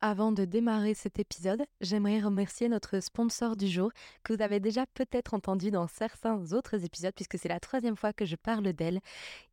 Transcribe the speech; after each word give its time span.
Avant 0.00 0.30
de 0.30 0.44
démarrer 0.44 0.94
cet 0.94 1.18
épisode, 1.18 1.66
j'aimerais 1.80 2.20
remercier 2.20 2.68
notre 2.68 3.00
sponsor 3.00 3.56
du 3.56 3.66
jour 3.66 3.90
que 4.22 4.32
vous 4.32 4.42
avez 4.42 4.60
déjà 4.60 4.86
peut-être 4.86 5.34
entendu 5.34 5.72
dans 5.72 5.88
certains 5.88 6.52
autres 6.52 6.84
épisodes 6.84 7.14
puisque 7.16 7.36
c'est 7.36 7.48
la 7.48 7.58
troisième 7.58 7.96
fois 7.96 8.12
que 8.12 8.24
je 8.24 8.36
parle 8.36 8.72
d'elle. 8.72 9.00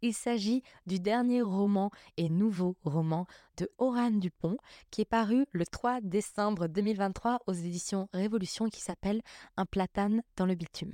Il 0.03 0.13
s'agit 0.13 0.61
du 0.85 0.99
dernier 0.99 1.41
roman 1.41 1.89
et 2.17 2.29
nouveau 2.29 2.75
roman 2.83 3.25
de 3.57 3.71
Oran 3.79 4.11
Dupont 4.11 4.57
qui 4.91 5.01
est 5.01 5.05
paru 5.05 5.47
le 5.51 5.65
3 5.65 6.01
décembre 6.01 6.67
2023 6.67 7.39
aux 7.47 7.53
éditions 7.53 8.07
Révolution 8.13 8.69
qui 8.69 8.81
s'appelle 8.81 9.23
Un 9.57 9.65
platane 9.65 10.21
dans 10.35 10.45
le 10.45 10.53
bitume. 10.53 10.93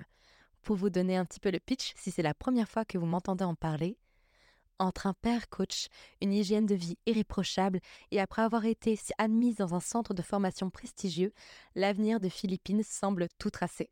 Pour 0.61 0.77
vous 0.77 0.89
donner 0.89 1.17
un 1.17 1.25
petit 1.25 1.41
peu 1.41 1.51
le 1.51 1.59
pitch, 1.59 1.91
si 1.97 2.09
c'est 2.09 2.21
la 2.21 2.33
première 2.33 2.69
fois 2.69 2.85
que 2.85 2.97
vous 2.97 3.05
m'entendez 3.05 3.43
en 3.43 3.55
parler, 3.55 3.97
entre 4.81 5.07
un 5.07 5.13
père 5.13 5.47
coach, 5.49 5.87
une 6.21 6.33
hygiène 6.33 6.65
de 6.65 6.75
vie 6.75 6.97
irréprochable 7.05 7.79
et 8.09 8.19
après 8.19 8.41
avoir 8.41 8.65
été 8.65 8.99
admise 9.17 9.57
dans 9.57 9.75
un 9.75 9.79
centre 9.79 10.13
de 10.13 10.21
formation 10.21 10.69
prestigieux, 10.69 11.33
l'avenir 11.75 12.19
de 12.19 12.29
Philippine 12.29 12.83
semble 12.83 13.27
tout 13.37 13.51
tracé. 13.51 13.91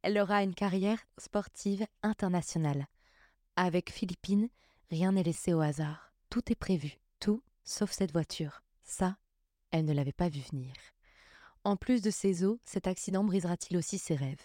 Elle 0.00 0.18
aura 0.18 0.42
une 0.42 0.54
carrière 0.54 0.98
sportive 1.18 1.86
internationale. 2.02 2.86
Avec 3.56 3.92
Philippine, 3.92 4.48
rien 4.90 5.12
n'est 5.12 5.22
laissé 5.22 5.52
au 5.52 5.60
hasard. 5.60 6.12
Tout 6.30 6.50
est 6.50 6.56
prévu, 6.56 6.98
tout 7.20 7.42
sauf 7.62 7.92
cette 7.92 8.12
voiture. 8.12 8.62
Ça, 8.82 9.18
elle 9.70 9.84
ne 9.84 9.92
l'avait 9.92 10.12
pas 10.12 10.30
vu 10.30 10.40
venir. 10.50 10.72
En 11.62 11.76
plus 11.76 12.00
de 12.00 12.10
ses 12.10 12.42
os, 12.42 12.58
cet 12.64 12.86
accident 12.86 13.22
brisera-t-il 13.22 13.76
aussi 13.76 13.98
ses 13.98 14.16
rêves? 14.16 14.42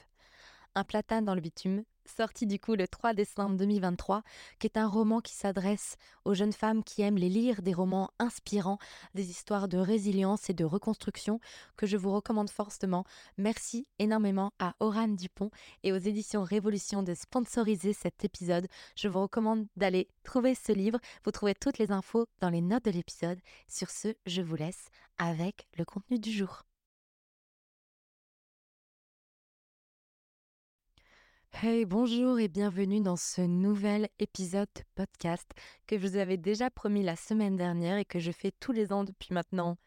Un 0.75 0.83
platane 0.83 1.25
dans 1.25 1.33
le 1.33 1.41
bitume, 1.41 1.83
sorti 2.09 2.45
du 2.45 2.59
coup 2.59 2.75
le 2.75 2.87
3 2.87 3.13
décembre 3.13 3.57
2023, 3.57 4.23
qui 4.59 4.67
est 4.67 4.77
un 4.77 4.87
roman 4.87 5.21
qui 5.21 5.33
s'adresse 5.33 5.95
aux 6.25 6.33
jeunes 6.33 6.53
femmes 6.53 6.83
qui 6.83 7.01
aiment 7.01 7.17
les 7.17 7.29
lire 7.29 7.61
des 7.61 7.73
romans 7.73 8.09
inspirants, 8.19 8.79
des 9.15 9.29
histoires 9.29 9.67
de 9.67 9.77
résilience 9.77 10.49
et 10.49 10.53
de 10.53 10.65
reconstruction 10.65 11.39
que 11.75 11.85
je 11.85 11.97
vous 11.97 12.11
recommande 12.11 12.49
fortement. 12.49 13.05
Merci 13.37 13.87
énormément 13.99 14.51
à 14.59 14.75
Oran 14.79 15.07
Dupont 15.07 15.51
et 15.83 15.91
aux 15.91 15.97
éditions 15.97 16.43
Révolution 16.43 17.03
de 17.03 17.13
sponsoriser 17.13 17.93
cet 17.93 18.23
épisode. 18.23 18.67
Je 18.95 19.07
vous 19.07 19.21
recommande 19.21 19.67
d'aller 19.75 20.07
trouver 20.23 20.55
ce 20.55 20.71
livre. 20.71 20.99
Vous 21.23 21.31
trouvez 21.31 21.55
toutes 21.55 21.77
les 21.77 21.91
infos 21.91 22.27
dans 22.39 22.49
les 22.49 22.61
notes 22.61 22.85
de 22.85 22.91
l'épisode. 22.91 23.39
Sur 23.67 23.89
ce, 23.89 24.13
je 24.25 24.41
vous 24.41 24.55
laisse 24.55 24.89
avec 25.17 25.67
le 25.77 25.85
contenu 25.85 26.19
du 26.19 26.31
jour. 26.31 26.66
Hey, 31.53 31.85
bonjour 31.85 32.39
et 32.39 32.49
bienvenue 32.49 33.01
dans 33.01 33.15
ce 33.15 33.41
nouvel 33.41 34.09
épisode 34.19 34.67
de 34.75 34.81
podcast 34.93 35.49
que 35.87 35.97
je 35.97 36.07
vous 36.07 36.15
avais 36.17 36.37
déjà 36.37 36.69
promis 36.69 37.01
la 37.01 37.15
semaine 37.15 37.55
dernière 37.55 37.97
et 37.97 38.05
que 38.05 38.19
je 38.19 38.31
fais 38.31 38.51
tous 38.59 38.71
les 38.71 38.93
ans 38.93 39.03
depuis 39.03 39.33
maintenant 39.33 39.77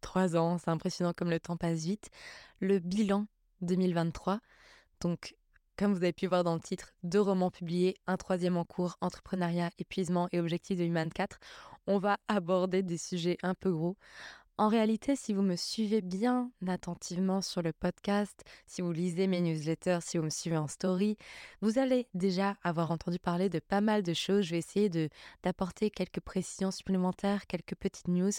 trois 0.00 0.36
ans. 0.36 0.58
C'est 0.58 0.70
impressionnant 0.70 1.12
comme 1.12 1.30
le 1.30 1.38
temps 1.38 1.56
passe 1.56 1.84
vite. 1.84 2.10
Le 2.58 2.80
bilan 2.80 3.26
2023. 3.60 4.40
Donc, 5.00 5.36
comme 5.76 5.92
vous 5.92 6.02
avez 6.02 6.12
pu 6.12 6.26
voir 6.26 6.42
dans 6.42 6.54
le 6.54 6.60
titre, 6.60 6.92
deux 7.04 7.20
romans 7.20 7.50
publiés, 7.50 7.96
un 8.08 8.16
troisième 8.16 8.56
en 8.56 8.64
cours, 8.64 8.96
entrepreneuriat, 9.00 9.70
épuisement 9.78 10.28
et 10.32 10.40
objectif 10.40 10.78
de 10.78 10.84
Human 10.84 11.10
4. 11.10 11.38
On 11.86 11.98
va 11.98 12.18
aborder 12.28 12.82
des 12.82 12.98
sujets 12.98 13.38
un 13.42 13.54
peu 13.54 13.70
gros. 13.70 13.96
En 14.60 14.68
réalité, 14.68 15.16
si 15.16 15.32
vous 15.32 15.40
me 15.40 15.56
suivez 15.56 16.02
bien 16.02 16.50
attentivement 16.68 17.40
sur 17.40 17.62
le 17.62 17.72
podcast, 17.72 18.44
si 18.66 18.82
vous 18.82 18.92
lisez 18.92 19.26
mes 19.26 19.40
newsletters, 19.40 20.00
si 20.02 20.18
vous 20.18 20.24
me 20.24 20.28
suivez 20.28 20.58
en 20.58 20.66
story, 20.66 21.16
vous 21.62 21.78
allez 21.78 22.08
déjà 22.12 22.58
avoir 22.62 22.90
entendu 22.90 23.18
parler 23.18 23.48
de 23.48 23.58
pas 23.58 23.80
mal 23.80 24.02
de 24.02 24.12
choses. 24.12 24.44
Je 24.44 24.50
vais 24.50 24.58
essayer 24.58 24.90
d'apporter 25.42 25.88
quelques 25.88 26.20
précisions 26.20 26.70
supplémentaires, 26.70 27.46
quelques 27.46 27.74
petites 27.74 28.08
news. 28.08 28.32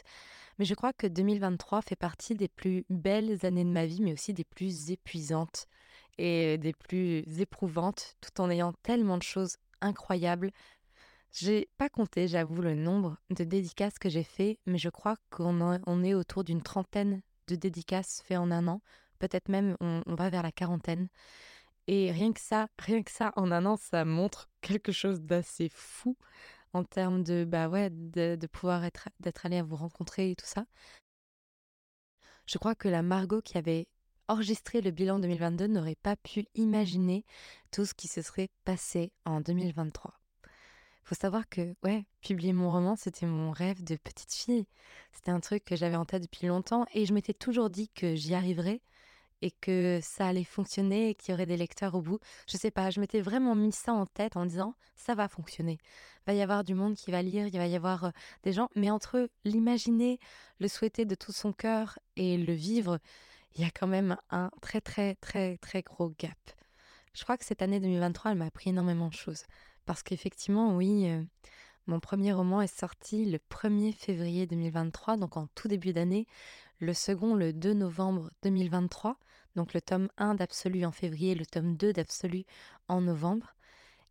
Mais 0.59 0.65
je 0.65 0.75
crois 0.75 0.93
que 0.93 1.07
2023 1.07 1.81
fait 1.81 1.95
partie 1.95 2.35
des 2.35 2.49
plus 2.49 2.85
belles 2.91 3.43
années 3.43 3.65
de 3.65 3.71
ma 3.71 3.87
vie, 3.87 4.03
mais 4.03 4.13
aussi 4.13 4.31
des 4.31 4.45
plus 4.45 4.91
épuisantes 4.91 5.65
et 6.19 6.59
des 6.59 6.73
plus 6.73 7.23
éprouvantes, 7.39 8.15
tout 8.21 8.41
en 8.41 8.51
ayant 8.51 8.73
tellement 8.83 9.17
de 9.17 9.23
choses 9.23 9.57
incroyables 9.81 10.51
j'ai 11.31 11.69
pas 11.77 11.89
compté, 11.89 12.27
j'avoue, 12.27 12.61
le 12.61 12.75
nombre 12.75 13.17
de 13.29 13.43
dédicaces 13.43 13.97
que 13.99 14.09
j'ai 14.09 14.23
fait, 14.23 14.59
mais 14.65 14.77
je 14.77 14.89
crois 14.89 15.17
qu'on 15.29 16.03
est 16.03 16.13
autour 16.13 16.43
d'une 16.43 16.61
trentaine 16.61 17.21
de 17.47 17.55
dédicaces 17.55 18.21
faites 18.25 18.37
en 18.37 18.51
un 18.51 18.67
an. 18.67 18.81
Peut-être 19.19 19.49
même 19.49 19.77
on, 19.79 20.03
va 20.07 20.29
vers 20.29 20.43
la 20.43 20.51
quarantaine. 20.51 21.07
Et 21.87 22.11
rien 22.11 22.33
que 22.33 22.41
ça, 22.41 22.67
rien 22.79 23.01
que 23.03 23.11
ça, 23.11 23.31
en 23.35 23.51
un 23.51 23.65
an, 23.65 23.77
ça 23.77 24.03
montre 24.05 24.49
quelque 24.61 24.91
chose 24.91 25.21
d'assez 25.21 25.69
fou 25.73 26.17
en 26.73 26.83
termes 26.83 27.23
de, 27.23 27.45
bah 27.45 27.69
ouais, 27.69 27.89
de, 27.91 28.47
pouvoir 28.47 28.83
être, 28.83 29.09
d'être 29.19 29.45
allé 29.45 29.57
à 29.57 29.63
vous 29.63 29.75
rencontrer 29.75 30.31
et 30.31 30.35
tout 30.35 30.45
ça. 30.45 30.65
Je 32.45 32.57
crois 32.57 32.75
que 32.75 32.89
la 32.89 33.03
Margot 33.03 33.41
qui 33.41 33.57
avait 33.57 33.87
enregistré 34.27 34.81
le 34.81 34.91
bilan 34.91 35.19
2022 35.19 35.67
n'aurait 35.67 35.95
pas 35.95 36.15
pu 36.15 36.45
imaginer 36.55 37.25
tout 37.71 37.85
ce 37.85 37.93
qui 37.93 38.07
se 38.07 38.21
serait 38.21 38.49
passé 38.65 39.11
en 39.25 39.41
2023 39.41 40.20
faut 41.03 41.15
savoir 41.15 41.49
que, 41.49 41.75
ouais, 41.83 42.05
publier 42.21 42.53
mon 42.53 42.71
roman, 42.71 42.95
c'était 42.95 43.25
mon 43.25 43.51
rêve 43.51 43.83
de 43.83 43.95
petite 43.95 44.33
fille. 44.33 44.67
C'était 45.11 45.31
un 45.31 45.39
truc 45.39 45.65
que 45.65 45.75
j'avais 45.75 45.95
en 45.95 46.05
tête 46.05 46.23
depuis 46.23 46.47
longtemps 46.47 46.85
et 46.93 47.05
je 47.05 47.13
m'étais 47.13 47.33
toujours 47.33 47.69
dit 47.69 47.89
que 47.89 48.15
j'y 48.15 48.33
arriverais 48.33 48.81
et 49.41 49.51
que 49.51 49.99
ça 50.01 50.27
allait 50.27 50.43
fonctionner 50.43 51.09
et 51.09 51.15
qu'il 51.15 51.31
y 51.31 51.33
aurait 51.33 51.45
des 51.45 51.57
lecteurs 51.57 51.95
au 51.95 52.01
bout. 52.01 52.19
Je 52.47 52.57
sais 52.57 52.71
pas, 52.71 52.89
je 52.91 52.99
m'étais 52.99 53.21
vraiment 53.21 53.55
mis 53.55 53.71
ça 53.71 53.93
en 53.93 54.05
tête 54.05 54.37
en 54.37 54.45
disant 54.45 54.75
ça 54.95 55.15
va 55.15 55.27
fonctionner. 55.27 55.79
Il 56.21 56.27
va 56.27 56.33
y 56.33 56.41
avoir 56.41 56.63
du 56.63 56.75
monde 56.75 56.95
qui 56.95 57.11
va 57.11 57.21
lire, 57.21 57.47
il 57.47 57.57
va 57.57 57.67
y 57.67 57.75
avoir 57.75 58.05
euh, 58.05 58.09
des 58.43 58.53
gens, 58.53 58.69
mais 58.75 58.91
entre 58.91 59.29
l'imaginer, 59.43 60.19
le 60.59 60.67
souhaiter 60.67 61.05
de 61.05 61.15
tout 61.15 61.31
son 61.31 61.53
cœur 61.53 61.97
et 62.15 62.37
le 62.37 62.53
vivre, 62.53 62.99
il 63.55 63.61
y 63.61 63.65
a 63.65 63.71
quand 63.71 63.87
même 63.87 64.15
un 64.29 64.51
très 64.61 64.81
très 64.81 65.15
très 65.15 65.57
très 65.57 65.81
gros 65.81 66.13
gap. 66.19 66.37
Je 67.13 67.23
crois 67.23 67.37
que 67.37 67.43
cette 67.43 67.61
année 67.61 67.79
2023, 67.79 68.31
elle 68.31 68.37
m'a 68.37 68.45
appris 68.45 68.69
énormément 68.69 69.09
de 69.09 69.13
choses. 69.13 69.43
Parce 69.91 70.03
qu'effectivement, 70.03 70.77
oui, 70.77 71.09
euh, 71.09 71.21
mon 71.85 71.99
premier 71.99 72.31
roman 72.31 72.61
est 72.61 72.79
sorti 72.79 73.25
le 73.25 73.39
1er 73.39 73.91
février 73.91 74.47
2023, 74.47 75.17
donc 75.17 75.35
en 75.35 75.47
tout 75.47 75.67
début 75.67 75.91
d'année. 75.91 76.27
Le 76.79 76.93
second, 76.93 77.35
le 77.35 77.51
2 77.51 77.73
novembre 77.73 78.31
2023. 78.43 79.17
Donc 79.57 79.73
le 79.73 79.81
tome 79.81 80.07
1 80.15 80.35
d'Absolu 80.35 80.85
en 80.85 80.93
février, 80.93 81.35
le 81.35 81.45
tome 81.45 81.75
2 81.75 81.91
d'Absolu 81.91 82.45
en 82.87 83.01
novembre. 83.01 83.53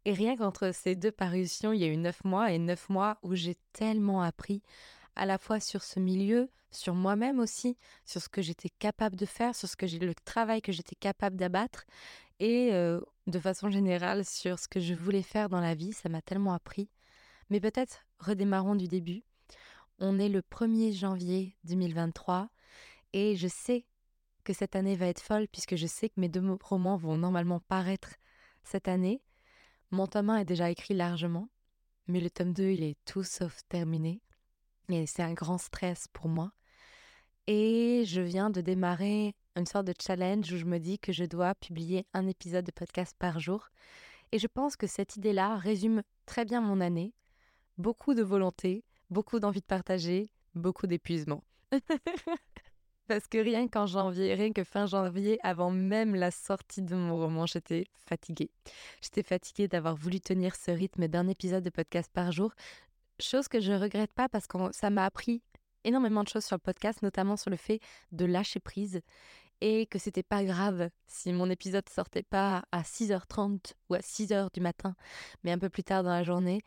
Et 0.04 0.12
rien 0.12 0.36
qu'entre 0.36 0.70
ces 0.74 0.96
deux 0.96 1.12
parutions, 1.12 1.72
il 1.72 1.80
y 1.80 1.84
a 1.84 1.88
eu 1.88 1.96
neuf 1.96 2.24
mois 2.24 2.52
et 2.52 2.58
neuf 2.58 2.90
mois 2.90 3.16
où 3.22 3.34
j'ai 3.34 3.56
tellement 3.72 4.20
appris 4.20 4.60
à 5.16 5.24
la 5.24 5.38
fois 5.38 5.60
sur 5.60 5.82
ce 5.82 5.98
milieu, 5.98 6.50
sur 6.70 6.94
moi-même 6.94 7.38
aussi, 7.38 7.78
sur 8.04 8.20
ce 8.20 8.28
que 8.28 8.42
j'étais 8.42 8.68
capable 8.68 9.16
de 9.16 9.24
faire, 9.24 9.54
sur 9.54 9.66
ce 9.66 9.76
que 9.76 9.86
j'ai 9.86 9.98
le 9.98 10.14
travail 10.14 10.60
que 10.60 10.72
j'étais 10.72 10.94
capable 10.94 11.36
d'abattre 11.36 11.86
et 12.40 12.72
de 13.26 13.38
façon 13.38 13.70
générale 13.70 14.24
sur 14.24 14.58
ce 14.58 14.66
que 14.66 14.80
je 14.80 14.94
voulais 14.94 15.22
faire 15.22 15.48
dans 15.48 15.60
la 15.60 15.74
vie, 15.74 15.92
ça 15.92 16.08
m'a 16.08 16.22
tellement 16.22 16.52
appris. 16.52 16.90
Mais 17.50 17.60
peut-être 17.60 18.06
redémarrons 18.18 18.74
du 18.74 18.88
début. 18.88 19.22
On 19.98 20.18
est 20.18 20.28
le 20.28 20.40
1er 20.40 20.92
janvier 20.92 21.56
2023 21.64 22.48
et 23.12 23.36
je 23.36 23.48
sais 23.48 23.84
que 24.44 24.52
cette 24.52 24.74
année 24.74 24.96
va 24.96 25.06
être 25.06 25.20
folle 25.20 25.46
puisque 25.48 25.76
je 25.76 25.86
sais 25.86 26.08
que 26.08 26.18
mes 26.18 26.28
deux 26.28 26.42
romans 26.62 26.96
vont 26.96 27.18
normalement 27.18 27.60
paraître 27.60 28.14
cette 28.64 28.88
année. 28.88 29.22
Mon 29.90 30.06
tome 30.06 30.30
1 30.30 30.38
est 30.38 30.44
déjà 30.44 30.70
écrit 30.70 30.94
largement, 30.94 31.48
mais 32.06 32.20
le 32.20 32.30
tome 32.30 32.52
2, 32.52 32.70
il 32.70 32.82
est 32.82 32.96
tout 33.04 33.24
sauf 33.24 33.60
terminé. 33.68 34.22
Et 34.88 35.06
c'est 35.06 35.22
un 35.22 35.34
grand 35.34 35.58
stress 35.58 36.08
pour 36.12 36.28
moi. 36.28 36.52
Et 37.46 38.04
je 38.06 38.20
viens 38.20 38.50
de 38.50 38.60
démarrer 38.60 39.34
une 39.60 39.66
sorte 39.66 39.86
de 39.86 39.94
challenge 40.00 40.50
où 40.52 40.56
je 40.56 40.64
me 40.64 40.78
dis 40.78 40.98
que 40.98 41.12
je 41.12 41.24
dois 41.24 41.54
publier 41.54 42.06
un 42.14 42.26
épisode 42.26 42.64
de 42.64 42.70
podcast 42.72 43.14
par 43.18 43.38
jour. 43.38 43.68
Et 44.32 44.38
je 44.38 44.46
pense 44.46 44.74
que 44.74 44.86
cette 44.86 45.16
idée-là 45.16 45.56
résume 45.56 46.02
très 46.24 46.46
bien 46.46 46.62
mon 46.62 46.80
année. 46.80 47.12
Beaucoup 47.76 48.14
de 48.14 48.22
volonté, 48.22 48.84
beaucoup 49.10 49.38
d'envie 49.38 49.60
de 49.60 49.66
partager, 49.66 50.32
beaucoup 50.54 50.86
d'épuisement. 50.86 51.44
Parce 53.06 53.26
que 53.26 53.38
rien 53.38 53.68
qu'en 53.68 53.86
janvier, 53.86 54.34
rien 54.34 54.52
que 54.52 54.64
fin 54.64 54.86
janvier, 54.86 55.38
avant 55.42 55.70
même 55.70 56.14
la 56.14 56.30
sortie 56.30 56.80
de 56.80 56.94
mon 56.94 57.16
roman, 57.16 57.44
j'étais 57.44 57.84
fatiguée. 58.06 58.50
J'étais 59.02 59.22
fatiguée 59.22 59.68
d'avoir 59.68 59.94
voulu 59.94 60.20
tenir 60.20 60.56
ce 60.56 60.70
rythme 60.70 61.06
d'un 61.06 61.28
épisode 61.28 61.64
de 61.64 61.70
podcast 61.70 62.10
par 62.12 62.32
jour. 62.32 62.52
Chose 63.20 63.48
que 63.48 63.60
je 63.60 63.72
regrette 63.72 64.12
pas 64.14 64.28
parce 64.28 64.46
que 64.46 64.56
ça 64.72 64.88
m'a 64.88 65.04
appris 65.04 65.42
énormément 65.84 66.22
de 66.22 66.28
choses 66.28 66.44
sur 66.44 66.56
le 66.56 66.60
podcast, 66.60 67.02
notamment 67.02 67.36
sur 67.36 67.50
le 67.50 67.56
fait 67.56 67.80
de 68.12 68.24
lâcher 68.24 68.60
prise 68.60 69.00
et 69.60 69.86
que 69.86 69.98
c'était 69.98 70.22
pas 70.22 70.44
grave 70.44 70.90
si 71.06 71.32
mon 71.32 71.50
épisode 71.50 71.88
sortait 71.88 72.22
pas 72.22 72.64
à 72.72 72.82
6h30 72.82 73.74
ou 73.88 73.94
à 73.94 73.98
6h 73.98 74.52
du 74.52 74.60
matin, 74.60 74.94
mais 75.44 75.52
un 75.52 75.58
peu 75.58 75.68
plus 75.68 75.84
tard 75.84 76.02
dans 76.02 76.10
la 76.10 76.22
journée. 76.22 76.62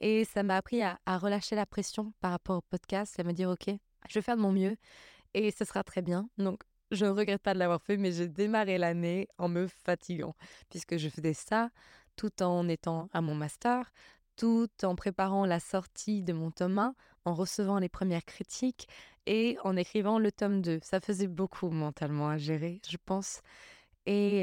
Et 0.00 0.24
ça 0.24 0.42
m'a 0.42 0.56
appris 0.56 0.82
à, 0.82 0.98
relâcher 1.06 1.56
la 1.56 1.66
pression 1.66 2.12
par 2.20 2.32
rapport 2.32 2.58
au 2.58 2.62
podcast 2.62 3.18
et 3.18 3.22
à 3.22 3.24
me 3.24 3.32
dire, 3.32 3.48
OK, 3.48 3.68
je 4.08 4.14
vais 4.14 4.22
faire 4.22 4.36
de 4.36 4.42
mon 4.42 4.52
mieux 4.52 4.76
et 5.32 5.50
ce 5.50 5.64
sera 5.64 5.82
très 5.82 6.02
bien. 6.02 6.28
Donc, 6.38 6.62
je 6.90 7.06
ne 7.06 7.10
regrette 7.10 7.42
pas 7.42 7.54
de 7.54 7.58
l'avoir 7.58 7.82
fait, 7.82 7.96
mais 7.96 8.12
j'ai 8.12 8.28
démarré 8.28 8.78
l'année 8.78 9.28
en 9.38 9.48
me 9.48 9.66
fatiguant, 9.66 10.34
puisque 10.68 10.96
je 10.96 11.08
faisais 11.08 11.32
ça 11.32 11.70
tout 12.16 12.42
en 12.42 12.68
étant 12.68 13.08
à 13.12 13.20
mon 13.20 13.34
master, 13.34 13.90
tout 14.36 14.68
en 14.82 14.94
préparant 14.94 15.46
la 15.46 15.60
sortie 15.60 16.22
de 16.22 16.32
mon 16.32 16.50
tome 16.50 16.78
1, 16.78 16.94
en 17.24 17.34
recevant 17.34 17.78
les 17.78 17.88
premières 17.88 18.24
critiques 18.24 18.88
et 19.26 19.56
en 19.64 19.76
écrivant 19.76 20.18
le 20.18 20.30
tome 20.32 20.60
2. 20.62 20.80
Ça 20.82 21.00
faisait 21.00 21.26
beaucoup 21.26 21.70
mentalement 21.70 22.28
à 22.28 22.38
gérer, 22.38 22.80
je 22.88 22.96
pense. 23.04 23.40
Et, 24.06 24.42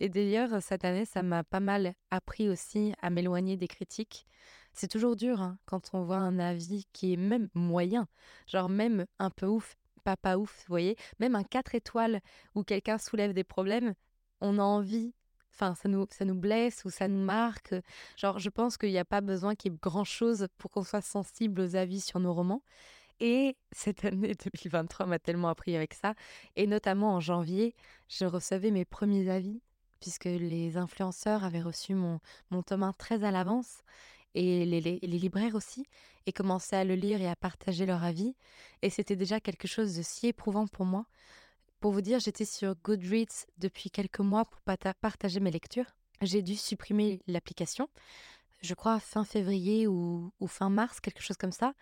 et 0.00 0.08
d'ailleurs, 0.08 0.62
cette 0.62 0.84
année, 0.84 1.04
ça 1.04 1.22
m'a 1.22 1.44
pas 1.44 1.60
mal 1.60 1.94
appris 2.10 2.48
aussi 2.48 2.94
à 3.02 3.10
m'éloigner 3.10 3.56
des 3.56 3.68
critiques. 3.68 4.26
C'est 4.72 4.88
toujours 4.88 5.16
dur 5.16 5.40
hein, 5.40 5.58
quand 5.66 5.90
on 5.92 6.04
voit 6.04 6.16
un 6.18 6.38
avis 6.38 6.86
qui 6.92 7.12
est 7.12 7.16
même 7.16 7.48
moyen, 7.54 8.06
genre 8.46 8.68
même 8.68 9.06
un 9.18 9.30
peu 9.30 9.46
ouf, 9.46 9.76
pas 10.04 10.16
pas 10.16 10.38
ouf, 10.38 10.60
vous 10.60 10.72
voyez, 10.72 10.96
même 11.18 11.34
un 11.34 11.42
4 11.42 11.74
étoiles 11.74 12.20
où 12.54 12.62
quelqu'un 12.62 12.98
soulève 12.98 13.32
des 13.32 13.44
problèmes, 13.44 13.94
on 14.40 14.58
a 14.58 14.62
envie 14.62 15.12
Enfin, 15.52 15.74
ça 15.74 15.88
nous, 15.88 16.06
ça 16.10 16.24
nous 16.24 16.34
blesse 16.34 16.84
ou 16.84 16.90
ça 16.90 17.08
nous 17.08 17.22
marque. 17.22 17.74
Genre, 18.16 18.38
je 18.38 18.48
pense 18.48 18.76
qu'il 18.76 18.90
n'y 18.90 18.98
a 18.98 19.04
pas 19.04 19.20
besoin 19.20 19.54
qu'il 19.54 19.72
y 19.72 19.74
ait 19.74 19.78
grand-chose 19.82 20.48
pour 20.58 20.70
qu'on 20.70 20.84
soit 20.84 21.02
sensible 21.02 21.60
aux 21.60 21.76
avis 21.76 22.00
sur 22.00 22.20
nos 22.20 22.32
romans. 22.32 22.62
Et 23.20 23.56
cette 23.72 24.04
année 24.04 24.34
2023 24.34 25.06
m'a 25.06 25.18
tellement 25.18 25.48
appris 25.48 25.76
avec 25.76 25.94
ça. 25.94 26.14
Et 26.56 26.66
notamment 26.66 27.14
en 27.14 27.20
janvier, 27.20 27.74
je 28.08 28.24
recevais 28.24 28.70
mes 28.70 28.84
premiers 28.84 29.30
avis, 29.30 29.60
puisque 30.00 30.24
les 30.24 30.76
influenceurs 30.76 31.44
avaient 31.44 31.60
reçu 31.60 31.94
mon, 31.94 32.20
mon 32.50 32.62
tome 32.62 32.82
1 32.82 32.92
très 32.94 33.22
à 33.24 33.30
l'avance, 33.30 33.82
et 34.34 34.64
les, 34.64 34.80
les, 34.80 35.00
les, 35.02 35.18
libraires 35.18 35.56
aussi, 35.56 35.84
et 36.26 36.32
commençaient 36.32 36.76
à 36.76 36.84
le 36.84 36.94
lire 36.94 37.20
et 37.20 37.28
à 37.28 37.34
partager 37.34 37.84
leur 37.84 38.04
avis. 38.04 38.36
Et 38.80 38.88
c'était 38.88 39.16
déjà 39.16 39.40
quelque 39.40 39.66
chose 39.66 39.96
de 39.96 40.02
si 40.02 40.28
éprouvant 40.28 40.68
pour 40.68 40.86
moi 40.86 41.06
pour 41.80 41.92
vous 41.92 42.02
dire, 42.02 42.20
j'étais 42.20 42.44
sur 42.44 42.74
Goodreads 42.84 43.46
depuis 43.58 43.90
quelques 43.90 44.20
mois 44.20 44.44
pour 44.44 44.60
partager 44.60 45.40
mes 45.40 45.50
lectures. 45.50 45.96
J'ai 46.20 46.42
dû 46.42 46.54
supprimer 46.54 47.22
l'application, 47.26 47.88
je 48.60 48.74
crois 48.74 49.00
fin 49.00 49.24
février 49.24 49.86
ou, 49.86 50.30
fin 50.46 50.68
mars, 50.68 51.00
quelque 51.00 51.22
chose 51.22 51.38
comme 51.38 51.52
ça, 51.52 51.72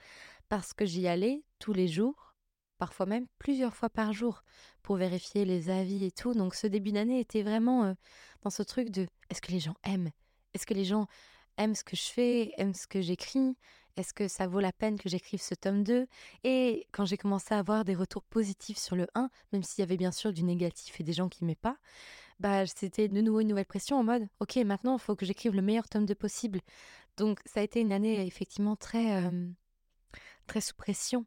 parce 0.49 0.73
que 0.73 0.87
j'y 0.87 1.09
allais 1.09 1.43
tous 1.59 1.73
les 1.73 1.89
jours, 1.89 2.35
parfois 2.79 3.07
même 3.07 3.27
plusieurs 3.39 3.75
fois 3.75 3.91
par 3.91 4.13
jour, 4.13 4.43
pour 4.83 4.97
vérifier 4.97 5.45
les 5.45 5.71
avis 5.71 6.05
et 6.05 6.13
tout. 6.13 6.35
Donc 6.35 6.55
ce 6.55 6.69
début 6.69 6.93
d'année 6.93 7.19
était 7.19 7.43
vraiment 7.43 7.85
euh, 7.85 7.95
dans 8.43 8.51
ce 8.51 8.63
truc 8.63 8.91
de 8.91 9.09
est-ce 9.29 9.43
que 9.43 9.51
les 9.51 9.61
gens 9.61 9.75
aiment? 9.83 10.11
Est-ce 10.55 10.67
que 10.67 10.75
les 10.75 10.85
gens 10.85 11.09
aiment 11.57 11.75
ce 11.75 11.85
que 11.85 11.97
je 11.97 12.05
fais, 12.05 12.53
aiment 12.57 12.75
ce 12.75 12.87
que 12.87 13.01
j'écris? 13.01 13.57
Est-ce 13.99 14.15
que 14.15 14.29
ça 14.29 14.47
vaut 14.47 14.61
la 14.61 14.73
peine 14.73 14.97
que 14.97 15.09
j'écrive 15.09 15.43
ce 15.43 15.57
tome 15.57 15.83
2 15.83 16.07
Et 16.45 16.87
quand 16.93 17.05
j'ai 17.05 17.17
commencé 17.17 17.53
à 17.53 17.59
avoir 17.59 17.85
des 17.85 17.97
retours 17.97 18.23
positifs 18.23 18.79
sur 18.79 18.95
le 18.95 19.09
1, 19.17 19.29
même 19.53 19.65
s'il 19.65 19.81
y 19.81 19.83
avait 19.83 19.97
bien 19.97 20.13
sûr 20.13 20.33
du 20.33 20.45
négatif 20.45 21.01
et 21.01 21.05
des 21.05 21.13
gens 21.13 21.29
qui 21.29 21.45
m'aimaient 21.45 21.57
pas, 21.57 21.77
bah 22.39 22.65
c'était 22.67 23.09
de 23.09 23.21
nouveau 23.21 23.41
une 23.41 23.49
nouvelle 23.49 23.67
pression 23.67 23.99
en 23.99 24.05
mode 24.05 24.29
OK, 24.39 24.55
maintenant 24.59 24.97
il 24.97 25.01
faut 25.01 25.17
que 25.17 25.27
j'écrive 25.27 25.53
le 25.53 25.63
meilleur 25.63 25.89
tome 25.89 26.07
2 26.07 26.15
possible. 26.15 26.61
Donc 27.17 27.41
ça 27.45 27.59
a 27.59 27.65
été 27.65 27.81
une 27.81 27.93
année 27.93 28.25
effectivement 28.25 28.77
très 28.77 29.31
très 30.47 30.61
sous 30.61 30.77
pression 30.77 31.27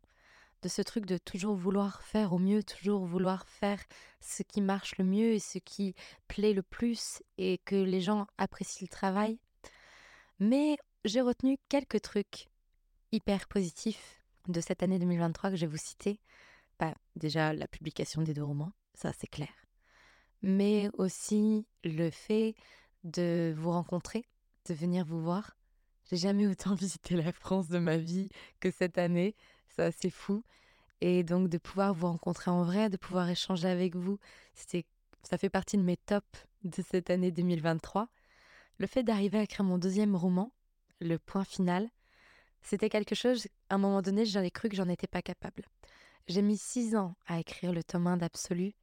de 0.62 0.70
ce 0.70 0.82
truc 0.82 1.06
de 1.06 1.18
toujours 1.18 1.56
vouloir 1.56 2.02
faire 2.04 2.32
au 2.32 2.40
mieux, 2.40 2.64
toujours 2.64 3.06
vouloir 3.06 3.46
faire 3.48 3.80
ce 4.22 4.44
qui 4.44 4.62
marche 4.62 4.98
le 4.98 5.04
mieux 5.04 5.34
et 5.34 5.40
ce 5.40 5.58
qui 5.58 5.94
plaît 6.30 6.54
le 6.54 6.64
plus 6.64 7.22
et 7.38 7.58
que 7.66 7.76
les 7.76 8.00
gens 8.00 8.28
apprécient 8.38 8.86
le 8.90 8.96
travail. 8.96 9.40
Mais 10.40 10.78
j'ai 11.04 11.22
retenu 11.22 11.58
quelques 11.68 12.02
trucs 12.02 12.51
hyper 13.12 13.48
positif 13.48 14.24
de 14.48 14.62
cette 14.62 14.84
année 14.84 15.00
2023 15.00 15.52
que 15.52 15.56
je 15.56 15.66
vais 15.66 15.72
vous 15.72 15.78
citer, 15.78 16.20
bah, 16.80 16.96
déjà 17.16 17.54
la 17.54 17.68
publication 17.68 18.22
des 18.22 18.34
deux 18.34 18.44
romans, 18.44 18.72
ça 18.94 19.12
c'est 19.14 19.28
clair, 19.28 19.54
mais 20.42 20.90
aussi 20.98 21.66
le 21.84 22.10
fait 22.10 22.56
de 23.04 23.54
vous 23.58 23.72
rencontrer, 23.72 24.26
de 24.68 24.74
venir 24.74 25.06
vous 25.06 25.22
voir. 25.22 25.58
J'ai 26.10 26.18
jamais 26.18 26.48
autant 26.48 26.74
visité 26.76 27.16
la 27.16 27.32
France 27.32 27.68
de 27.68 27.80
ma 27.80 27.98
vie 27.98 28.30
que 28.60 28.72
cette 28.72 28.98
année, 28.98 29.36
ça 29.76 29.92
c'est 29.92 30.10
fou. 30.10 30.44
Et 31.04 31.24
donc 31.24 31.50
de 31.50 31.58
pouvoir 31.58 31.94
vous 31.96 32.08
rencontrer 32.08 32.52
en 32.52 32.64
vrai, 32.64 32.90
de 32.90 32.98
pouvoir 32.98 33.28
échanger 33.28 33.68
avec 33.68 33.96
vous, 33.96 34.20
ça 34.54 35.38
fait 35.38 35.50
partie 35.50 35.78
de 35.78 35.82
mes 35.82 35.98
tops 35.98 36.46
de 36.64 36.84
cette 36.84 37.10
année 37.10 37.32
2023. 37.32 38.08
Le 38.78 38.88
fait 38.88 39.04
d'arriver 39.04 39.40
à 39.40 39.44
écrire 39.44 39.66
mon 39.66 39.80
deuxième 39.80 40.16
roman, 40.16 40.52
Le 41.00 41.18
Point 41.18 41.44
Final, 41.44 41.90
c'était 42.62 42.90
quelque 42.90 43.16
chose, 43.16 43.48
à 43.70 43.76
un 43.76 43.78
moment 43.78 44.02
donné, 44.02 44.26
j'avais 44.26 44.52
cru 44.52 44.70
que 44.70 44.76
j'en 44.76 44.88
étais 44.88 45.08
pas 45.08 45.22
capable. 45.22 45.64
J'ai 46.28 46.42
mis 46.42 46.58
six 46.58 46.96
ans 46.96 47.16
à 47.28 47.40
écrire 47.40 47.74
le 47.74 47.84
tome 47.84 48.08
1 48.08 48.18
d'Absolu. 48.18 48.74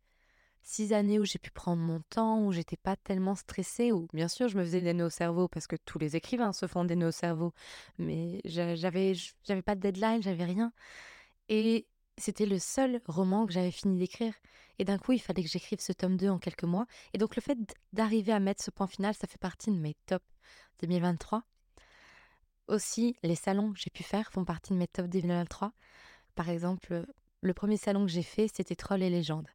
Six 0.62 0.92
années 0.92 1.18
où 1.18 1.24
j'ai 1.24 1.38
pu 1.38 1.50
prendre 1.50 1.80
mon 1.80 2.00
temps, 2.10 2.44
où 2.44 2.52
j'étais 2.52 2.76
pas 2.76 2.96
tellement 2.96 3.34
stressée, 3.34 3.90
où 3.90 4.06
bien 4.12 4.28
sûr 4.28 4.48
je 4.48 4.58
me 4.58 4.64
faisais 4.64 4.82
des 4.82 4.92
nœuds 4.92 5.06
au 5.06 5.10
cerveau 5.10 5.48
parce 5.48 5.66
que 5.66 5.76
tous 5.76 5.98
les 5.98 6.14
écrivains 6.14 6.52
se 6.52 6.66
font 6.66 6.84
des 6.84 6.94
nœuds 6.94 7.08
au 7.08 7.12
cerveau, 7.12 7.54
mais 7.96 8.42
j'avais 8.44 9.62
pas 9.64 9.74
de 9.74 9.80
deadline, 9.80 10.22
j'avais 10.22 10.44
rien. 10.44 10.72
Et 11.48 11.86
c'était 12.18 12.44
le 12.44 12.58
seul 12.58 13.00
roman 13.06 13.46
que 13.46 13.52
j'avais 13.52 13.70
fini 13.70 13.98
d'écrire. 13.98 14.34
Et 14.78 14.84
d'un 14.84 14.98
coup, 14.98 15.12
il 15.12 15.20
fallait 15.20 15.42
que 15.42 15.48
j'écrive 15.48 15.80
ce 15.80 15.92
tome 15.92 16.16
2 16.16 16.28
en 16.28 16.38
quelques 16.38 16.64
mois. 16.64 16.86
Et 17.14 17.18
donc 17.18 17.34
le 17.36 17.40
fait 17.40 17.56
d'arriver 17.94 18.32
à 18.32 18.40
mettre 18.40 18.62
ce 18.62 18.70
point 18.70 18.88
final, 18.88 19.14
ça 19.14 19.26
fait 19.26 19.38
partie 19.38 19.70
de 19.70 19.78
mes 19.78 19.94
tops 20.06 20.26
2023. 20.80 21.44
Aussi, 22.68 23.16
les 23.22 23.34
salons 23.34 23.72
que 23.72 23.78
j'ai 23.78 23.90
pu 23.90 24.02
faire 24.02 24.30
font 24.30 24.44
partie 24.44 24.74
de 24.74 24.78
mes 24.78 24.86
top 24.86 25.06
2023. 25.06 25.72
Par 26.34 26.50
exemple, 26.50 27.06
le 27.40 27.54
premier 27.54 27.78
salon 27.78 28.04
que 28.04 28.12
j'ai 28.12 28.22
fait, 28.22 28.48
c'était 28.54 28.76
Troll 28.76 29.02
et 29.02 29.08
légendes, 29.08 29.48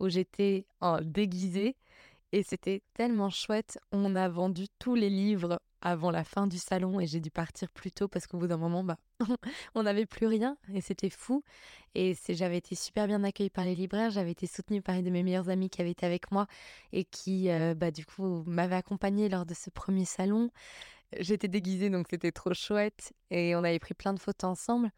où 0.00 0.08
j'étais 0.08 0.66
en 0.80 1.00
déguisée 1.00 1.76
et 2.32 2.42
c'était 2.42 2.82
tellement 2.94 3.30
chouette. 3.30 3.78
On 3.92 4.16
a 4.16 4.28
vendu 4.28 4.66
tous 4.80 4.96
les 4.96 5.10
livres 5.10 5.60
avant 5.80 6.10
la 6.10 6.24
fin 6.24 6.48
du 6.48 6.58
salon 6.58 6.98
et 6.98 7.06
j'ai 7.06 7.20
dû 7.20 7.30
partir 7.30 7.70
plus 7.70 7.92
tôt 7.92 8.08
parce 8.08 8.26
qu'au 8.26 8.38
bout 8.38 8.48
d'un 8.48 8.56
moment, 8.56 8.82
bah, 8.82 8.98
on 9.76 9.84
n'avait 9.84 10.06
plus 10.06 10.26
rien 10.26 10.56
et 10.74 10.80
c'était 10.80 11.10
fou. 11.10 11.44
Et 11.94 12.16
j'avais 12.28 12.58
été 12.58 12.74
super 12.74 13.06
bien 13.06 13.22
accueillie 13.22 13.50
par 13.50 13.64
les 13.64 13.76
libraires, 13.76 14.10
j'avais 14.10 14.32
été 14.32 14.46
soutenue 14.48 14.82
par 14.82 14.96
une 14.96 15.04
de 15.04 15.10
mes 15.10 15.22
meilleures 15.22 15.48
amies 15.48 15.70
qui 15.70 15.80
avait 15.80 15.92
été 15.92 16.04
avec 16.04 16.32
moi 16.32 16.46
et 16.92 17.04
qui, 17.04 17.48
euh, 17.48 17.74
bah, 17.74 17.92
du 17.92 18.04
coup, 18.04 18.42
m'avait 18.46 18.74
accompagnée 18.74 19.28
lors 19.28 19.46
de 19.46 19.54
ce 19.54 19.70
premier 19.70 20.04
salon. 20.04 20.50
J'étais 21.18 21.48
déguisée, 21.48 21.90
donc 21.90 22.06
c'était 22.10 22.32
trop 22.32 22.54
chouette. 22.54 23.12
Et 23.30 23.54
on 23.54 23.64
avait 23.64 23.78
pris 23.78 23.94
plein 23.94 24.12
de 24.12 24.20
photos 24.20 24.50
ensemble. 24.50 24.90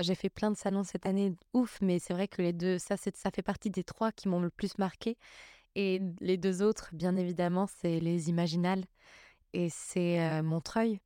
J'ai 0.00 0.14
fait 0.14 0.30
plein 0.30 0.50
de 0.50 0.56
salons 0.56 0.82
cette 0.82 1.06
année, 1.06 1.32
ouf, 1.52 1.78
mais 1.80 2.00
c'est 2.00 2.14
vrai 2.14 2.26
que 2.26 2.42
les 2.42 2.52
deux, 2.52 2.78
ça, 2.78 2.96
ça 2.96 3.30
fait 3.30 3.42
partie 3.42 3.70
des 3.70 3.84
trois 3.84 4.10
qui 4.10 4.28
m'ont 4.28 4.40
le 4.40 4.50
plus 4.50 4.76
marqué. 4.78 5.16
Et 5.76 6.00
les 6.20 6.36
deux 6.36 6.62
autres, 6.62 6.90
bien 6.92 7.16
évidemment, 7.16 7.66
c'est 7.66 8.00
les 8.00 8.28
Imaginales 8.28 8.84
et 9.52 9.68
c'est 9.70 10.20
euh, 10.20 10.42
Montreuil 10.42 11.00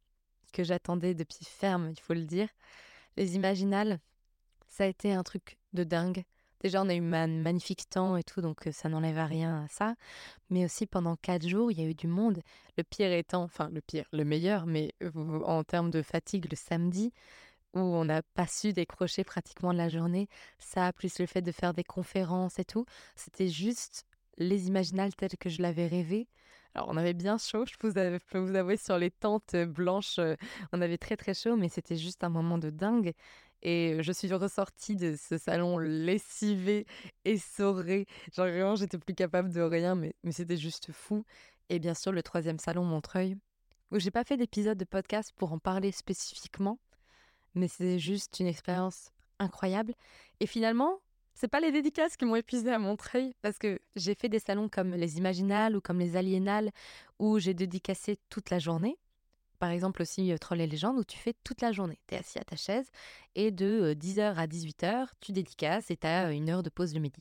que 0.52 0.64
j'attendais 0.64 1.14
depuis 1.14 1.44
ferme, 1.44 1.90
il 1.90 2.00
faut 2.00 2.14
le 2.14 2.24
dire. 2.24 2.48
Les 3.16 3.36
Imaginales, 3.36 4.00
ça 4.66 4.84
a 4.84 4.86
été 4.86 5.12
un 5.12 5.22
truc 5.22 5.58
de 5.74 5.84
dingue. 5.84 6.24
Déjà, 6.60 6.82
on 6.82 6.88
a 6.88 6.94
eu 6.94 7.14
un 7.14 7.26
magnifique 7.28 7.88
temps 7.88 8.16
et 8.16 8.24
tout, 8.24 8.40
donc 8.40 8.68
ça 8.72 8.88
n'enlève 8.88 9.18
à 9.18 9.26
rien 9.26 9.64
à 9.64 9.68
ça. 9.68 9.94
Mais 10.50 10.64
aussi, 10.64 10.86
pendant 10.86 11.16
quatre 11.16 11.46
jours, 11.46 11.70
il 11.70 11.80
y 11.80 11.84
a 11.84 11.88
eu 11.88 11.94
du 11.94 12.08
monde. 12.08 12.40
Le 12.76 12.82
pire 12.82 13.12
étant, 13.12 13.44
enfin, 13.44 13.68
le 13.70 13.80
pire, 13.80 14.06
le 14.12 14.24
meilleur, 14.24 14.66
mais 14.66 14.92
en 15.44 15.62
termes 15.64 15.90
de 15.90 16.02
fatigue, 16.02 16.48
le 16.50 16.56
samedi, 16.56 17.12
où 17.74 17.80
on 17.80 18.04
n'a 18.04 18.22
pas 18.22 18.46
su 18.46 18.72
décrocher 18.72 19.24
pratiquement 19.24 19.72
la 19.72 19.88
journée. 19.88 20.26
Ça, 20.58 20.92
plus 20.92 21.18
le 21.18 21.26
fait 21.26 21.42
de 21.42 21.52
faire 21.52 21.74
des 21.74 21.84
conférences 21.84 22.58
et 22.58 22.64
tout, 22.64 22.86
c'était 23.14 23.48
juste 23.48 24.04
les 24.36 24.68
imaginales 24.68 25.14
telles 25.14 25.36
que 25.38 25.50
je 25.50 25.62
l'avais 25.62 25.86
rêvé. 25.86 26.28
Alors, 26.74 26.88
on 26.90 26.96
avait 26.96 27.14
bien 27.14 27.38
chaud, 27.38 27.64
je 27.66 27.76
peux 27.76 27.88
vous 28.38 28.54
avouer, 28.54 28.76
sur 28.76 28.98
les 28.98 29.10
tentes 29.10 29.56
blanches, 29.56 30.20
on 30.72 30.80
avait 30.80 30.98
très 30.98 31.16
très 31.16 31.34
chaud, 31.34 31.56
mais 31.56 31.68
c'était 31.68 31.96
juste 31.96 32.22
un 32.22 32.28
moment 32.28 32.58
de 32.58 32.70
dingue. 32.70 33.14
Et 33.62 33.98
je 34.02 34.12
suis 34.12 34.32
ressortie 34.32 34.96
de 34.96 35.16
ce 35.16 35.36
salon 35.36 35.78
lessivé, 35.78 36.86
essorée. 37.24 38.06
Genre 38.32 38.46
vraiment, 38.46 38.76
j'étais 38.76 38.98
plus 38.98 39.14
capable 39.14 39.52
de 39.52 39.60
rien, 39.60 39.94
mais, 39.94 40.14
c'était 40.30 40.56
juste 40.56 40.92
fou. 40.92 41.24
Et 41.68 41.78
bien 41.78 41.94
sûr, 41.94 42.12
le 42.12 42.22
troisième 42.22 42.58
salon 42.58 42.84
Montreuil, 42.84 43.36
où 43.90 43.98
j'ai 43.98 44.10
pas 44.10 44.24
fait 44.24 44.36
d'épisode 44.36 44.78
de 44.78 44.84
podcast 44.84 45.32
pour 45.36 45.52
en 45.52 45.58
parler 45.58 45.92
spécifiquement, 45.92 46.78
mais 47.54 47.68
c'est 47.68 47.98
juste 47.98 48.40
une 48.40 48.46
expérience 48.46 49.10
incroyable. 49.38 49.94
Et 50.40 50.46
finalement, 50.46 51.00
c'est 51.34 51.48
pas 51.48 51.60
les 51.60 51.72
dédicaces 51.72 52.16
qui 52.16 52.24
m'ont 52.24 52.36
épuisé 52.36 52.72
à 52.72 52.78
Montreuil, 52.78 53.34
parce 53.42 53.58
que 53.58 53.80
j'ai 53.96 54.14
fait 54.14 54.28
des 54.28 54.38
salons 54.38 54.68
comme 54.68 54.94
les 54.94 55.18
Imaginales 55.18 55.76
ou 55.76 55.80
comme 55.80 55.98
les 55.98 56.16
Aliénales, 56.16 56.70
où 57.18 57.38
j'ai 57.38 57.54
dédicacé 57.54 58.18
toute 58.28 58.50
la 58.50 58.58
journée 58.58 58.96
par 59.58 59.70
exemple 59.70 60.02
aussi 60.02 60.32
Troll 60.40 60.60
et 60.60 60.66
Légende 60.66 60.98
où 60.98 61.04
tu 61.04 61.18
fais 61.18 61.34
toute 61.44 61.60
la 61.60 61.72
journée. 61.72 61.98
Tu 62.06 62.14
es 62.14 62.18
assis 62.18 62.38
à 62.38 62.44
ta 62.44 62.56
chaise 62.56 62.90
et 63.34 63.50
de 63.50 63.94
10h 63.94 64.34
à 64.34 64.46
18h, 64.46 65.08
tu 65.20 65.32
dédicaces 65.32 65.90
et 65.90 65.96
tu 65.96 66.06
as 66.06 66.32
une 66.32 66.48
heure 66.50 66.62
de 66.62 66.70
pause 66.70 66.94
le 66.94 67.00
midi. 67.00 67.20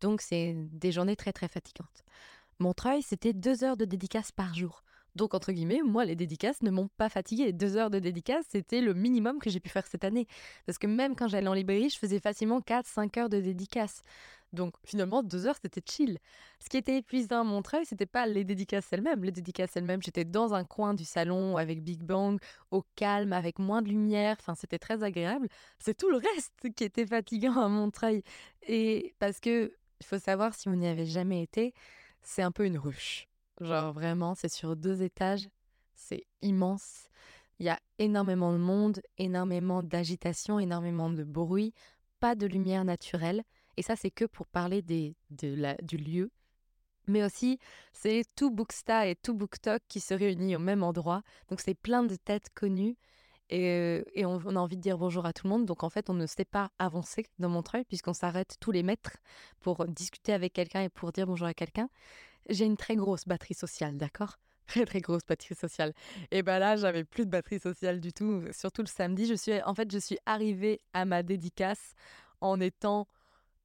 Donc 0.00 0.20
c'est 0.20 0.54
des 0.56 0.92
journées 0.92 1.16
très 1.16 1.32
très 1.32 1.48
fatigantes. 1.48 2.04
Mon 2.60 2.72
travail, 2.72 3.02
c'était 3.02 3.32
deux 3.32 3.62
heures 3.62 3.76
de 3.76 3.84
dédicace 3.84 4.32
par 4.32 4.54
jour. 4.54 4.82
Donc, 5.14 5.34
entre 5.34 5.52
guillemets, 5.52 5.80
moi, 5.84 6.04
les 6.04 6.14
dédicaces 6.14 6.62
ne 6.62 6.70
m'ont 6.70 6.88
pas 6.96 7.08
fatigué. 7.08 7.52
Deux 7.52 7.76
heures 7.76 7.90
de 7.90 7.98
dédicace, 7.98 8.44
c'était 8.48 8.80
le 8.80 8.94
minimum 8.94 9.38
que 9.40 9.50
j'ai 9.50 9.58
pu 9.58 9.68
faire 9.68 9.86
cette 9.86 10.04
année. 10.04 10.26
Parce 10.66 10.78
que 10.78 10.86
même 10.86 11.16
quand 11.16 11.28
j'allais 11.28 11.48
en 11.48 11.54
librairie, 11.54 11.90
je 11.90 11.98
faisais 11.98 12.20
facilement 12.20 12.60
4-5 12.60 13.18
heures 13.18 13.28
de 13.28 13.40
dédicace. 13.40 14.02
Donc 14.52 14.74
finalement, 14.84 15.22
deux 15.22 15.46
heures, 15.46 15.58
c'était 15.60 15.82
chill. 15.84 16.18
Ce 16.58 16.68
qui 16.68 16.76
était 16.76 16.98
épuisant 16.98 17.40
à 17.40 17.44
Montreuil, 17.44 17.84
c'était 17.84 18.06
pas 18.06 18.26
les 18.26 18.44
dédicaces 18.44 18.92
elles-mêmes. 18.92 19.22
Les 19.22 19.32
dédicaces 19.32 19.76
elles-mêmes, 19.76 20.02
j'étais 20.02 20.24
dans 20.24 20.54
un 20.54 20.64
coin 20.64 20.94
du 20.94 21.04
salon 21.04 21.56
avec 21.56 21.82
Big 21.82 22.02
Bang, 22.02 22.40
au 22.70 22.82
calme, 22.96 23.32
avec 23.32 23.58
moins 23.58 23.82
de 23.82 23.88
lumière. 23.88 24.36
Enfin, 24.40 24.54
c'était 24.54 24.78
très 24.78 25.02
agréable. 25.02 25.48
C'est 25.78 25.96
tout 25.96 26.10
le 26.10 26.16
reste 26.16 26.74
qui 26.74 26.84
était 26.84 27.06
fatigant 27.06 27.60
à 27.60 27.68
Montreuil. 27.68 28.22
Et 28.66 29.14
parce 29.18 29.40
que, 29.40 29.72
il 30.00 30.06
faut 30.06 30.18
savoir, 30.18 30.54
si 30.54 30.68
vous 30.68 30.76
n'y 30.76 30.88
avez 30.88 31.06
jamais 31.06 31.42
été, 31.42 31.74
c'est 32.22 32.42
un 32.42 32.52
peu 32.52 32.64
une 32.64 32.78
ruche. 32.78 33.28
Genre 33.60 33.92
vraiment, 33.92 34.34
c'est 34.34 34.52
sur 34.52 34.76
deux 34.76 35.02
étages, 35.02 35.48
c'est 35.94 36.24
immense. 36.42 37.08
Il 37.58 37.66
y 37.66 37.70
a 37.70 37.78
énormément 37.98 38.52
de 38.52 38.58
monde, 38.58 39.00
énormément 39.18 39.82
d'agitation, 39.82 40.60
énormément 40.60 41.10
de 41.10 41.24
bruit, 41.24 41.74
pas 42.20 42.36
de 42.36 42.46
lumière 42.46 42.84
naturelle. 42.84 43.42
Et 43.78 43.82
ça, 43.82 43.94
c'est 43.94 44.10
que 44.10 44.24
pour 44.24 44.48
parler 44.48 44.82
des, 44.82 45.14
du 45.30 45.96
lieu. 45.96 46.32
Mais 47.06 47.22
aussi, 47.22 47.60
c'est 47.92 48.24
tout 48.34 48.50
Booksta 48.50 49.06
et 49.06 49.14
tout 49.14 49.34
Booktok 49.34 49.80
qui 49.86 50.00
se 50.00 50.14
réunissent 50.14 50.56
au 50.56 50.58
même 50.58 50.82
endroit. 50.82 51.22
Donc, 51.48 51.60
c'est 51.60 51.76
plein 51.76 52.02
de 52.02 52.16
têtes 52.16 52.48
connues. 52.54 52.96
Et, 53.50 54.02
et 54.14 54.26
on, 54.26 54.40
a 54.40 54.58
envie 54.58 54.76
de 54.76 54.82
dire 54.82 54.98
bonjour 54.98 55.24
à 55.26 55.32
tout 55.32 55.46
le 55.46 55.50
monde. 55.50 55.64
Donc, 55.64 55.84
en 55.84 55.90
fait, 55.90 56.10
on 56.10 56.14
ne 56.14 56.26
sait 56.26 56.44
pas 56.44 56.72
avancer 56.80 57.24
dans 57.38 57.48
Montreuil 57.48 57.84
puisqu'on 57.84 58.12
s'arrête 58.12 58.56
tous 58.58 58.72
les 58.72 58.82
mètres 58.82 59.16
pour 59.60 59.86
discuter 59.86 60.32
avec 60.32 60.54
quelqu'un 60.54 60.82
et 60.82 60.88
pour 60.88 61.12
dire 61.12 61.28
bonjour 61.28 61.46
à 61.46 61.54
quelqu'un. 61.54 61.88
J'ai 62.48 62.64
une 62.64 62.76
très 62.76 62.96
grosse 62.96 63.26
batterie 63.26 63.54
sociale, 63.54 63.96
d'accord? 63.96 64.38
Très 64.66 64.84
très 64.84 65.00
grosse 65.00 65.24
batterie 65.26 65.54
sociale. 65.54 65.94
Et 66.30 66.42
ben 66.42 66.58
là, 66.58 66.76
j'avais 66.76 67.04
plus 67.04 67.24
de 67.24 67.30
batterie 67.30 67.60
sociale 67.60 68.00
du 68.00 68.12
tout, 68.12 68.42
surtout 68.52 68.82
le 68.82 68.88
samedi. 68.88 69.24
Je 69.24 69.32
suis, 69.32 69.62
en 69.62 69.74
fait, 69.74 69.90
je 69.90 69.98
suis 69.98 70.18
arrivée 70.26 70.82
à 70.92 71.06
ma 71.06 71.22
dédicace 71.22 71.94
en 72.42 72.60
étant 72.60 73.06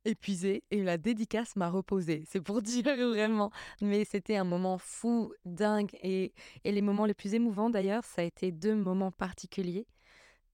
épuisée 0.05 0.63
et 0.71 0.83
la 0.83 0.97
dédicace 0.97 1.55
m'a 1.55 1.69
reposée. 1.69 2.23
C'est 2.27 2.41
pour 2.41 2.61
dire 2.61 2.83
vraiment. 2.83 3.51
Mais 3.81 4.05
c'était 4.05 4.35
un 4.35 4.43
moment 4.43 4.77
fou, 4.77 5.33
dingue. 5.45 5.91
Et, 6.01 6.33
et 6.63 6.71
les 6.71 6.81
moments 6.81 7.05
les 7.05 7.13
plus 7.13 7.33
émouvants 7.33 7.69
d'ailleurs, 7.69 8.03
ça 8.05 8.21
a 8.21 8.25
été 8.25 8.51
deux 8.51 8.75
moments 8.75 9.11
particuliers. 9.11 9.87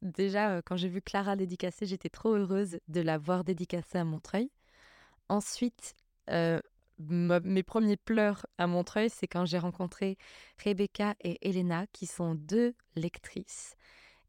Déjà, 0.02 0.52
euh, 0.52 0.62
quand 0.64 0.78
j'ai 0.78 0.88
vu 0.88 1.02
Clara 1.02 1.36
dédicacer, 1.36 1.86
j'étais 1.86 2.10
trop 2.10 2.34
heureuse 2.36 2.80
de 2.88 3.02
la 3.02 3.18
voir 3.18 3.44
dédicacée 3.44 3.98
à 3.98 4.06
Montreuil. 4.06 4.50
Ensuite, 5.28 5.96
euh, 6.30 6.60
mes 7.00 7.64
premiers 7.64 7.98
pleurs 7.98 8.46
à 8.58 8.68
Montreuil, 8.68 9.10
c'est 9.10 9.28
quand 9.28 9.46
j'ai 9.46 9.60
rencontré 9.60 10.18
Rebecca 10.64 11.16
et 11.22 11.38
Elena, 11.48 11.86
qui 11.94 12.06
sont 12.08 12.36
deux 12.36 12.74
lectrices 12.96 13.76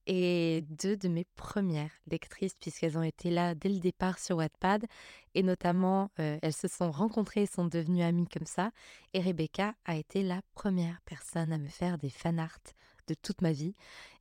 et 0.06 0.64
deux 0.68 0.96
de 0.96 1.08
mes 1.08 1.24
premières 1.36 1.92
lectrices, 2.06 2.54
puisqu'elles 2.60 2.98
ont 2.98 3.02
été 3.02 3.30
là 3.30 3.54
dès 3.54 3.68
le 3.68 3.78
départ 3.78 4.18
sur 4.18 4.36
Wattpad, 4.36 4.86
et 5.34 5.42
notamment 5.42 6.10
euh, 6.18 6.38
elles 6.42 6.52
se 6.52 6.68
sont 6.68 6.90
rencontrées 6.90 7.42
et 7.42 7.46
sont 7.46 7.66
devenues 7.66 8.02
amies 8.02 8.28
comme 8.28 8.46
ça. 8.46 8.70
Et 9.14 9.20
Rebecca 9.20 9.74
a 9.84 9.96
été 9.96 10.22
la 10.22 10.40
première 10.54 11.00
personne 11.04 11.52
à 11.52 11.58
me 11.58 11.68
faire 11.68 11.98
des 11.98 12.10
fanarts 12.10 12.58
de 13.06 13.14
toute 13.14 13.42
ma 13.42 13.52
vie. 13.52 13.74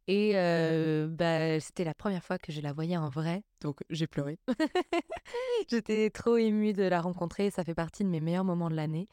Et 0.07 0.31
euh, 0.35 1.07
bah, 1.07 1.59
c'était 1.59 1.83
la 1.83 1.93
première 1.93 2.23
fois 2.23 2.39
que 2.39 2.51
je 2.51 2.61
la 2.61 2.73
voyais 2.73 2.97
en 2.97 3.09
vrai, 3.09 3.43
donc 3.61 3.81
j'ai 3.91 4.07
pleuré. 4.07 4.39
J'étais 5.69 6.09
trop 6.09 6.37
émue 6.37 6.73
de 6.73 6.83
la 6.83 6.99
rencontrer, 6.99 7.51
ça 7.51 7.63
fait 7.63 7.75
partie 7.75 8.03
de 8.03 8.09
mes 8.09 8.19
meilleurs 8.19 8.43
moments 8.43 8.71
de 8.71 8.75
l'année. 8.75 9.07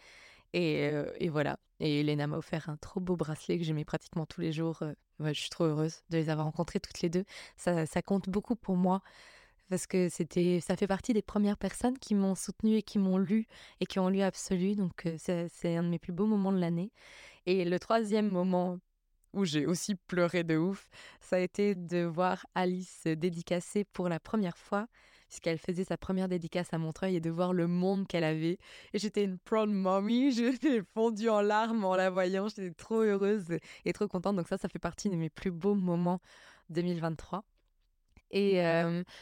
Et, 0.54 0.88
euh, 0.90 1.12
et, 1.20 1.28
voilà. 1.28 1.58
Et 1.80 2.00
Elena 2.00 2.26
m'a 2.26 2.38
offert 2.38 2.70
un 2.70 2.78
trop 2.78 3.00
beau 3.00 3.16
bracelet 3.16 3.58
que 3.58 3.64
j'ai 3.64 3.74
mis 3.74 3.84
pratiquement 3.84 4.24
tous 4.24 4.40
les 4.40 4.52
jours. 4.52 4.82
Euh, 5.20 5.28
je 5.32 5.40
suis 5.40 5.50
trop 5.50 5.64
heureuse 5.64 6.02
de 6.10 6.18
les 6.18 6.28
avoir 6.28 6.46
rencontrées 6.46 6.80
toutes 6.80 7.00
les 7.00 7.08
deux. 7.08 7.24
Ça, 7.56 7.86
ça 7.86 8.02
compte 8.02 8.28
beaucoup 8.28 8.56
pour 8.56 8.76
moi 8.76 9.02
parce 9.68 9.86
que 9.86 10.08
c'était, 10.08 10.60
ça 10.60 10.76
fait 10.76 10.86
partie 10.86 11.12
des 11.12 11.22
premières 11.22 11.56
personnes 11.56 11.98
qui 11.98 12.14
m'ont 12.14 12.34
soutenue 12.34 12.76
et 12.76 12.82
qui 12.82 12.98
m'ont 12.98 13.18
lu 13.18 13.46
et 13.80 13.86
qui 13.86 13.98
ont 13.98 14.08
lu 14.08 14.20
Absolu. 14.20 14.76
Donc 14.76 15.08
c'est 15.18 15.76
un 15.76 15.82
de 15.82 15.88
mes 15.88 15.98
plus 15.98 16.12
beaux 16.12 16.26
moments 16.26 16.52
de 16.52 16.58
l'année. 16.58 16.92
Et 17.46 17.64
le 17.64 17.78
troisième 17.78 18.30
moment 18.30 18.78
où 19.32 19.44
j'ai 19.44 19.66
aussi 19.66 19.94
pleuré 19.94 20.44
de 20.44 20.56
ouf, 20.56 20.88
ça 21.20 21.36
a 21.36 21.40
été 21.40 21.74
de 21.74 22.04
voir 22.04 22.46
Alice 22.54 23.06
dédicacer 23.06 23.84
pour 23.84 24.08
la 24.08 24.18
première 24.18 24.56
fois, 24.56 24.86
puisqu'elle 25.36 25.58
faisait 25.58 25.84
sa 25.84 25.98
première 25.98 26.28
dédicace 26.28 26.68
à 26.72 26.78
Montreuil 26.78 27.16
et 27.16 27.20
de 27.20 27.28
voir 27.28 27.52
le 27.52 27.66
monde 27.66 28.06
qu'elle 28.06 28.24
avait. 28.24 28.58
Et 28.94 28.98
j'étais 28.98 29.24
une 29.24 29.38
proud 29.38 29.68
mommy, 29.68 30.32
j'étais 30.32 30.80
fondue 30.94 31.28
en 31.28 31.42
larmes 31.42 31.84
en 31.84 31.94
la 31.94 32.08
voyant, 32.08 32.48
j'étais 32.48 32.70
trop 32.70 33.02
heureuse 33.02 33.58
et 33.84 33.92
trop 33.92 34.08
contente. 34.08 34.36
Donc 34.36 34.48
ça, 34.48 34.56
ça 34.56 34.68
fait 34.70 34.78
partie 34.78 35.10
de 35.10 35.16
mes 35.16 35.28
plus 35.28 35.50
beaux 35.50 35.74
moments 35.74 36.20
2023. 36.70 37.44
Et 38.30 38.60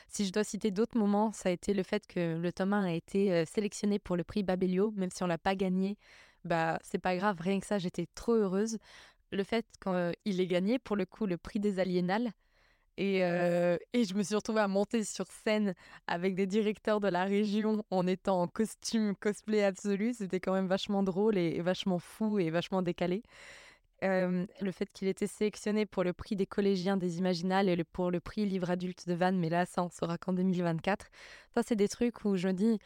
si 0.09 0.25
je 0.25 0.33
dois 0.33 0.45
citer 0.45 0.71
d'autres 0.71 0.97
moments, 0.97 1.33
ça 1.33 1.49
a 1.49 1.53
été 1.53 1.75
le 1.75 1.83
fait 1.83 2.07
que 2.07 2.39
le 2.39 2.53
Thomas 2.53 2.83
a 2.83 2.93
été 2.93 3.45
sélectionné 3.45 3.99
pour 3.99 4.17
le 4.17 4.25
prix 4.25 4.43
Babelio, 4.45 4.93
même 4.93 5.11
si 5.11 5.23
on 5.25 5.27
l'a 5.27 5.37
pas 5.37 5.57
gagné. 5.57 5.99
Bah, 6.45 6.79
c'est 6.83 6.99
pas 6.99 7.17
grave, 7.17 7.37
rien 7.41 7.59
que 7.59 7.67
ça, 7.67 7.79
j'étais 7.79 8.07
trop 8.15 8.35
heureuse 8.35 8.79
le 9.33 9.45
fait 9.45 9.67
qu'il 9.83 10.41
ait 10.41 10.47
gagné, 10.47 10.79
pour 10.79 10.97
le 10.97 11.07
coup, 11.07 11.27
le 11.27 11.37
prix 11.37 11.59
des 11.59 11.81
aliénales. 11.81 12.31
Et, 12.97 13.19
et, 13.19 14.05
je 14.05 14.15
me 14.15 14.23
suis 14.23 14.35
retrouvée 14.37 14.61
à 14.61 14.69
monter 14.69 15.03
sur 15.05 15.27
scène 15.27 15.75
avec 16.07 16.35
des 16.35 16.47
directeurs 16.47 17.01
de 17.01 17.09
la 17.09 17.25
région 17.25 17.85
en 17.91 18.07
étant 18.07 18.43
en 18.43 18.47
costume 18.47 19.17
cosplay 19.17 19.65
absolu. 19.65 20.15
C'était 20.15 20.41
quand 20.41 20.53
même 20.53 20.69
vachement 20.69 21.03
drôle 21.03 21.37
et, 21.37 21.61
vachement 21.61 21.99
fou 21.99 22.39
et 22.39 22.51
vachement 22.51 22.83
décalé. 22.83 23.23
le 24.03 24.71
fait 24.73 24.93
qu'il 24.93 25.09
était 25.09 25.27
sélectionné 25.27 25.87
pour 25.87 26.05
le 26.05 26.13
prix 26.13 26.37
des 26.37 26.47
collégiens 26.47 26.97
des 26.97 27.19
Imaginales 27.19 27.69
et 27.69 27.85
pour 27.85 28.11
le 28.11 28.21
prix 28.21 28.47
livre 28.47 28.71
adulte 28.71 29.09
de 29.09 29.15
Vannes, 29.15 29.39
mais 29.39 29.49
là, 29.49 29.67
ça, 29.67 29.83
on 29.83 29.91
saura 29.91 30.17
qu'en 30.19 30.33
2024. 30.33 31.07
Ça, 31.55 31.63
c'est 31.65 31.77
des 31.77 31.89
trucs 31.89 32.25
où 32.25 32.37
je 32.37 32.49
dis, 32.49 32.79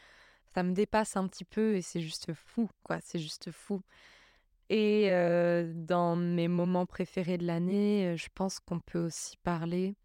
ça 0.53 0.63
me 0.63 0.73
dépasse 0.73 1.15
un 1.17 1.27
petit 1.27 1.45
peu 1.45 1.75
et 1.75 1.81
c'est 1.81 2.01
juste 2.01 2.33
fou, 2.33 2.69
quoi. 2.83 2.99
C'est 3.03 3.19
juste 3.19 3.51
fou. 3.51 3.81
Et 4.69 5.09
dans 5.73 6.15
mes 6.15 6.47
moments 6.47 6.85
préférés 6.85 7.37
de 7.37 7.45
l'année, 7.45 8.15
je 8.17 8.27
pense 8.33 8.59
qu'on 8.59 8.79
peut 8.79 9.05
aussi 9.05 9.37
parler 9.37 9.95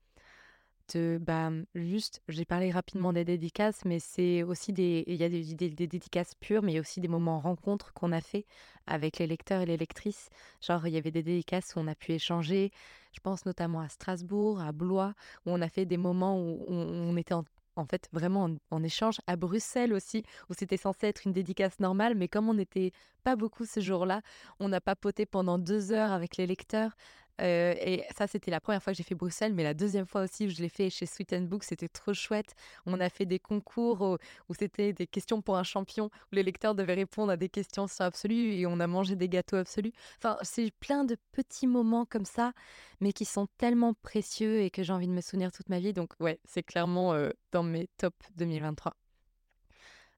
de 0.93 1.19
bah, 1.21 1.51
juste, 1.75 2.23
j'ai 2.29 2.45
parlé 2.45 2.71
rapidement 2.71 3.13
des 3.13 3.25
dédicaces, 3.25 3.85
mais 3.85 3.99
c'est 3.99 4.43
aussi 4.43 4.73
des, 4.73 5.05
il 5.07 5.17
y 5.17 5.25
a 5.25 5.29
des, 5.29 5.55
des, 5.55 5.71
dédicaces 5.71 6.35
pures, 6.35 6.63
mais 6.63 6.73
il 6.73 6.75
y 6.75 6.79
a 6.79 6.81
aussi 6.81 7.01
des 7.01 7.09
moments 7.09 7.41
rencontres 7.41 7.93
qu'on 7.93 8.13
a 8.13 8.21
fait 8.21 8.45
avec 8.87 9.19
les 9.19 9.27
lecteurs 9.27 9.63
et 9.63 9.67
les 9.67 9.77
lectrices. 9.77 10.29
Genre, 10.61 10.87
il 10.87 10.95
y 10.95 10.99
avait 10.99 11.11
des 11.11 11.23
dédicaces 11.23 11.75
où 11.77 11.81
on 11.81 11.87
a 11.87 11.95
pu 11.95 12.13
échanger. 12.13 12.71
Je 13.13 13.21
pense 13.21 13.47
notamment 13.47 13.81
à 13.81 13.89
Strasbourg, 13.89 14.61
à 14.61 14.73
Blois, 14.73 15.15
où 15.47 15.51
on 15.51 15.63
a 15.63 15.69
fait 15.69 15.87
des 15.87 15.97
moments 15.97 16.39
où 16.39 16.65
on 16.69 17.17
était 17.17 17.35
en 17.35 17.45
en 17.77 17.85
fait, 17.85 18.09
vraiment 18.13 18.49
en, 18.71 18.83
échange 18.83 19.21
à 19.27 19.37
Bruxelles 19.37 19.93
aussi, 19.93 20.23
où 20.51 20.55
c'était 20.55 20.77
censé 20.77 21.07
être 21.07 21.27
une 21.27 21.33
dédicace 21.33 21.81
normale, 21.81 22.15
mais 22.15 22.29
comme 22.29 22.49
on 22.49 22.55
n'était 22.55 22.93
pas 23.23 23.37
beaucoup 23.37 23.65
ce 23.65 23.81
jour-là, 23.81 24.23
on 24.61 24.73
a 24.73 24.81
papoté 24.81 25.27
pendant 25.27 25.59
deux 25.59 25.93
heures 25.93 26.13
avec 26.13 26.37
les 26.37 26.47
lecteurs. 26.47 26.97
Et 27.41 28.05
ça, 28.17 28.27
c'était 28.27 28.51
la 28.51 28.61
première 28.61 28.83
fois 28.83 28.93
que 28.93 28.97
j'ai 28.97 29.03
fait 29.03 29.17
Bruxelles, 29.17 29.55
mais 29.55 29.65
la 29.65 29.75
deuxième 29.75 30.07
fois 30.07 30.23
aussi 30.23 30.49
je 30.49 30.63
l'ai 30.63 30.69
fait 30.69 30.89
chez 30.89 31.05
Sweet 31.05 31.33
and 31.33 31.43
Book, 31.43 31.65
c'était 31.65 31.89
trop 31.89 32.15
chouette. 32.15 32.55
On 32.87 33.01
a 33.01 33.09
fait 33.09 33.27
des 33.27 33.41
concours 33.41 34.19
où, 34.49 34.55
c'était 34.55 34.93
des 34.93 35.07
questions 35.07 35.43
pour 35.43 35.57
un 35.57 35.65
champion, 35.65 36.07
où 36.07 36.37
les 36.37 36.45
lecteurs 36.45 36.75
devaient 36.75 36.95
répondre 36.95 37.33
à 37.33 37.37
des 37.37 37.49
questions 37.49 37.89
sur 37.89 38.05
Absolu 38.05 38.55
et 38.55 38.67
on 38.67 38.79
a 38.79 38.87
mangé 38.87 39.17
des 39.17 39.29
gâteaux 39.29 39.57
absolus. 39.57 39.93
Enfin, 40.19 40.37
c'est 40.43 40.71
plein 40.79 41.05
de 41.05 41.17
petits 41.33 41.67
moments 41.67 42.05
comme 42.05 42.25
ça, 42.25 42.53
mais 43.01 43.13
qui 43.13 43.25
sont 43.25 43.49
tellement 43.59 43.95
précieux 43.95 44.61
et 44.61 44.71
que 44.71 44.83
j'ai 44.83 44.93
envie 44.93 45.09
de 45.09 45.13
me 45.13 45.21
souvenir 45.21 45.51
toute 45.51 45.69
ma 45.69 45.81
vie. 45.81 45.93
Donc, 45.93 46.13
ouais, 46.21 46.39
c'est 46.45 46.63
clairement 46.63 47.15
dans 47.51 47.65
mes 47.65 47.89
top 47.99 48.15
2023. 48.37 48.95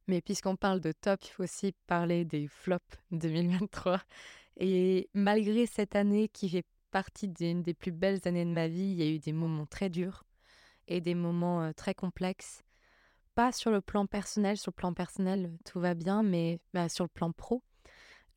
Mais 0.06 0.20
puisqu'on 0.20 0.54
parle 0.56 0.80
de 0.80 0.92
top, 0.92 1.20
il 1.25 1.30
faut 1.30 1.42
aussi 1.42 1.75
parler 1.87 2.25
des 2.25 2.46
flops 2.46 2.96
2023. 3.11 4.00
Et 4.58 5.08
malgré 5.14 5.66
cette 5.66 5.96
année 5.96 6.28
qui 6.28 6.49
fait 6.49 6.64
partie 6.90 7.28
d'une 7.28 7.62
des 7.62 7.75
plus 7.75 7.93
belles 7.93 8.21
années 8.26 8.45
de 8.45 8.50
ma 8.50 8.69
vie. 8.69 8.93
Il 8.93 8.95
y 8.95 9.02
a 9.02 9.11
eu 9.11 9.19
des 9.19 9.33
moments 9.33 9.66
très 9.66 9.88
durs 9.90 10.25
et 10.88 11.00
des 11.00 11.14
moments 11.14 11.73
très 11.73 11.95
complexes. 11.95 12.62
Pas 13.35 13.52
sur 13.52 13.71
le 13.71 13.81
plan 13.81 14.07
personnel, 14.07 14.57
sur 14.57 14.71
le 14.71 14.76
plan 14.76 14.95
personnel, 14.95 15.52
tout 15.64 15.78
va 15.78 15.95
bien, 15.95 16.23
mais 16.23 16.59
bah, 16.73 16.88
sur 16.88 17.05
le 17.05 17.11
plan 17.11 17.33
pro. 17.33 17.62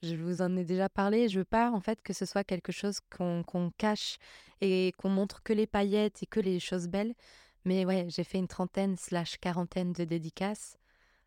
Je 0.01 0.15
vous 0.15 0.41
en 0.41 0.55
ai 0.55 0.63
déjà 0.63 0.89
parlé. 0.89 1.27
Je 1.27 1.39
veux 1.39 1.45
pas 1.45 1.71
en 1.71 1.79
fait 1.81 2.01
que 2.01 2.13
ce 2.13 2.25
soit 2.25 2.43
quelque 2.43 2.71
chose 2.71 2.99
qu'on 3.09 3.71
cache 3.77 4.17
et 4.61 4.93
qu'on 4.97 5.09
montre 5.09 5.43
que 5.43 5.53
les 5.53 5.67
paillettes 5.67 6.23
et 6.23 6.25
que 6.25 6.39
les 6.39 6.59
choses 6.59 6.87
belles. 6.87 7.13
Mais 7.65 7.85
ouais, 7.85 8.05
j'ai 8.09 8.23
fait 8.23 8.37
une 8.37 8.47
trentaine 8.47 8.95
slash 8.97 9.37
quarantaine 9.37 9.93
de 9.93 10.05
dédicaces. 10.05 10.77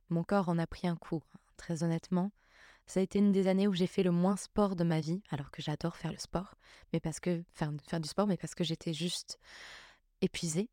Mon 0.08 0.24
corps 0.24 0.48
en 0.48 0.58
a 0.58 0.66
pris 0.66 0.88
un 0.88 0.96
coup, 0.96 1.22
hein, 1.34 1.38
très 1.56 1.82
honnêtement. 1.82 2.32
Ça 2.86 3.00
a 3.00 3.02
été 3.02 3.18
une 3.18 3.32
des 3.32 3.46
années 3.46 3.68
où 3.68 3.74
j'ai 3.74 3.86
fait 3.86 4.02
le 4.02 4.10
moins 4.10 4.36
sport 4.36 4.76
de 4.76 4.84
ma 4.84 5.00
vie, 5.00 5.22
alors 5.30 5.50
que 5.50 5.62
j'adore 5.62 5.96
faire 5.96 6.12
le 6.12 6.18
sport, 6.18 6.54
mais 6.92 7.00
parce 7.00 7.20
que 7.20 7.42
faire, 7.54 7.72
faire 7.88 8.00
du 8.00 8.08
sport, 8.08 8.26
mais 8.26 8.36
parce 8.36 8.54
que 8.54 8.64
j'étais 8.64 8.92
juste 8.92 9.38
épuisée, 10.20 10.68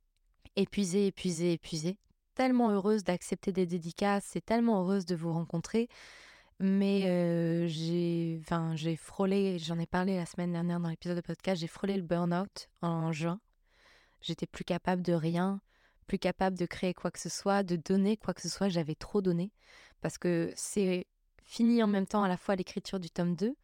épuisée, 0.55 1.07
épuisée, 1.07 1.53
épuisée. 1.53 1.97
Tellement 2.35 2.69
heureuse 2.71 3.03
d'accepter 3.03 3.51
des 3.51 3.65
dédicaces 3.65 4.35
et 4.35 4.41
tellement 4.41 4.81
heureuse 4.81 5.05
de 5.05 5.15
vous 5.15 5.33
rencontrer. 5.33 5.89
Mais 6.59 7.05
euh, 7.05 7.67
j'ai, 7.67 8.41
j'ai 8.75 8.95
frôlé, 8.97 9.59
j'en 9.59 9.79
ai 9.79 9.85
parlé 9.85 10.17
la 10.17 10.25
semaine 10.25 10.51
dernière 10.51 10.79
dans 10.79 10.89
l'épisode 10.89 11.15
de 11.15 11.21
podcast, 11.21 11.61
j'ai 11.61 11.67
frôlé 11.67 11.95
le 11.95 12.01
burn-out 12.01 12.69
en 12.81 13.13
juin. 13.13 13.39
J'étais 14.21 14.45
plus 14.45 14.65
capable 14.65 15.01
de 15.01 15.13
rien, 15.13 15.61
plus 16.05 16.19
capable 16.19 16.57
de 16.57 16.65
créer 16.65 16.93
quoi 16.93 17.11
que 17.11 17.19
ce 17.19 17.29
soit, 17.29 17.63
de 17.63 17.77
donner 17.77 18.17
quoi 18.17 18.33
que 18.33 18.41
ce 18.41 18.49
soit. 18.49 18.67
J'avais 18.67 18.95
trop 18.95 19.21
donné 19.21 19.53
parce 20.01 20.17
que 20.17 20.51
c'est 20.55 21.07
fini 21.49 21.81
en 21.81 21.87
même 21.87 22.05
temps 22.05 22.23
à 22.23 22.27
la 22.27 22.37
fois 22.37 22.55
l'écriture 22.55 22.99
du 22.99 23.09
tome 23.09 23.35
2, 23.35 23.55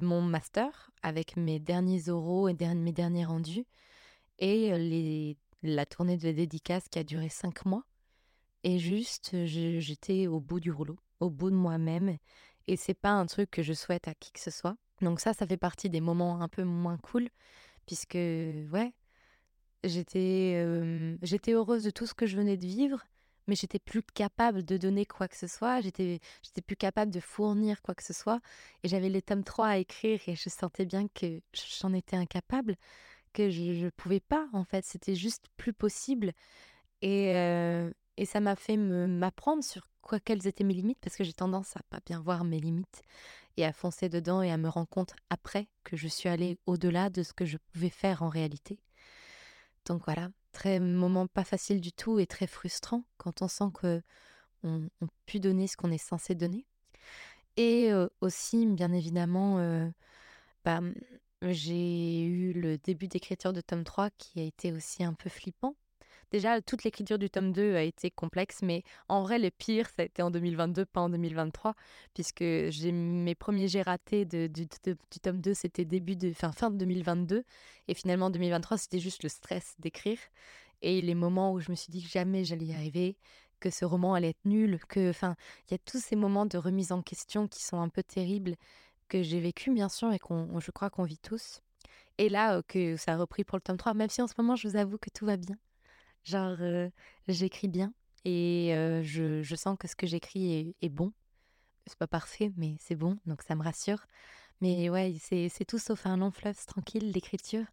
mon 0.00 0.22
master 0.22 0.92
avec 1.02 1.36
mes 1.36 1.58
derniers 1.58 2.08
oraux 2.08 2.48
et 2.48 2.54
mes 2.54 2.92
derniers 2.92 3.24
rendus, 3.24 3.66
et 4.38 5.36
la 5.64 5.86
tournée 5.86 6.16
de 6.16 6.30
dédicace 6.30 6.88
qui 6.88 7.00
a 7.00 7.04
duré 7.04 7.28
cinq 7.28 7.66
mois. 7.66 7.84
Et 8.62 8.78
juste, 8.78 9.34
j'étais 9.44 10.28
au 10.28 10.38
bout 10.38 10.60
du 10.60 10.70
rouleau, 10.70 10.96
au 11.18 11.30
bout 11.30 11.50
de 11.50 11.56
moi-même. 11.56 12.16
Et 12.68 12.76
c'est 12.76 12.94
pas 12.94 13.10
un 13.10 13.26
truc 13.26 13.50
que 13.50 13.62
je 13.64 13.72
souhaite 13.72 14.06
à 14.06 14.14
qui 14.14 14.30
que 14.30 14.38
ce 14.40 14.52
soit. 14.52 14.76
Donc 15.00 15.18
ça, 15.18 15.34
ça 15.34 15.48
fait 15.48 15.56
partie 15.56 15.90
des 15.90 16.00
moments 16.00 16.40
un 16.40 16.48
peu 16.48 16.62
moins 16.62 16.96
cool, 16.98 17.28
puisque 17.86 18.14
ouais, 18.14 18.94
j'étais 19.82 20.64
j'étais 21.22 21.52
heureuse 21.54 21.82
de 21.82 21.90
tout 21.90 22.06
ce 22.06 22.14
que 22.14 22.26
je 22.26 22.36
venais 22.36 22.56
de 22.56 22.66
vivre, 22.66 23.04
mais 23.46 23.54
j'étais 23.56 23.78
plus 23.78 24.02
capable 24.02 24.64
de 24.64 24.76
donner 24.76 25.06
quoi 25.06 25.28
que 25.28 25.36
ce 25.36 25.46
soit. 25.46 25.80
J'étais 25.80 26.20
j'étais 26.42 26.62
plus 26.62 26.76
capable 26.76 27.12
de 27.12 27.20
fournir 27.20 27.82
quoi 27.82 27.94
que 27.94 28.02
ce 28.04 28.12
soit. 28.12 28.40
Et 28.82 28.88
j'avais 28.88 29.08
les 29.08 29.22
tomes 29.22 29.44
3 29.44 29.66
à 29.68 29.76
écrire 29.78 30.20
et 30.26 30.36
je 30.36 30.48
sentais 30.48 30.86
bien 30.86 31.08
que 31.08 31.40
j'en 31.80 31.92
étais 31.92 32.16
incapable, 32.16 32.76
que 33.32 33.50
je 33.50 33.84
ne 33.84 33.90
pouvais 33.90 34.20
pas 34.20 34.48
en 34.52 34.64
fait. 34.64 34.84
C'était 34.84 35.14
juste 35.14 35.46
plus 35.56 35.72
possible. 35.72 36.32
Et 37.02 37.32
et 38.16 38.26
ça 38.26 38.40
m'a 38.40 38.56
fait 38.56 38.76
m'apprendre 38.76 39.64
sur 39.64 39.88
quoi 40.02 40.20
quelles 40.20 40.46
étaient 40.46 40.64
mes 40.64 40.74
limites, 40.74 40.98
parce 41.00 41.16
que 41.16 41.24
j'ai 41.24 41.32
tendance 41.32 41.76
à 41.76 41.80
pas 41.88 42.00
bien 42.04 42.20
voir 42.20 42.44
mes 42.44 42.60
limites 42.60 43.02
et 43.56 43.64
à 43.64 43.72
foncer 43.72 44.08
dedans 44.08 44.42
et 44.42 44.50
à 44.50 44.56
me 44.56 44.68
rendre 44.68 44.88
compte 44.88 45.14
après 45.30 45.68
que 45.84 45.96
je 45.96 46.08
suis 46.08 46.28
allée 46.28 46.58
au-delà 46.66 47.10
de 47.10 47.22
ce 47.22 47.32
que 47.32 47.44
je 47.44 47.58
pouvais 47.72 47.90
faire 47.90 48.22
en 48.22 48.28
réalité. 48.28 48.80
Donc 49.86 50.02
voilà, 50.04 50.30
très 50.52 50.80
moment 50.80 51.26
pas 51.26 51.44
facile 51.44 51.80
du 51.80 51.92
tout 51.92 52.18
et 52.18 52.26
très 52.26 52.46
frustrant 52.46 53.04
quand 53.16 53.42
on 53.42 53.48
sent 53.48 53.70
que 53.74 54.02
on, 54.64 54.88
pu 55.26 55.40
donner 55.40 55.66
ce 55.66 55.76
qu'on 55.76 55.90
est 55.90 55.98
censé 55.98 56.34
donner. 56.34 56.66
Et 57.56 57.90
aussi, 58.20 58.66
bien 58.66 58.92
évidemment, 58.92 59.90
bah, 60.64 60.80
j'ai 61.42 62.24
eu 62.24 62.52
le 62.52 62.78
début 62.78 63.08
d'écriture 63.08 63.52
de 63.52 63.60
tome 63.60 63.84
3 63.84 64.10
qui 64.10 64.40
a 64.40 64.44
été 64.44 64.72
aussi 64.72 65.04
un 65.04 65.14
peu 65.14 65.28
flippant 65.28 65.74
Déjà, 66.30 66.60
toute 66.62 66.84
l'écriture 66.84 67.18
du 67.18 67.28
tome 67.28 67.52
2 67.52 67.74
a 67.74 67.82
été 67.82 68.10
complexe, 68.10 68.60
mais 68.62 68.84
en 69.08 69.22
vrai, 69.22 69.38
le 69.38 69.50
pire, 69.50 69.88
ça 69.88 70.02
a 70.02 70.04
été 70.04 70.22
en 70.22 70.30
2022, 70.30 70.86
pas 70.86 71.00
en 71.00 71.10
2023, 71.10 71.74
puisque 72.14 72.40
j'ai 72.40 72.92
mes 72.92 73.34
premiers 73.34 73.68
jets 73.68 73.82
ratés 73.82 74.24
du, 74.24 74.68
tome 75.22 75.40
2, 75.40 75.54
c'était 75.54 75.84
début 75.84 76.16
de 76.16 76.32
fin, 76.32 76.52
fin 76.52 76.70
de 76.70 76.76
2022, 76.76 77.44
et 77.88 77.94
finalement, 77.94 78.26
en 78.26 78.30
2023, 78.30 78.78
c'était 78.78 79.00
juste 79.00 79.22
le 79.22 79.28
stress 79.28 79.74
d'écrire, 79.78 80.18
et 80.80 81.00
les 81.02 81.14
moments 81.14 81.52
où 81.52 81.60
je 81.60 81.70
me 81.70 81.76
suis 81.76 81.90
dit 81.90 82.02
que 82.02 82.08
jamais 82.08 82.44
j'allais 82.44 82.66
y 82.66 82.74
arriver, 82.74 83.16
que 83.60 83.70
ce 83.70 83.84
roman 83.84 84.14
allait 84.14 84.30
être 84.30 84.44
nul, 84.44 84.80
que, 84.88 85.10
enfin, 85.10 85.36
il 85.68 85.72
y 85.72 85.74
a 85.74 85.78
tous 85.78 86.02
ces 86.02 86.16
moments 86.16 86.46
de 86.46 86.58
remise 86.58 86.92
en 86.92 87.02
question 87.02 87.46
qui 87.48 87.62
sont 87.62 87.80
un 87.80 87.88
peu 87.88 88.02
terribles, 88.02 88.56
que 89.08 89.22
j'ai 89.22 89.40
vécu, 89.40 89.70
bien 89.70 89.88
sûr, 89.88 90.12
et 90.12 90.18
qu'on, 90.18 90.58
je 90.60 90.70
crois 90.70 90.90
qu'on 90.90 91.04
vit 91.04 91.18
tous. 91.18 91.60
Et 92.18 92.28
là, 92.28 92.56
euh, 92.56 92.62
que 92.66 92.96
ça 92.96 93.14
a 93.14 93.16
repris 93.16 93.44
pour 93.44 93.56
le 93.56 93.62
tome 93.62 93.76
3, 93.76 93.94
même 93.94 94.10
si 94.10 94.22
en 94.22 94.26
ce 94.26 94.34
moment, 94.38 94.56
je 94.56 94.68
vous 94.68 94.76
avoue 94.76 94.98
que 94.98 95.10
tout 95.10 95.26
va 95.26 95.36
bien. 95.36 95.56
Genre, 96.24 96.56
j'écris 97.28 97.68
bien 97.68 97.92
et 98.24 98.72
je, 99.02 99.42
je, 99.42 99.56
sens 99.56 99.76
que 99.78 99.88
ce 99.88 99.96
que 99.96 100.06
j'écris 100.06 100.52
est, 100.52 100.76
est, 100.82 100.88
bon. 100.88 101.12
C'est 101.86 101.98
pas 101.98 102.06
parfait, 102.06 102.52
mais 102.56 102.76
c'est 102.78 102.94
bon, 102.94 103.18
donc 103.26 103.42
ça 103.42 103.54
me 103.56 103.62
rassure. 103.62 104.06
Mais 104.60 104.88
ouais, 104.90 105.16
c'est 105.20 105.64
tout 105.66 105.78
sauf 105.78 106.06
un 106.06 106.16
long 106.16 106.30
fleuve 106.30 106.56
tranquille 106.66 107.10
d'écriture. 107.10 107.64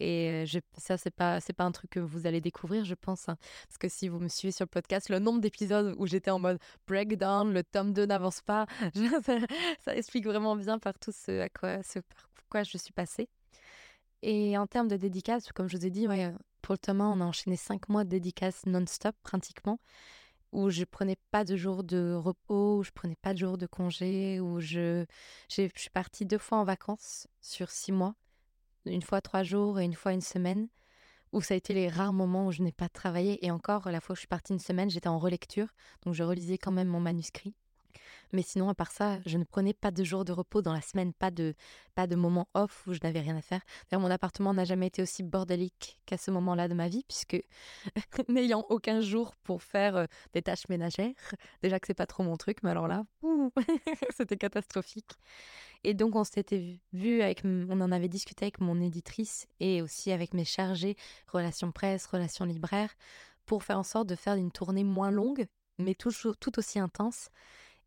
Et 0.00 0.44
je, 0.46 0.58
ça, 0.76 0.98
c'est 0.98 1.10
pas, 1.10 1.38
pas 1.56 1.64
un 1.64 1.72
truc 1.72 1.90
que 1.90 2.00
vous 2.00 2.26
allez 2.26 2.40
découvrir, 2.40 2.84
je 2.84 2.94
pense. 2.94 3.28
Hein. 3.28 3.36
parce 3.68 3.78
que 3.78 3.88
si 3.88 4.08
vous 4.08 4.18
me 4.18 4.28
suivez 4.28 4.52
sur 4.52 4.64
le 4.64 4.68
podcast, 4.68 5.08
le 5.08 5.18
nombre 5.18 5.40
d'épisodes 5.40 5.94
où 5.98 6.06
j'étais 6.06 6.30
en 6.30 6.38
mode 6.38 6.58
breakdown, 6.86 7.52
le 7.52 7.62
tome 7.64 7.92
2 7.92 8.06
n'avance 8.06 8.42
pas, 8.42 8.66
ça, 9.24 9.38
ça, 9.80 9.96
explique 9.96 10.26
vraiment 10.26 10.56
bien 10.56 10.78
par 10.78 10.98
tout 10.98 11.12
ce 11.12 11.40
à 11.40 11.48
quoi, 11.48 11.82
ce, 11.82 12.00
par 12.00 12.48
quoi 12.50 12.62
je 12.62 12.76
suis 12.76 12.92
passée. 12.92 13.28
Et 14.22 14.58
en 14.58 14.66
termes 14.66 14.88
de 14.88 14.96
dédicace, 14.96 15.52
comme 15.52 15.68
je 15.68 15.76
vous 15.76 15.86
ai 15.86 15.90
dit, 15.90 16.08
ouais, 16.08 16.32
tome 16.74 17.00
1, 17.00 17.10
on 17.10 17.20
a 17.20 17.24
enchaîné 17.24 17.56
cinq 17.56 17.88
mois 17.88 18.02
de 18.02 18.08
dédicaces 18.08 18.66
non-stop 18.66 19.14
pratiquement, 19.22 19.78
où 20.50 20.70
je 20.70 20.82
prenais 20.84 21.16
pas 21.30 21.44
de 21.44 21.54
jours 21.54 21.84
de 21.84 22.14
repos, 22.14 22.78
où 22.78 22.82
je 22.82 22.90
prenais 22.90 23.16
pas 23.16 23.32
de 23.34 23.38
jours 23.38 23.58
de 23.58 23.66
congé, 23.66 24.40
où 24.40 24.58
je, 24.58 25.04
je 25.48 25.68
suis 25.76 25.90
partie 25.90 26.26
deux 26.26 26.38
fois 26.38 26.58
en 26.58 26.64
vacances 26.64 27.28
sur 27.40 27.70
six 27.70 27.92
mois, 27.92 28.16
une 28.86 29.02
fois 29.02 29.20
trois 29.20 29.44
jours 29.44 29.78
et 29.78 29.84
une 29.84 29.94
fois 29.94 30.12
une 30.12 30.20
semaine, 30.20 30.68
où 31.32 31.40
ça 31.40 31.54
a 31.54 31.56
été 31.56 31.74
les 31.74 31.88
rares 31.88 32.12
moments 32.12 32.46
où 32.46 32.52
je 32.52 32.62
n'ai 32.62 32.72
pas 32.72 32.88
travaillé. 32.88 33.44
Et 33.44 33.50
encore, 33.50 33.90
la 33.90 34.00
fois 34.00 34.14
où 34.14 34.16
je 34.16 34.20
suis 34.20 34.28
partie 34.28 34.52
une 34.52 34.58
semaine, 34.58 34.90
j'étais 34.90 35.08
en 35.08 35.18
relecture, 35.18 35.68
donc 36.02 36.14
je 36.14 36.22
relisais 36.22 36.58
quand 36.58 36.72
même 36.72 36.88
mon 36.88 37.00
manuscrit. 37.00 37.54
Mais 38.32 38.42
sinon, 38.42 38.68
à 38.68 38.74
part 38.74 38.90
ça, 38.90 39.18
je 39.26 39.38
ne 39.38 39.44
prenais 39.44 39.72
pas 39.72 39.90
de 39.90 40.04
jours 40.04 40.24
de 40.24 40.32
repos 40.32 40.62
dans 40.62 40.72
la 40.72 40.80
semaine, 40.80 41.12
pas 41.12 41.30
de, 41.30 41.54
pas 41.94 42.06
de 42.06 42.16
moments 42.16 42.48
off 42.54 42.86
où 42.86 42.92
je 42.92 43.00
n'avais 43.02 43.20
rien 43.20 43.36
à 43.36 43.42
faire. 43.42 43.60
D'ailleurs, 43.90 44.02
mon 44.02 44.10
appartement 44.10 44.54
n'a 44.54 44.64
jamais 44.64 44.88
été 44.88 45.02
aussi 45.02 45.22
bordélique 45.22 45.98
qu'à 46.06 46.16
ce 46.16 46.30
moment-là 46.30 46.68
de 46.68 46.74
ma 46.74 46.88
vie, 46.88 47.04
puisque 47.06 47.42
n'ayant 48.28 48.66
aucun 48.68 49.00
jour 49.00 49.34
pour 49.42 49.62
faire 49.62 49.96
euh, 49.96 50.06
des 50.32 50.42
tâches 50.42 50.68
ménagères, 50.68 51.14
déjà 51.62 51.78
que 51.78 51.86
c'est 51.86 51.94
pas 51.94 52.06
trop 52.06 52.22
mon 52.22 52.36
truc, 52.36 52.62
mais 52.62 52.70
alors 52.70 52.88
là, 52.88 53.04
c'était 54.16 54.36
catastrophique. 54.36 55.12
Et 55.84 55.94
donc, 55.94 56.16
on 56.16 56.24
s'était 56.24 56.80
vu 56.92 57.22
avec, 57.22 57.42
on 57.44 57.80
en 57.80 57.92
avait 57.92 58.08
discuté 58.08 58.46
avec 58.46 58.60
mon 58.60 58.80
éditrice 58.80 59.46
et 59.60 59.82
aussi 59.82 60.10
avec 60.10 60.34
mes 60.34 60.44
chargés, 60.44 60.96
relations 61.28 61.70
presse, 61.70 62.06
relations 62.06 62.44
libraires, 62.44 62.94
pour 63.44 63.62
faire 63.62 63.78
en 63.78 63.84
sorte 63.84 64.08
de 64.08 64.16
faire 64.16 64.34
une 64.34 64.50
tournée 64.50 64.84
moins 64.84 65.10
longue, 65.10 65.46
mais 65.78 65.94
toujours 65.94 66.36
tout 66.36 66.58
aussi 66.58 66.78
intense 66.78 67.28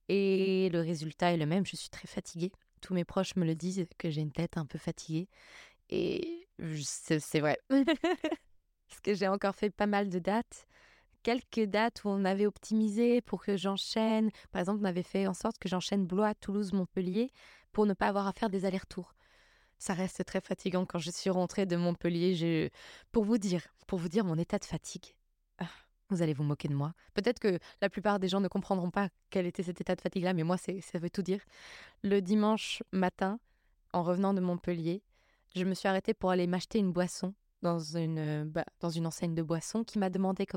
et 0.09 0.69
le 0.69 0.81
résultat 0.81 1.31
est 1.33 1.37
le 1.37 1.45
même, 1.45 1.65
je 1.65 1.75
suis 1.75 1.89
très 1.89 2.07
fatiguée. 2.07 2.51
Tous 2.81 2.93
mes 2.93 3.05
proches 3.05 3.35
me 3.35 3.45
le 3.45 3.55
disent 3.55 3.85
que 3.97 4.09
j'ai 4.09 4.21
une 4.21 4.31
tête 4.31 4.57
un 4.57 4.65
peu 4.65 4.79
fatiguée. 4.79 5.29
Et 5.89 6.47
c'est 6.81 7.39
vrai. 7.39 7.59
Parce 7.69 9.01
que 9.03 9.13
j'ai 9.13 9.27
encore 9.27 9.55
fait 9.55 9.69
pas 9.69 9.85
mal 9.85 10.09
de 10.09 10.17
dates. 10.17 10.67
Quelques 11.21 11.65
dates 11.65 12.03
où 12.05 12.09
on 12.09 12.25
avait 12.25 12.47
optimisé 12.47 13.21
pour 13.21 13.43
que 13.43 13.55
j'enchaîne. 13.55 14.31
Par 14.51 14.61
exemple, 14.61 14.79
on 14.81 14.85
avait 14.85 15.03
fait 15.03 15.27
en 15.27 15.33
sorte 15.35 15.59
que 15.59 15.69
j'enchaîne 15.69 16.07
Blois, 16.07 16.33
Toulouse, 16.33 16.73
Montpellier 16.73 17.29
pour 17.71 17.85
ne 17.85 17.93
pas 17.93 18.07
avoir 18.07 18.27
à 18.27 18.33
faire 18.33 18.49
des 18.49 18.65
allers-retours. 18.65 19.13
Ça 19.77 19.93
reste 19.93 20.25
très 20.25 20.41
fatigant 20.41 20.85
quand 20.85 20.99
je 20.99 21.11
suis 21.11 21.29
rentrée 21.29 21.67
de 21.67 21.75
Montpellier. 21.75 22.71
Pour 23.11 23.25
vous 23.25 23.37
dire, 23.37 23.67
pour 23.85 23.99
vous 23.99 24.09
dire 24.09 24.25
mon 24.25 24.37
état 24.37 24.57
de 24.57 24.65
fatigue. 24.65 25.15
Ah. 25.59 25.67
Vous 26.09 26.21
allez 26.21 26.33
vous 26.33 26.43
moquer 26.43 26.67
de 26.67 26.73
moi. 26.73 26.93
Peut-être 27.13 27.39
que 27.39 27.59
la 27.81 27.89
plupart 27.89 28.19
des 28.19 28.27
gens 28.27 28.39
ne 28.39 28.47
comprendront 28.47 28.89
pas 28.89 29.09
quel 29.29 29.45
était 29.45 29.63
cet 29.63 29.79
état 29.79 29.95
de 29.95 30.01
fatigue-là, 30.01 30.33
mais 30.33 30.43
moi, 30.43 30.57
ça 30.57 30.99
veut 30.99 31.09
tout 31.09 31.21
dire. 31.21 31.41
Le 32.03 32.19
dimanche 32.19 32.81
matin, 32.91 33.39
en 33.93 34.03
revenant 34.03 34.33
de 34.33 34.41
Montpellier, 34.41 35.03
je 35.55 35.63
me 35.63 35.73
suis 35.73 35.87
arrêtée 35.87 36.13
pour 36.13 36.31
aller 36.31 36.47
m'acheter 36.47 36.79
une 36.79 36.91
boisson 36.91 37.33
dans 37.61 37.79
une, 37.79 38.45
bah, 38.45 38.65
dans 38.79 38.89
une 38.89 39.05
enseigne 39.05 39.35
de 39.35 39.43
boisson 39.43 39.83
qui 39.83 39.99
m'a 39.99 40.09
demandé 40.09 40.47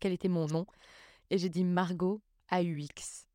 quel 0.00 0.12
était 0.12 0.28
mon 0.28 0.46
nom. 0.46 0.66
Et 1.30 1.38
j'ai 1.38 1.48
dit 1.48 1.64
Margot 1.64 2.20
AUX. 2.50 3.26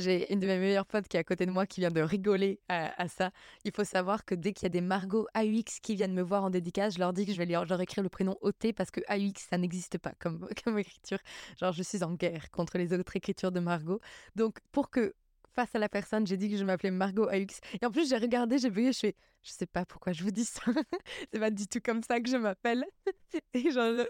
J'ai 0.00 0.32
une 0.32 0.40
de 0.40 0.46
mes 0.46 0.58
meilleures 0.58 0.86
potes 0.86 1.06
qui 1.08 1.18
est 1.18 1.20
à 1.20 1.24
côté 1.24 1.44
de 1.44 1.50
moi 1.50 1.66
qui 1.66 1.80
vient 1.80 1.90
de 1.90 2.00
rigoler 2.00 2.58
à, 2.68 3.06
ça. 3.06 3.30
Il 3.64 3.72
faut 3.72 3.84
savoir 3.84 4.24
que 4.24 4.34
dès 4.34 4.54
qu'il 4.54 4.62
y 4.62 4.66
a 4.66 4.70
des 4.70 4.80
Margot 4.80 5.26
AUX 5.36 5.78
qui 5.82 5.94
viennent 5.94 6.14
me 6.14 6.22
voir 6.22 6.42
en 6.42 6.48
dédicace, 6.48 6.94
je 6.94 6.98
leur 6.98 7.12
dis 7.12 7.26
que 7.26 7.32
je 7.32 7.38
vais 7.38 7.44
leur 7.44 7.80
écrire 7.82 8.02
le 8.02 8.08
prénom 8.08 8.38
OT 8.40 8.72
parce 8.74 8.90
que 8.90 9.00
AUX, 9.10 9.46
ça 9.50 9.58
n'existe 9.58 9.98
pas 9.98 10.12
comme, 10.18 10.48
écriture. 10.78 11.18
Genre, 11.60 11.72
je 11.72 11.82
suis 11.82 12.02
en 12.02 12.14
guerre 12.14 12.50
contre 12.50 12.78
les 12.78 12.94
autres 12.94 13.14
écritures 13.14 13.52
de 13.52 13.60
Margot. 13.60 14.00
Donc, 14.36 14.58
pour 14.72 14.88
que 14.88 15.14
face 15.52 15.74
à 15.74 15.78
la 15.78 15.90
personne, 15.90 16.26
j'ai 16.26 16.38
dit 16.38 16.50
que 16.50 16.56
je 16.56 16.64
m'appelais 16.64 16.90
Margot 16.90 17.28
AUX. 17.28 17.60
Et 17.82 17.84
en 17.84 17.90
plus, 17.90 18.08
j'ai 18.08 18.16
regardé, 18.16 18.58
j'ai 18.58 18.70
vu, 18.70 18.92
je 18.94 18.98
fais, 18.98 19.16
je 19.42 19.50
sais 19.50 19.66
pas 19.66 19.84
pourquoi 19.84 20.14
je 20.14 20.24
vous 20.24 20.30
dis 20.30 20.46
ça. 20.46 20.62
c'est 21.30 21.40
pas 21.40 21.50
du 21.50 21.66
tout 21.66 21.80
comme 21.84 22.02
ça 22.02 22.20
que 22.20 22.30
je 22.30 22.38
m'appelle. 22.38 22.84
et 23.54 23.70
genre, 23.70 24.06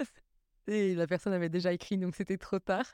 et 0.68 0.94
la 0.94 1.08
personne 1.08 1.32
avait 1.32 1.48
déjà 1.48 1.72
écrit, 1.72 1.98
donc 1.98 2.14
c'était 2.14 2.38
trop 2.38 2.60
tard. 2.60 2.86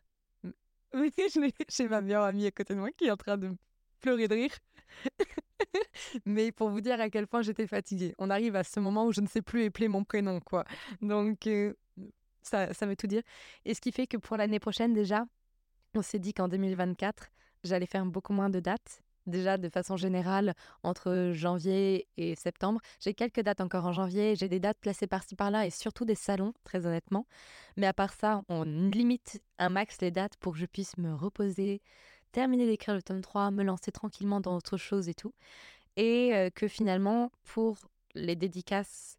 J'ai 1.69 1.89
ma 1.89 2.01
meilleure 2.01 2.25
amie 2.25 2.47
à 2.47 2.51
côté 2.51 2.75
de 2.75 2.79
moi 2.79 2.91
qui 2.93 3.07
est 3.07 3.11
en 3.11 3.17
train 3.17 3.37
de 3.37 3.55
pleurer 4.01 4.29
de 4.29 4.35
rire. 4.35 4.57
Mais 6.27 6.53
pour 6.53 6.71
vous 6.71 6.81
dire 6.81 7.01
à 7.01 7.11
quel 7.11 7.27
point 7.27 7.43
j'étais 7.43 7.67
fatiguée. 7.67 8.15
On 8.19 8.31
arrive 8.31 8.57
à 8.57 8.65
ce 8.65 8.81
moment 8.81 9.07
où 9.07 9.13
je 9.13 9.21
ne 9.21 9.27
sais 9.27 9.43
plus 9.43 9.65
épeler 9.65 9.89
mon 9.89 10.05
prénom, 10.05 10.41
quoi. 10.41 10.65
Donc, 11.03 11.47
euh, 11.47 11.75
ça, 12.43 12.73
ça 12.73 12.87
veut 12.87 12.97
tout 12.97 13.07
dire. 13.07 13.23
Et 13.65 13.75
ce 13.75 13.81
qui 13.81 13.93
fait 13.93 14.07
que 14.07 14.17
pour 14.17 14.37
l'année 14.37 14.61
prochaine, 14.61 14.93
déjà, 14.93 15.25
on 15.95 16.03
s'est 16.03 16.19
dit 16.19 16.35
qu'en 16.35 16.49
2024, 16.49 17.31
j'allais 17.65 17.87
faire 17.87 18.05
beaucoup 18.07 18.33
moins 18.33 18.51
de 18.51 18.61
dates 18.61 19.03
déjà 19.27 19.59
de 19.59 19.69
façon 19.69 19.97
générale 19.97 20.55
entre 20.83 21.31
janvier 21.33 22.09
et 22.17 22.35
septembre. 22.35 22.81
J'ai 23.01 23.15
quelques 23.15 23.41
dates 23.41 23.61
encore 23.61 23.87
en 23.87 23.93
janvier, 23.93 24.37
j'ai 24.37 24.49
des 24.49 24.61
dates 24.61 24.79
placées 24.79 25.07
par-ci 25.07 25.37
par-là 25.37 25.67
et 25.67 25.71
surtout 25.71 26.05
des 26.05 26.15
salons, 26.15 26.53
très 26.65 26.87
honnêtement. 26.87 27.27
Mais 27.77 27.87
à 27.87 27.93
part 27.93 28.13
ça, 28.13 28.43
on 28.49 28.63
limite 28.65 29.43
un 29.59 29.69
max 29.69 30.01
les 30.01 30.11
dates 30.11 30.37
pour 30.37 30.53
que 30.53 30.59
je 30.59 30.67
puisse 30.67 30.97
me 30.99 31.15
reposer, 31.15 31.83
terminer 32.33 32.67
d'écrire 32.67 32.95
le 32.95 33.03
tome 33.03 33.21
3, 33.21 33.51
me 33.51 33.63
lancer 33.63 33.93
tranquillement 33.93 34.41
dans 34.41 34.57
autre 34.57 34.77
chose 34.77 35.09
et 35.09 35.15
tout. 35.15 35.35
Et 35.97 36.35
euh, 36.35 36.51
que 36.51 36.69
finalement, 36.69 37.31
pour 37.45 37.79
les 38.15 38.37
dédicaces 38.37 39.19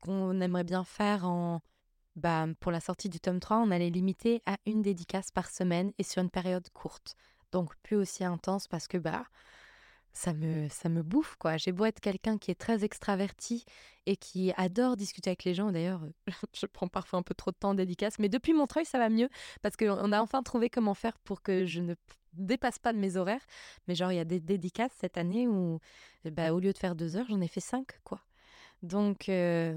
qu'on 0.00 0.40
aimerait 0.40 0.64
bien 0.64 0.84
faire 0.84 1.26
en 1.26 1.60
bah, 2.16 2.46
pour 2.58 2.72
la 2.72 2.80
sortie 2.80 3.08
du 3.08 3.20
tome 3.20 3.40
3, 3.40 3.58
on 3.58 3.70
allait 3.70 3.90
limiter 3.90 4.42
à 4.46 4.58
une 4.66 4.82
dédicace 4.82 5.30
par 5.30 5.48
semaine 5.48 5.92
et 5.98 6.02
sur 6.02 6.22
une 6.22 6.30
période 6.30 6.68
courte. 6.70 7.14
Donc 7.52 7.74
plus 7.82 7.96
aussi 7.96 8.24
intense 8.24 8.68
parce 8.68 8.88
que 8.88 8.98
bah 8.98 9.24
ça 10.12 10.32
me, 10.32 10.68
ça 10.68 10.88
me 10.88 11.02
bouffe, 11.02 11.36
quoi. 11.36 11.56
J'ai 11.56 11.72
beau 11.72 11.84
être 11.84 12.00
quelqu'un 12.00 12.38
qui 12.38 12.50
est 12.50 12.56
très 12.56 12.84
extraverti 12.84 13.64
et 14.06 14.16
qui 14.16 14.52
adore 14.56 14.96
discuter 14.96 15.30
avec 15.30 15.44
les 15.44 15.54
gens. 15.54 15.70
D'ailleurs, 15.70 16.02
je 16.54 16.66
prends 16.66 16.88
parfois 16.88 17.18
un 17.18 17.22
peu 17.22 17.34
trop 17.34 17.50
de 17.50 17.56
temps 17.56 17.70
en 17.70 17.74
dédicace, 17.74 18.18
mais 18.18 18.28
depuis 18.28 18.52
Montreuil, 18.52 18.84
ça 18.84 18.98
va 18.98 19.08
mieux 19.08 19.28
parce 19.62 19.76
qu'on 19.76 20.12
a 20.12 20.20
enfin 20.20 20.42
trouvé 20.42 20.68
comment 20.70 20.94
faire 20.94 21.18
pour 21.20 21.42
que 21.42 21.64
je 21.64 21.80
ne 21.80 21.94
dépasse 22.32 22.78
pas 22.78 22.92
de 22.92 22.98
mes 22.98 23.16
horaires. 23.16 23.44
Mais 23.88 23.94
genre, 23.94 24.12
il 24.12 24.16
y 24.16 24.20
a 24.20 24.24
des 24.24 24.40
dédicaces 24.40 24.92
cette 24.98 25.16
année 25.16 25.46
où, 25.46 25.80
bah, 26.24 26.52
au 26.52 26.60
lieu 26.60 26.72
de 26.72 26.78
faire 26.78 26.94
deux 26.94 27.16
heures, 27.16 27.26
j'en 27.28 27.40
ai 27.40 27.48
fait 27.48 27.60
cinq, 27.60 28.00
quoi. 28.04 28.20
Donc, 28.82 29.28
euh, 29.28 29.74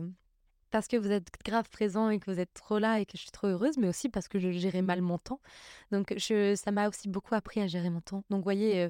parce 0.74 0.88
que 0.88 0.98
vous 0.98 1.12
êtes 1.12 1.30
grave 1.46 1.70
présent 1.70 2.10
et 2.10 2.18
que 2.18 2.32
vous 2.32 2.40
êtes 2.40 2.52
trop 2.56 2.80
là 2.80 3.00
et 3.00 3.06
que 3.06 3.12
je 3.14 3.22
suis 3.22 3.32
trop 3.32 3.46
heureuse, 3.46 3.78
mais 3.78 3.88
aussi 3.88 4.10
parce 4.10 4.28
que 4.28 4.40
je 4.40 4.50
gérais 4.50 4.82
mal 4.82 5.04
mon 5.04 5.20
temps. 5.20 5.40
Donc 5.92 6.16
je, 6.18 6.56
ça 6.56 6.72
m'a 6.72 6.90
aussi 6.90 7.10
beaucoup 7.10 7.36
appris 7.36 7.62
à 7.62 7.68
gérer 7.68 7.92
mon 7.92 8.02
temps. 8.02 8.24
Donc 8.32 8.40
vous 8.40 8.44
voyez, 8.44 8.82
euh, 8.82 8.90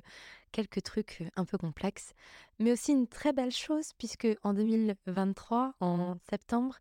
quelques 0.54 0.82
trucs 0.82 1.17
euh, 1.19 1.26
un 1.36 1.43
peu 1.43 1.58
complexes, 1.58 2.13
mais 2.58 2.72
aussi 2.72 2.93
une 2.93 3.06
très 3.06 3.34
belle 3.34 3.52
chose 3.52 3.91
puisque 3.98 4.30
en 4.43 4.54
2023, 4.54 5.74
en 5.82 6.15
septembre, 6.30 6.78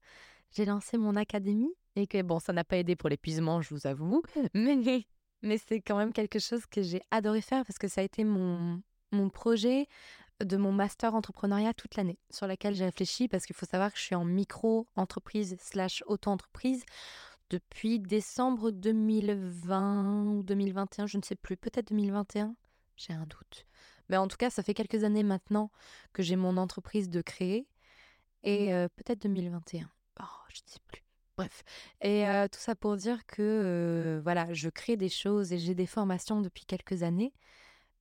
j'ai 0.52 0.66
lancé 0.66 0.98
mon 0.98 1.16
académie 1.16 1.74
et 1.96 2.06
que 2.06 2.22
bon, 2.22 2.38
ça 2.38 2.52
n'a 2.52 2.62
pas 2.62 2.76
aidé 2.76 2.94
pour 2.94 3.08
l'épuisement, 3.08 3.60
je 3.60 3.74
vous 3.74 3.88
avoue, 3.88 4.22
mais, 4.54 5.04
mais 5.42 5.58
c'est 5.58 5.80
quand 5.80 5.96
même 5.96 6.12
quelque 6.12 6.38
chose 6.38 6.64
que 6.66 6.80
j'ai 6.80 7.02
adoré 7.10 7.40
faire 7.40 7.64
parce 7.66 7.78
que 7.78 7.88
ça 7.88 8.02
a 8.02 8.04
été 8.04 8.22
mon, 8.22 8.80
mon 9.10 9.30
projet 9.30 9.88
de 10.44 10.56
mon 10.56 10.72
master 10.72 11.14
entrepreneuriat 11.14 11.74
toute 11.74 11.96
l'année, 11.96 12.18
sur 12.30 12.46
laquelle 12.46 12.74
j'ai 12.74 12.84
réfléchi 12.84 13.28
parce 13.28 13.46
qu'il 13.46 13.56
faut 13.56 13.66
savoir 13.66 13.92
que 13.92 13.98
je 13.98 14.04
suis 14.04 14.14
en 14.14 14.24
micro-entreprise 14.24 15.56
slash 15.60 16.02
auto-entreprise 16.06 16.84
depuis 17.50 17.98
décembre 18.00 18.70
2020 18.70 20.24
ou 20.24 20.42
2021, 20.42 21.06
je 21.06 21.18
ne 21.18 21.22
sais 21.22 21.34
plus, 21.34 21.58
peut-être 21.58 21.88
2021, 21.88 22.56
j'ai 22.96 23.12
un 23.12 23.26
doute. 23.26 23.66
Mais 24.08 24.16
en 24.16 24.26
tout 24.26 24.38
cas, 24.38 24.48
ça 24.48 24.62
fait 24.62 24.74
quelques 24.74 25.04
années 25.04 25.22
maintenant 25.22 25.70
que 26.14 26.22
j'ai 26.22 26.36
mon 26.36 26.56
entreprise 26.56 27.10
de 27.10 27.20
créer 27.20 27.66
et 28.42 28.72
euh, 28.72 28.88
peut-être 28.96 29.20
2021. 29.22 29.88
Oh, 30.20 30.24
je 30.48 30.60
ne 30.66 30.70
sais 30.70 30.80
plus. 30.86 31.02
Bref. 31.36 31.62
Et 32.00 32.26
euh, 32.26 32.48
tout 32.48 32.58
ça 32.58 32.74
pour 32.74 32.96
dire 32.96 33.26
que 33.26 33.42
euh, 33.42 34.20
voilà, 34.22 34.52
je 34.52 34.68
crée 34.68 34.96
des 34.96 35.08
choses 35.08 35.52
et 35.52 35.58
j'ai 35.58 35.74
des 35.74 35.86
formations 35.86 36.40
depuis 36.40 36.64
quelques 36.64 37.02
années, 37.02 37.32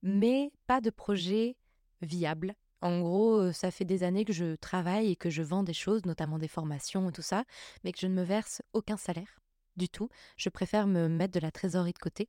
mais 0.02 0.50
pas 0.66 0.80
de 0.80 0.90
projet 0.90 1.56
viable. 2.02 2.54
En 2.80 3.00
gros, 3.00 3.52
ça 3.52 3.70
fait 3.70 3.84
des 3.84 4.02
années 4.02 4.24
que 4.24 4.32
je 4.32 4.56
travaille 4.56 5.12
et 5.12 5.16
que 5.16 5.30
je 5.30 5.42
vends 5.42 5.62
des 5.62 5.72
choses, 5.72 6.04
notamment 6.04 6.38
des 6.38 6.48
formations 6.48 7.08
et 7.08 7.12
tout 7.12 7.22
ça, 7.22 7.44
mais 7.84 7.92
que 7.92 8.00
je 8.00 8.08
ne 8.08 8.14
me 8.14 8.22
verse 8.22 8.60
aucun 8.72 8.96
salaire 8.96 9.40
du 9.76 9.88
tout. 9.88 10.08
Je 10.36 10.48
préfère 10.48 10.86
me 10.86 11.08
mettre 11.08 11.32
de 11.32 11.40
la 11.40 11.50
trésorerie 11.50 11.92
de 11.92 11.98
côté. 11.98 12.28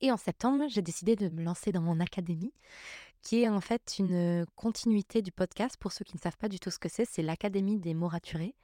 Et 0.00 0.12
en 0.12 0.16
septembre, 0.16 0.64
j'ai 0.68 0.82
décidé 0.82 1.16
de 1.16 1.28
me 1.28 1.42
lancer 1.42 1.72
dans 1.72 1.80
mon 1.80 2.00
académie, 2.00 2.52
qui 3.22 3.42
est 3.42 3.48
en 3.48 3.60
fait 3.60 3.96
une 3.98 4.46
continuité 4.54 5.22
du 5.22 5.32
podcast. 5.32 5.76
Pour 5.78 5.92
ceux 5.92 6.04
qui 6.04 6.16
ne 6.16 6.20
savent 6.20 6.36
pas 6.36 6.48
du 6.48 6.60
tout 6.60 6.70
ce 6.70 6.78
que 6.78 6.88
c'est, 6.88 7.04
c'est 7.04 7.22
l'Académie 7.22 7.78
des 7.78 7.94
mots 7.94 8.08
raturés, 8.08 8.54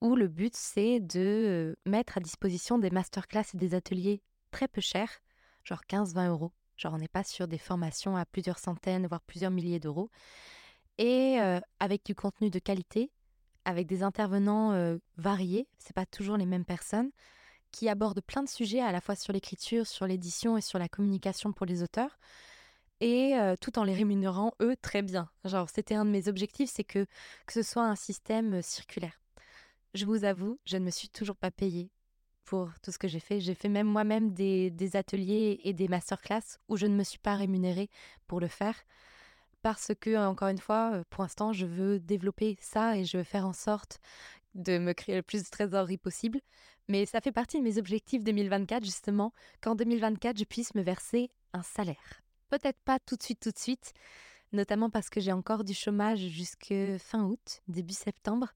où 0.00 0.16
le 0.16 0.28
but 0.28 0.54
c'est 0.54 1.00
de 1.00 1.76
mettre 1.86 2.18
à 2.18 2.20
disposition 2.20 2.78
des 2.78 2.90
masterclass 2.90 3.44
et 3.54 3.56
des 3.56 3.74
ateliers 3.74 4.22
très 4.50 4.68
peu 4.68 4.80
chers, 4.80 5.20
genre 5.64 5.82
15-20 5.88 6.28
euros 6.30 6.52
Genre, 6.76 6.92
on 6.92 6.98
n'est 6.98 7.08
pas 7.08 7.24
sur 7.24 7.48
des 7.48 7.58
formations 7.58 8.16
à 8.16 8.24
plusieurs 8.24 8.58
centaines, 8.58 9.06
voire 9.06 9.22
plusieurs 9.22 9.50
milliers 9.50 9.80
d'euros. 9.80 10.10
Et 10.98 11.38
avec 11.78 12.04
du 12.04 12.14
contenu 12.14 12.50
de 12.50 12.58
qualité, 12.58 13.10
avec 13.64 13.86
des 13.86 14.02
intervenants 14.02 14.72
euh, 14.72 14.96
variés, 15.18 15.68
c'est 15.78 15.94
pas 15.94 16.06
toujours 16.06 16.36
les 16.36 16.46
mêmes 16.46 16.64
personnes, 16.64 17.10
qui 17.72 17.88
abordent 17.88 18.22
plein 18.22 18.42
de 18.42 18.48
sujets 18.48 18.80
à 18.80 18.92
la 18.92 19.00
fois 19.00 19.14
sur 19.14 19.32
l'écriture, 19.32 19.86
sur 19.86 20.06
l'édition 20.06 20.56
et 20.56 20.62
sur 20.62 20.78
la 20.78 20.88
communication 20.88 21.52
pour 21.52 21.66
les 21.66 21.82
auteurs. 21.82 22.18
Et 23.00 23.34
tout 23.60 23.78
en 23.78 23.84
les 23.84 23.92
rémunérant, 23.92 24.52
eux, 24.62 24.74
très 24.80 25.02
bien. 25.02 25.28
Genre, 25.44 25.68
c'était 25.68 25.94
un 25.94 26.06
de 26.06 26.10
mes 26.10 26.28
objectifs, 26.28 26.70
c'est 26.72 26.84
que, 26.84 27.04
que 27.46 27.52
ce 27.52 27.62
soit 27.62 27.84
un 27.84 27.96
système 27.96 28.62
circulaire. 28.62 29.20
Je 29.92 30.06
vous 30.06 30.24
avoue, 30.24 30.58
je 30.64 30.78
ne 30.78 30.84
me 30.84 30.90
suis 30.90 31.10
toujours 31.10 31.36
pas 31.36 31.50
payée 31.50 31.90
pour 32.46 32.70
tout 32.82 32.92
ce 32.92 32.98
que 32.98 33.08
j'ai 33.08 33.20
fait. 33.20 33.40
J'ai 33.40 33.54
fait 33.54 33.68
même 33.68 33.86
moi-même 33.86 34.32
des, 34.32 34.96
ateliers 34.96 35.60
et 35.64 35.72
des 35.72 35.88
masterclass 35.88 36.58
où 36.68 36.76
je 36.76 36.86
ne 36.86 36.94
me 36.94 37.02
suis 37.02 37.18
pas 37.18 37.34
rémunérée 37.34 37.90
pour 38.26 38.40
le 38.40 38.48
faire. 38.48 38.76
Parce 39.62 39.92
que, 40.00 40.16
encore 40.16 40.48
une 40.48 40.58
fois, 40.58 40.92
euh, 40.94 41.04
pour 41.10 41.24
l'instant, 41.24 41.52
je 41.52 41.66
veux 41.66 41.98
développer 41.98 42.56
ça 42.60 42.96
et 42.96 43.04
je 43.04 43.18
veux 43.18 43.24
faire 43.24 43.46
en 43.46 43.52
sorte 43.52 44.00
de 44.54 44.78
me 44.78 44.92
créer 44.92 45.16
le 45.16 45.22
plus 45.22 45.42
de 45.42 45.48
trésorerie 45.48 45.98
possible. 45.98 46.40
Mais 46.88 47.04
ça 47.04 47.20
fait 47.20 47.32
partie 47.32 47.58
de 47.58 47.64
mes 47.64 47.78
objectifs 47.78 48.22
2024, 48.22 48.84
justement, 48.84 49.32
qu'en 49.60 49.74
2024, 49.74 50.38
je 50.38 50.44
puisse 50.44 50.74
me 50.74 50.82
verser 50.82 51.30
un 51.52 51.62
salaire. 51.62 52.22
Peut-être 52.48 52.78
pas 52.84 53.00
tout 53.00 53.16
de 53.16 53.22
suite, 53.22 53.40
tout 53.40 53.50
de 53.50 53.58
suite, 53.58 53.92
notamment 54.52 54.88
parce 54.88 55.10
que 55.10 55.20
j'ai 55.20 55.32
encore 55.32 55.64
du 55.64 55.74
chômage 55.74 56.20
jusque 56.20 56.74
fin 56.98 57.24
août, 57.24 57.62
début 57.66 57.92
septembre. 57.92 58.52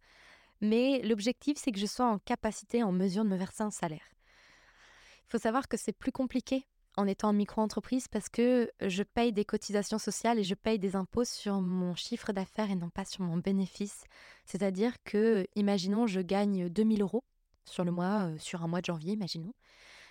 Mais 0.61 1.01
l'objectif, 1.03 1.59
c'est 1.59 1.73
que 1.73 1.79
je 1.79 1.87
sois 1.87 2.07
en 2.07 2.19
capacité, 2.19 2.83
en 2.83 2.93
mesure 2.93 3.25
de 3.25 3.31
me 3.31 3.37
verser 3.37 3.63
un 3.63 3.71
salaire. 3.71 4.13
Il 5.27 5.31
faut 5.31 5.39
savoir 5.39 5.69
que 5.69 5.77
c'est 5.77 5.93
plus 5.93 6.13
compliqué 6.13 6.67
en 6.97 7.07
étant 7.07 7.29
en 7.29 7.33
micro-entreprise 7.33 8.09
parce 8.09 8.29
que 8.29 8.71
je 8.81 9.03
paye 9.03 9.33
des 9.33 9.45
cotisations 9.45 9.99
sociales 9.99 10.39
et 10.39 10.45
je 10.45 10.55
paye 10.55 10.79
des 10.79 10.97
impôts 10.97 11.25
sur 11.25 11.61
mon 11.61 11.95
chiffre 11.95 12.33
d'affaires 12.33 12.71
et 12.71 12.75
non 12.75 12.91
pas 12.91 13.05
sur 13.05 13.23
mon 13.23 13.37
bénéfice. 13.37 14.05
C'est-à-dire 14.45 14.95
que, 15.05 15.47
imaginons, 15.55 16.07
je 16.07 16.21
gagne 16.21 16.69
2000 16.69 17.03
euros 17.03 17.25
sur 17.65 17.85
le 17.85 17.93
mois, 17.93 18.27
euh, 18.27 18.39
sur 18.39 18.63
un 18.63 18.69
mois 18.69 18.81
de 18.81 18.87
janvier, 18.87 19.13
imaginons. 19.13 19.55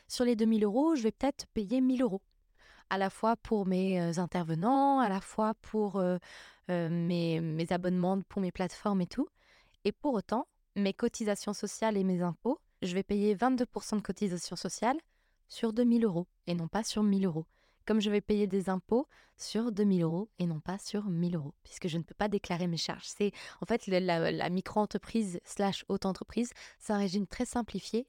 Sur 0.08 0.26
les 0.26 0.36
2000 0.36 0.64
euros, 0.64 0.96
je 0.96 1.04
vais 1.04 1.12
peut-être 1.12 1.46
payer 1.54 1.82
1000 1.82 2.02
euros 2.02 2.22
à 2.90 2.98
la 2.98 3.10
fois 3.10 3.36
pour 3.36 3.68
mes 3.68 4.02
euh, 4.02 4.20
intervenants, 4.20 5.00
à 5.00 5.10
la 5.10 5.22
fois 5.22 5.54
pour 5.62 5.98
euh, 5.98 6.18
mes, 6.70 7.40
mes, 7.40 7.72
abonnements 7.72 8.22
pour 8.22 8.42
mes 8.42 8.52
plateformes 8.52 9.02
et 9.02 9.08
tout. 9.08 9.28
Et 9.86 9.92
pour 9.92 10.14
autant, 10.14 10.48
mes 10.76 10.94
cotisations 10.94 11.54
sociales 11.54 11.98
et 11.98 12.04
mes 12.04 12.22
impôts, 12.22 12.60
je 12.82 12.94
vais 12.94 13.04
payer 13.04 13.36
22% 13.36 13.98
de 13.98 14.02
cotisations 14.02 14.56
sociales 14.56 15.00
sur 15.48 15.74
2000 15.74 16.06
euros 16.06 16.28
et 16.48 16.56
non 16.56 16.68
pas 16.68 16.84
sur 16.84 17.04
1000 17.04 17.26
euros. 17.26 17.46
Comme 17.86 18.02
je 18.02 18.12
vais 18.12 18.22
payer 18.22 18.46
des 18.46 18.70
impôts 18.70 19.08
sur 19.36 19.72
2000 19.72 20.04
euros 20.04 20.30
et 20.38 20.46
non 20.46 20.60
pas 20.60 20.78
sur 20.78 21.06
1000 21.06 21.36
euros, 21.36 21.56
puisque 21.64 21.88
je 21.88 21.98
ne 21.98 22.04
peux 22.04 22.14
pas 22.14 22.28
déclarer 22.28 22.68
mes 22.68 22.78
charges. 22.78 23.06
C'est 23.06 23.32
en 23.62 23.66
fait 23.66 23.88
la, 23.88 24.50
micro-entreprise 24.50 25.40
slash 25.44 25.86
haute 25.90 26.06
entreprise, 26.06 26.52
c'est 26.78 26.94
un 26.94 26.98
régime 26.98 27.26
très 27.26 27.46
simplifié. 27.46 28.08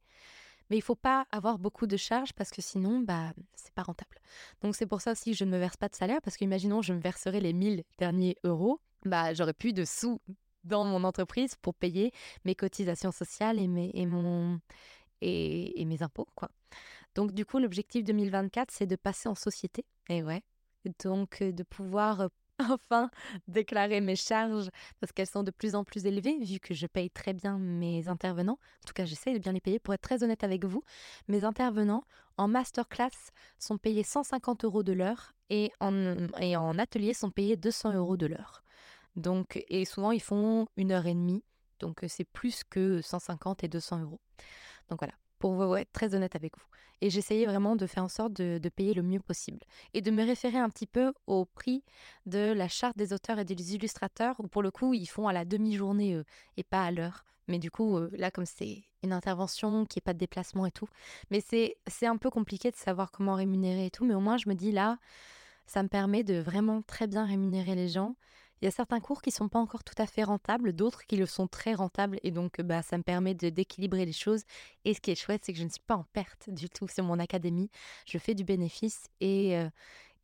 Mais 0.68 0.76
il 0.76 0.82
faut 0.82 0.96
pas 0.96 1.26
avoir 1.32 1.58
beaucoup 1.58 1.86
de 1.86 1.96
charges 1.96 2.32
parce 2.32 2.50
que 2.50 2.62
sinon, 2.62 3.00
bah, 3.00 3.32
c'est 3.54 3.74
pas 3.74 3.82
rentable. 3.82 4.18
Donc 4.60 4.76
c'est 4.76 4.86
pour 4.86 5.00
ça 5.00 5.12
aussi 5.12 5.32
que 5.32 5.36
je 5.36 5.44
ne 5.44 5.50
me 5.50 5.58
verse 5.58 5.76
pas 5.76 5.88
de 5.88 5.96
salaire 5.96 6.20
parce 6.22 6.36
qu'imaginons 6.36 6.82
je 6.82 6.92
me 6.92 7.00
verserais 7.00 7.40
les 7.40 7.52
1000 7.52 7.82
derniers 7.98 8.36
euros, 8.44 8.80
bah 9.04 9.34
j'aurais 9.34 9.54
plus 9.54 9.72
de 9.72 9.84
sous 9.84 10.20
dans 10.64 10.84
mon 10.84 11.04
entreprise 11.04 11.54
pour 11.56 11.74
payer 11.74 12.12
mes 12.44 12.54
cotisations 12.54 13.12
sociales 13.12 13.58
et 13.58 13.68
mes, 13.68 13.90
et 13.94 14.06
mon, 14.06 14.60
et, 15.20 15.84
mes 15.84 16.02
impôts. 16.02 16.28
quoi. 16.34 16.50
Donc 17.14 17.32
du 17.32 17.44
coup, 17.44 17.58
l'objectif 17.58 18.04
2024, 18.04 18.70
c'est 18.70 18.86
de 18.86 18.96
passer 18.96 19.28
en 19.28 19.34
société. 19.34 19.84
Et 20.08 20.22
ouais. 20.22 20.42
Donc 21.04 21.42
euh, 21.42 21.52
de 21.52 21.62
pouvoir 21.62 22.20
euh, 22.22 22.28
enfin 22.70 23.10
déclarer 23.48 24.00
mes 24.00 24.16
charges 24.16 24.70
parce 25.00 25.12
qu'elles 25.12 25.26
sont 25.26 25.42
de 25.42 25.50
plus 25.50 25.74
en 25.74 25.84
plus 25.84 26.06
élevées 26.06 26.38
vu 26.38 26.58
que 26.58 26.74
je 26.74 26.86
paye 26.86 27.10
très 27.10 27.32
bien 27.32 27.58
mes 27.58 28.08
intervenants. 28.08 28.58
En 28.82 28.86
tout 28.86 28.92
cas, 28.94 29.04
j'essaie 29.04 29.32
de 29.32 29.38
bien 29.38 29.52
les 29.52 29.60
payer. 29.60 29.78
Pour 29.78 29.94
être 29.94 30.02
très 30.02 30.22
honnête 30.22 30.44
avec 30.44 30.64
vous, 30.64 30.82
mes 31.28 31.44
intervenants 31.44 32.04
en 32.36 32.48
masterclass 32.48 33.32
sont 33.58 33.78
payés 33.78 34.02
150 34.02 34.64
euros 34.64 34.82
de 34.82 34.92
l'heure 34.92 35.34
et 35.50 35.72
en, 35.80 36.16
et 36.40 36.56
en 36.56 36.78
atelier 36.78 37.12
sont 37.12 37.30
payés 37.30 37.56
200 37.56 37.94
euros 37.94 38.16
de 38.16 38.26
l'heure. 38.26 38.62
Donc, 39.16 39.64
et 39.68 39.84
souvent, 39.84 40.12
ils 40.12 40.22
font 40.22 40.66
une 40.76 40.92
heure 40.92 41.06
et 41.06 41.14
demie. 41.14 41.42
Donc, 41.78 42.04
c'est 42.08 42.24
plus 42.24 42.62
que 42.64 43.00
150 43.00 43.64
et 43.64 43.68
200 43.68 44.00
euros. 44.02 44.20
Donc 44.88 45.00
voilà, 45.00 45.14
pour 45.38 45.76
être 45.78 45.92
très 45.92 46.14
honnête 46.14 46.36
avec 46.36 46.56
vous. 46.56 46.64
Et 47.00 47.08
j'essayais 47.08 47.46
vraiment 47.46 47.76
de 47.76 47.86
faire 47.86 48.04
en 48.04 48.08
sorte 48.08 48.34
de, 48.34 48.68
payer 48.68 48.92
le 48.92 49.02
mieux 49.02 49.20
possible. 49.20 49.60
Et 49.94 50.02
de 50.02 50.10
me 50.10 50.24
référer 50.24 50.58
un 50.58 50.68
petit 50.68 50.86
peu 50.86 51.12
au 51.26 51.46
prix 51.46 51.82
de 52.26 52.52
la 52.52 52.68
charte 52.68 52.96
des 52.96 53.12
auteurs 53.12 53.38
et 53.38 53.44
des 53.44 53.74
illustrateurs, 53.74 54.36
où 54.38 54.48
pour 54.48 54.62
le 54.62 54.70
coup, 54.70 54.92
ils 54.92 55.06
font 55.06 55.26
à 55.26 55.32
la 55.32 55.44
demi-journée 55.44 56.22
et 56.56 56.62
pas 56.62 56.84
à 56.84 56.90
l'heure. 56.90 57.24
Mais 57.48 57.58
du 57.58 57.70
coup, 57.70 57.98
là, 58.12 58.30
comme 58.30 58.46
c'est 58.46 58.84
une 59.02 59.12
intervention, 59.12 59.86
qui 59.86 59.98
n'est 59.98 60.02
pas 60.02 60.12
de 60.12 60.18
déplacement 60.18 60.66
et 60.66 60.70
tout, 60.70 60.88
mais 61.30 61.40
c'est 61.40 62.06
un 62.06 62.16
peu 62.16 62.30
compliqué 62.30 62.70
de 62.70 62.76
savoir 62.76 63.10
comment 63.10 63.34
rémunérer 63.34 63.86
et 63.86 63.90
tout. 63.90 64.04
Mais 64.04 64.14
au 64.14 64.20
moins, 64.20 64.36
je 64.36 64.48
me 64.48 64.54
dis 64.54 64.70
là, 64.70 64.98
ça 65.66 65.82
me 65.82 65.88
permet 65.88 66.22
de 66.22 66.38
vraiment 66.38 66.82
très 66.82 67.06
bien 67.06 67.24
rémunérer 67.24 67.74
les 67.74 67.88
gens 67.88 68.14
il 68.60 68.66
y 68.66 68.68
a 68.68 68.70
certains 68.70 69.00
cours 69.00 69.22
qui 69.22 69.30
sont 69.30 69.48
pas 69.48 69.58
encore 69.58 69.84
tout 69.84 69.94
à 69.96 70.06
fait 70.06 70.22
rentables, 70.22 70.72
d'autres 70.72 71.06
qui 71.06 71.16
le 71.16 71.26
sont 71.26 71.46
très 71.46 71.74
rentables 71.74 72.18
et 72.22 72.30
donc 72.30 72.60
bah, 72.60 72.82
ça 72.82 72.98
me 72.98 73.02
permet 73.02 73.34
d'équilibrer 73.34 74.04
les 74.04 74.12
choses. 74.12 74.42
Et 74.84 74.92
ce 74.92 75.00
qui 75.00 75.10
est 75.10 75.14
chouette, 75.14 75.44
c'est 75.44 75.52
que 75.52 75.58
je 75.58 75.64
ne 75.64 75.70
suis 75.70 75.80
pas 75.80 75.96
en 75.96 76.04
perte 76.12 76.50
du 76.50 76.68
tout 76.68 76.86
sur 76.86 77.04
mon 77.04 77.18
académie. 77.18 77.70
Je 78.06 78.18
fais 78.18 78.34
du 78.34 78.44
bénéfice 78.44 79.08
et, 79.20 79.56
euh, 79.56 79.70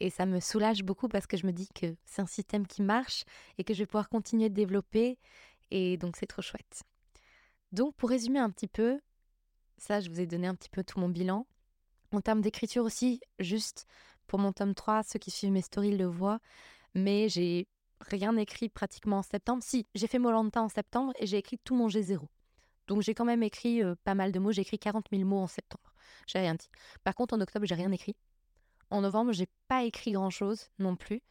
et 0.01 0.11
ça 0.11 0.27
me 0.27 0.40
soulage 0.40 0.83
beaucoup 0.83 1.09
parce 1.09 1.27
que 1.27 1.37
je 1.37 1.46
me 1.46 1.53
dis 1.53 1.68
que 1.75 1.96
c'est 2.05 2.20
un 2.20 2.27
système 2.27 2.66
qui 2.66 2.83
marche 2.83 3.25
et 3.57 3.64
que 3.64 3.72
je 3.72 3.81
vais 3.81 3.87
pouvoir 3.87 4.11
continuer 4.11 4.51
de 4.51 4.55
développer 4.55 5.18
et 5.70 5.96
donc 5.96 6.16
c'est 6.16 6.27
trop 6.27 6.42
chouette. 6.42 6.83
Donc, 7.72 7.94
pour 7.96 8.11
résumer 8.11 8.38
un 8.38 8.51
petit 8.51 8.68
peu, 8.68 9.01
ça, 9.79 10.01
je 10.01 10.09
vous 10.09 10.20
ai 10.20 10.27
donné 10.27 10.46
un 10.46 10.55
petit 10.55 10.68
peu 10.70 10.85
tout 10.85 11.01
mon 11.01 11.09
bilan. 11.09 11.46
En 12.12 12.20
termes 12.20 12.40
d'écriture 12.40 12.85
aussi, 12.85 13.20
juste 13.38 13.87
pour 14.27 14.38
mon 14.38 14.53
tome 14.53 14.75
3, 14.75 15.03
ceux 15.03 15.18
qui 15.18 15.31
suivent 15.31 15.51
mes 15.51 15.62
stories 15.62 15.96
le 15.96 16.07
voient, 16.07 16.40
mais 16.94 17.29
j'ai 17.29 17.66
rien 18.00 18.37
écrit 18.37 18.68
pratiquement 18.68 19.18
en 19.18 19.22
septembre. 19.22 19.62
Si, 19.62 19.87
j'ai 19.94 20.06
fait 20.06 20.18
Molanta 20.18 20.62
en 20.62 20.68
septembre 20.68 21.12
et 21.18 21.26
j'ai 21.26 21.38
écrit 21.38 21.59
tout 21.59 21.74
mon 21.74 21.88
G0. 21.88 22.20
Donc 22.87 23.02
j'ai 23.02 23.14
quand 23.14 23.24
même 23.24 23.42
écrit 23.42 23.82
euh, 23.82 23.94
pas 24.04 24.14
mal 24.14 24.32
de 24.32 24.38
mots. 24.38 24.52
J'ai 24.52 24.62
écrit 24.62 24.78
40 24.78 25.06
000 25.11 25.24
mots 25.24 25.40
en 25.40 25.46
septembre. 25.46 25.92
J'ai 26.26 26.38
rien 26.38 26.54
dit. 26.54 26.68
Par 27.04 27.14
contre, 27.14 27.35
en 27.35 27.40
octobre, 27.40 27.66
j'ai 27.66 27.74
rien 27.74 27.90
écrit. 27.92 28.16
En 28.90 29.00
novembre, 29.00 29.32
j'ai 29.32 29.48
pas 29.68 29.85
écrit 29.85 30.12
grand 30.12 30.30
chose 30.30 30.68
non 30.78 30.96
plus. 30.96 31.22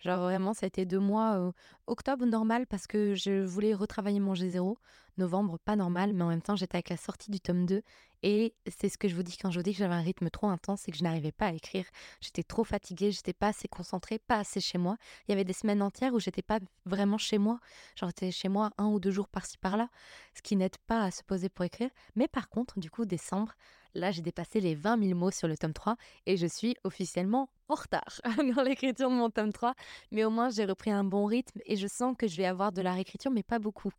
Genre 0.00 0.20
vraiment, 0.20 0.54
ça 0.54 0.66
a 0.66 0.68
été 0.68 0.84
deux 0.84 1.00
mois. 1.00 1.52
Octobre 1.86 2.24
normal 2.24 2.66
parce 2.66 2.86
que 2.86 3.14
je 3.14 3.44
voulais 3.44 3.74
retravailler 3.74 4.20
mon 4.20 4.34
G0. 4.34 4.76
Novembre 5.18 5.58
pas 5.58 5.74
normal, 5.74 6.12
mais 6.12 6.22
en 6.22 6.28
même 6.28 6.42
temps 6.42 6.54
j'étais 6.54 6.76
avec 6.76 6.90
la 6.90 6.96
sortie 6.96 7.32
du 7.32 7.40
tome 7.40 7.66
2 7.66 7.82
et 8.22 8.54
c'est 8.68 8.88
ce 8.88 8.96
que 8.98 9.08
je 9.08 9.16
vous 9.16 9.24
dis 9.24 9.36
quand 9.36 9.50
je 9.50 9.58
vous 9.58 9.62
dis 9.62 9.72
que 9.72 9.78
j'avais 9.78 9.94
un 9.94 10.00
rythme 10.00 10.30
trop 10.30 10.46
intense 10.48 10.88
et 10.88 10.92
que 10.92 10.98
je 10.98 11.02
n'arrivais 11.02 11.32
pas 11.32 11.46
à 11.46 11.52
écrire. 11.52 11.84
J'étais 12.20 12.44
trop 12.44 12.62
fatiguée, 12.62 13.10
j'étais 13.10 13.32
pas 13.32 13.48
assez 13.48 13.66
concentrée, 13.66 14.18
pas 14.18 14.38
assez 14.38 14.60
chez 14.60 14.78
moi. 14.78 14.96
Il 15.26 15.32
y 15.32 15.34
avait 15.34 15.44
des 15.44 15.52
semaines 15.52 15.82
entières 15.82 16.14
où 16.14 16.20
j'étais 16.20 16.42
pas 16.42 16.60
vraiment 16.86 17.18
chez 17.18 17.38
moi. 17.38 17.58
Genre 17.96 18.10
j'étais 18.10 18.30
chez 18.30 18.48
moi 18.48 18.70
un 18.78 18.86
ou 18.86 19.00
deux 19.00 19.10
jours 19.10 19.28
par-ci 19.28 19.58
par-là, 19.58 19.88
ce 20.34 20.42
qui 20.42 20.54
n'aide 20.54 20.78
pas 20.86 21.02
à 21.02 21.10
se 21.10 21.24
poser 21.24 21.48
pour 21.48 21.64
écrire. 21.64 21.90
Mais 22.14 22.28
par 22.28 22.48
contre, 22.48 22.78
du 22.78 22.90
coup, 22.90 23.04
décembre, 23.04 23.54
Là, 23.94 24.10
j'ai 24.10 24.22
dépassé 24.22 24.60
les 24.60 24.74
20 24.74 25.02
000 25.02 25.18
mots 25.18 25.30
sur 25.30 25.48
le 25.48 25.56
tome 25.56 25.72
3 25.72 25.96
et 26.26 26.36
je 26.36 26.46
suis 26.46 26.76
officiellement 26.84 27.48
en 27.68 27.74
retard 27.74 28.20
dans 28.56 28.62
l'écriture 28.62 29.10
de 29.10 29.14
mon 29.14 29.30
tome 29.30 29.52
3. 29.52 29.74
Mais 30.10 30.24
au 30.24 30.30
moins, 30.30 30.50
j'ai 30.50 30.64
repris 30.64 30.90
un 30.90 31.04
bon 31.04 31.26
rythme 31.26 31.60
et 31.64 31.76
je 31.76 31.86
sens 31.86 32.14
que 32.18 32.26
je 32.26 32.36
vais 32.36 32.46
avoir 32.46 32.72
de 32.72 32.82
la 32.82 32.92
réécriture, 32.92 33.30
mais 33.30 33.42
pas 33.42 33.58
beaucoup. 33.58 33.92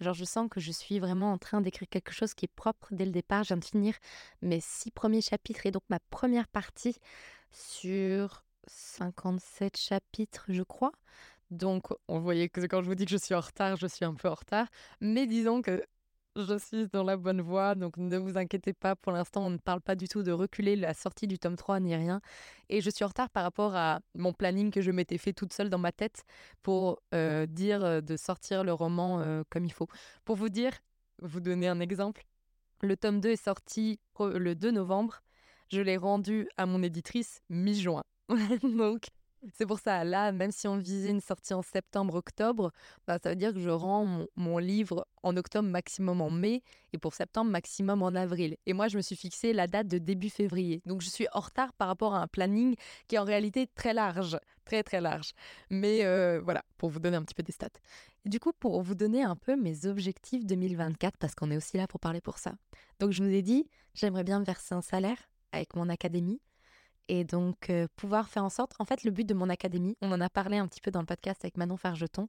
Genre, 0.00 0.14
je 0.14 0.24
sens 0.24 0.48
que 0.50 0.60
je 0.60 0.72
suis 0.72 0.98
vraiment 0.98 1.32
en 1.32 1.38
train 1.38 1.60
d'écrire 1.60 1.88
quelque 1.88 2.12
chose 2.12 2.34
qui 2.34 2.44
est 2.44 2.54
propre 2.54 2.88
dès 2.90 3.06
le 3.06 3.12
départ. 3.12 3.44
Je 3.44 3.48
viens 3.48 3.56
de 3.56 3.64
finir 3.64 3.94
mes 4.42 4.60
six 4.60 4.90
premiers 4.90 5.22
chapitres 5.22 5.64
et 5.64 5.70
donc 5.70 5.82
ma 5.88 6.00
première 6.10 6.48
partie 6.48 6.96
sur 7.50 8.44
57 8.66 9.76
chapitres, 9.76 10.44
je 10.48 10.62
crois. 10.62 10.92
Donc, 11.50 11.86
on 12.08 12.18
voyait 12.18 12.48
que 12.48 12.60
quand 12.60 12.82
je 12.82 12.86
vous 12.86 12.94
dis 12.94 13.04
que 13.04 13.10
je 13.10 13.16
suis 13.16 13.34
en 13.34 13.40
retard, 13.40 13.76
je 13.76 13.86
suis 13.86 14.04
un 14.04 14.14
peu 14.14 14.28
en 14.28 14.34
retard. 14.34 14.66
Mais 15.00 15.26
disons 15.26 15.62
que 15.62 15.82
je 16.36 16.58
suis 16.58 16.86
dans 16.88 17.02
la 17.02 17.16
bonne 17.16 17.40
voie, 17.40 17.74
donc 17.74 17.96
ne 17.96 18.16
vous 18.18 18.36
inquiétez 18.36 18.72
pas. 18.72 18.94
Pour 18.94 19.12
l'instant, 19.12 19.46
on 19.46 19.50
ne 19.50 19.56
parle 19.56 19.80
pas 19.80 19.94
du 19.94 20.08
tout 20.08 20.22
de 20.22 20.32
reculer 20.32 20.76
la 20.76 20.94
sortie 20.94 21.26
du 21.26 21.38
tome 21.38 21.56
3 21.56 21.80
ni 21.80 21.94
rien. 21.94 22.20
Et 22.68 22.80
je 22.80 22.90
suis 22.90 23.04
en 23.04 23.08
retard 23.08 23.30
par 23.30 23.42
rapport 23.42 23.74
à 23.74 24.00
mon 24.14 24.32
planning 24.32 24.70
que 24.70 24.80
je 24.80 24.90
m'étais 24.90 25.18
fait 25.18 25.32
toute 25.32 25.52
seule 25.52 25.70
dans 25.70 25.78
ma 25.78 25.92
tête 25.92 26.24
pour 26.62 27.00
euh, 27.14 27.46
dire 27.46 27.84
euh, 27.84 28.00
de 28.00 28.16
sortir 28.16 28.64
le 28.64 28.72
roman 28.72 29.20
euh, 29.20 29.42
comme 29.50 29.64
il 29.64 29.72
faut. 29.72 29.88
Pour 30.24 30.36
vous 30.36 30.48
dire, 30.48 30.72
vous 31.22 31.40
donner 31.40 31.68
un 31.68 31.80
exemple, 31.80 32.24
le 32.82 32.96
tome 32.96 33.20
2 33.20 33.30
est 33.30 33.42
sorti 33.42 33.98
le 34.20 34.54
2 34.54 34.70
novembre. 34.70 35.22
Je 35.72 35.80
l'ai 35.80 35.96
rendu 35.96 36.48
à 36.56 36.66
mon 36.66 36.82
éditrice 36.82 37.40
mi-juin. 37.48 38.04
donc, 38.62 39.06
c'est 39.52 39.66
pour 39.66 39.78
ça, 39.78 40.04
là, 40.04 40.32
même 40.32 40.50
si 40.50 40.66
on 40.66 40.76
visait 40.76 41.10
une 41.10 41.20
sortie 41.20 41.54
en 41.54 41.62
septembre-octobre, 41.62 42.72
bah, 43.06 43.18
ça 43.22 43.30
veut 43.30 43.36
dire 43.36 43.52
que 43.52 43.60
je 43.60 43.70
rends 43.70 44.26
mon, 44.36 44.58
livre 44.58 45.06
en 45.22 45.36
octobre 45.36 45.68
maximum 45.68 46.20
en 46.20 46.30
mai 46.30 46.62
et 46.92 46.98
pour 46.98 47.14
septembre 47.14 47.50
maximum 47.50 48.02
en 48.02 48.08
avril. 48.08 48.56
Et 48.66 48.72
moi, 48.72 48.88
je 48.88 48.96
me 48.96 49.02
suis 49.02 49.16
fixé 49.16 49.52
la 49.52 49.66
date 49.66 49.88
de 49.88 49.98
début 49.98 50.30
février. 50.30 50.82
Donc, 50.86 51.02
je 51.02 51.10
suis 51.10 51.26
en 51.32 51.40
retard 51.40 51.72
par 51.74 51.88
rapport 51.88 52.14
à 52.14 52.22
un 52.22 52.26
planning 52.26 52.74
qui 53.08 53.16
est 53.16 53.18
en 53.18 53.24
réalité 53.24 53.66
très 53.66 53.94
large, 53.94 54.38
très 54.64 54.82
très 54.82 55.00
large. 55.00 55.32
Mais 55.70 56.04
euh, 56.04 56.40
voilà, 56.42 56.62
pour 56.78 56.90
vous 56.90 57.00
donner 57.00 57.16
un 57.16 57.22
petit 57.22 57.34
peu 57.34 57.42
des 57.42 57.52
stats. 57.52 57.68
du 58.24 58.40
coup, 58.40 58.52
pour 58.58 58.82
vous 58.82 58.94
donner 58.94 59.22
un 59.22 59.36
peu 59.36 59.56
mes 59.56 59.86
objectifs 59.86 60.44
2024, 60.46 61.16
parce 61.18 61.34
qu'on 61.34 61.50
est 61.50 61.56
aussi 61.56 61.76
là 61.76 61.86
pour 61.86 62.00
parler 62.00 62.20
pour 62.20 62.38
ça. 62.38 62.54
Donc, 62.98 63.12
je 63.12 63.22
vous 63.22 63.30
ai 63.30 63.42
dit, 63.42 63.68
j'aimerais 63.94 64.24
bien 64.24 64.42
verser 64.42 64.74
un 64.74 64.82
salaire 64.82 65.18
avec 65.52 65.74
mon 65.76 65.88
académie 65.88 66.40
et 67.08 67.24
donc 67.24 67.70
pouvoir 67.96 68.28
faire 68.28 68.44
en 68.44 68.48
sorte, 68.48 68.72
en 68.78 68.84
fait 68.84 69.04
le 69.04 69.10
but 69.10 69.26
de 69.26 69.34
mon 69.34 69.48
académie, 69.48 69.96
on 70.00 70.12
en 70.12 70.20
a 70.20 70.28
parlé 70.28 70.58
un 70.58 70.66
petit 70.66 70.80
peu 70.80 70.90
dans 70.90 71.00
le 71.00 71.06
podcast 71.06 71.44
avec 71.44 71.56
Manon 71.56 71.76
Fargeton, 71.76 72.28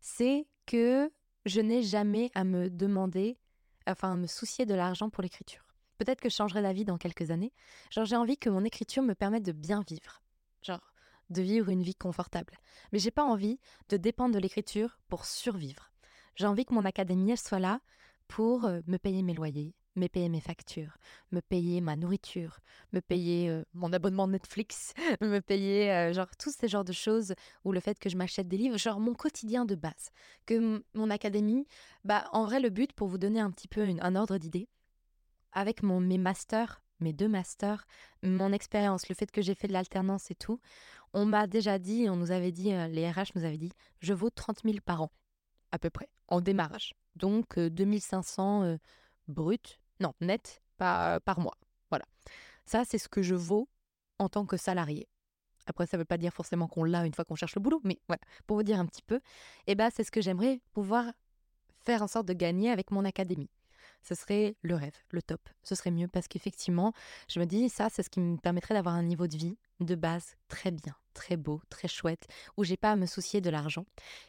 c'est 0.00 0.46
que 0.66 1.10
je 1.46 1.60
n'ai 1.60 1.82
jamais 1.82 2.30
à 2.34 2.44
me 2.44 2.68
demander, 2.68 3.38
enfin 3.86 4.12
à 4.12 4.16
me 4.16 4.26
soucier 4.26 4.66
de 4.66 4.74
l'argent 4.74 5.10
pour 5.10 5.22
l'écriture. 5.22 5.64
Peut-être 5.98 6.20
que 6.20 6.28
je 6.28 6.34
changerai 6.34 6.62
d'avis 6.62 6.84
dans 6.84 6.98
quelques 6.98 7.30
années. 7.30 7.52
Genre 7.90 8.04
j'ai 8.04 8.16
envie 8.16 8.36
que 8.36 8.50
mon 8.50 8.64
écriture 8.64 9.02
me 9.02 9.14
permette 9.14 9.44
de 9.44 9.52
bien 9.52 9.82
vivre. 9.88 10.22
Genre 10.62 10.92
de 11.30 11.42
vivre 11.42 11.68
une 11.68 11.82
vie 11.82 11.94
confortable. 11.94 12.54
Mais 12.92 12.98
j'ai 12.98 13.10
pas 13.10 13.24
envie 13.24 13.58
de 13.88 13.96
dépendre 13.96 14.34
de 14.34 14.38
l'écriture 14.38 14.98
pour 15.08 15.24
survivre. 15.24 15.92
J'ai 16.36 16.46
envie 16.46 16.64
que 16.64 16.74
mon 16.74 16.84
académie 16.84 17.32
elle 17.32 17.38
soit 17.38 17.58
là 17.58 17.80
pour 18.28 18.62
me 18.62 18.96
payer 18.96 19.22
mes 19.22 19.34
loyers, 19.34 19.74
me 19.98 20.06
payer 20.08 20.28
mes 20.28 20.40
factures, 20.40 20.96
me 21.32 21.40
payer 21.40 21.80
ma 21.80 21.96
nourriture, 21.96 22.60
me 22.92 23.00
payer 23.00 23.50
euh, 23.50 23.64
mon 23.74 23.92
abonnement 23.92 24.28
Netflix, 24.28 24.94
me 25.20 25.40
payer 25.40 25.92
euh, 25.92 26.12
genre 26.12 26.30
tous 26.38 26.54
ces 26.56 26.68
genres 26.68 26.84
de 26.84 26.92
choses 26.92 27.34
ou 27.64 27.72
le 27.72 27.80
fait 27.80 27.98
que 27.98 28.08
je 28.08 28.16
m'achète 28.16 28.48
des 28.48 28.56
livres, 28.56 28.78
genre 28.78 29.00
mon 29.00 29.14
quotidien 29.14 29.64
de 29.64 29.74
base. 29.74 30.10
Que 30.46 30.82
mon 30.94 31.10
académie, 31.10 31.66
bah 32.04 32.28
en 32.32 32.44
vrai 32.44 32.60
le 32.60 32.70
but 32.70 32.92
pour 32.92 33.08
vous 33.08 33.18
donner 33.18 33.40
un 33.40 33.50
petit 33.50 33.68
peu 33.68 33.86
un 34.00 34.16
ordre 34.16 34.38
d'idée, 34.38 34.68
avec 35.52 35.82
mon, 35.82 36.00
mes 36.00 36.18
masters, 36.18 36.82
mes 37.00 37.12
deux 37.12 37.28
masters, 37.28 37.86
mon 38.22 38.52
expérience, 38.52 39.08
le 39.08 39.14
fait 39.14 39.30
que 39.30 39.42
j'ai 39.42 39.54
fait 39.54 39.68
de 39.68 39.72
l'alternance 39.72 40.30
et 40.30 40.34
tout, 40.34 40.60
on 41.14 41.24
m'a 41.24 41.46
déjà 41.46 41.78
dit, 41.78 42.08
on 42.08 42.16
nous 42.16 42.32
avait 42.32 42.52
dit, 42.52 42.72
euh, 42.72 42.86
les 42.88 43.10
RH 43.10 43.32
nous 43.34 43.44
avaient 43.44 43.58
dit, 43.58 43.72
je 44.00 44.12
vaux 44.12 44.30
30 44.30 44.62
000 44.64 44.78
par 44.84 45.02
an, 45.02 45.10
à 45.72 45.78
peu 45.78 45.90
près, 45.90 46.08
en 46.28 46.40
démarrage. 46.40 46.94
Donc 47.16 47.58
2500 47.58 48.78
brut 49.28 49.80
non, 50.00 50.14
net 50.20 50.62
par, 50.76 51.20
par 51.22 51.40
mois. 51.40 51.56
Voilà. 51.90 52.04
Ça, 52.64 52.84
c'est 52.84 52.98
ce 52.98 53.08
que 53.08 53.22
je 53.22 53.34
vaux 53.34 53.68
en 54.18 54.28
tant 54.28 54.46
que 54.46 54.56
salarié. 54.56 55.08
Après, 55.66 55.86
ça 55.86 55.96
ne 55.96 56.02
veut 56.02 56.06
pas 56.06 56.16
dire 56.16 56.32
forcément 56.32 56.66
qu'on 56.66 56.84
l'a 56.84 57.04
une 57.04 57.14
fois 57.14 57.24
qu'on 57.24 57.34
cherche 57.34 57.54
le 57.54 57.60
boulot, 57.60 57.80
mais 57.84 57.98
voilà, 58.08 58.22
pour 58.46 58.56
vous 58.56 58.62
dire 58.62 58.78
un 58.78 58.86
petit 58.86 59.02
peu, 59.02 59.20
eh 59.66 59.74
ben, 59.74 59.90
c'est 59.94 60.04
ce 60.04 60.10
que 60.10 60.22
j'aimerais 60.22 60.60
pouvoir 60.72 61.12
faire 61.84 62.02
en 62.02 62.06
sorte 62.06 62.26
de 62.26 62.32
gagner 62.32 62.70
avec 62.70 62.90
mon 62.90 63.04
académie. 63.04 63.50
Ce 64.02 64.14
serait 64.14 64.56
le 64.62 64.74
rêve, 64.74 64.96
le 65.10 65.20
top. 65.20 65.40
Ce 65.62 65.74
serait 65.74 65.90
mieux 65.90 66.08
parce 66.08 66.28
qu'effectivement, 66.28 66.92
je 67.28 67.40
me 67.40 67.44
dis, 67.44 67.68
ça, 67.68 67.88
c'est 67.90 68.02
ce 68.02 68.10
qui 68.10 68.20
me 68.20 68.38
permettrait 68.38 68.74
d'avoir 68.74 68.94
un 68.94 69.02
niveau 69.02 69.26
de 69.26 69.36
vie 69.36 69.58
de 69.80 69.94
base 69.94 70.36
très 70.48 70.70
bien, 70.70 70.94
très 71.14 71.36
beau, 71.36 71.60
très 71.68 71.88
chouette, 71.88 72.26
où 72.56 72.64
j'ai 72.64 72.76
pas 72.76 72.92
à 72.92 72.96
me 72.96 73.06
soucier 73.06 73.40
de 73.40 73.50
l'argent. 73.50 73.84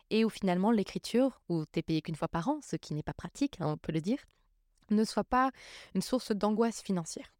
Et 0.10 0.26
où 0.26 0.30
finalement, 0.30 0.72
l'écriture, 0.72 1.42
où 1.50 1.66
tu 1.66 1.80
es 1.80 1.82
payé 1.82 2.02
qu'une 2.02 2.16
fois 2.16 2.28
par 2.28 2.50
an, 2.50 2.60
ce 2.62 2.76
qui 2.76 2.94
n'est 2.94 3.04
pas 3.04 3.14
pratique, 3.14 3.58
hein, 3.60 3.68
on 3.68 3.78
peut 3.78 3.92
le 3.92 4.02
dire, 4.02 4.20
ne 4.92 5.04
soit 5.04 5.24
pas 5.24 5.52
une 5.96 6.02
source 6.02 6.32
d'angoisse 6.32 6.82
financière. 6.82 7.34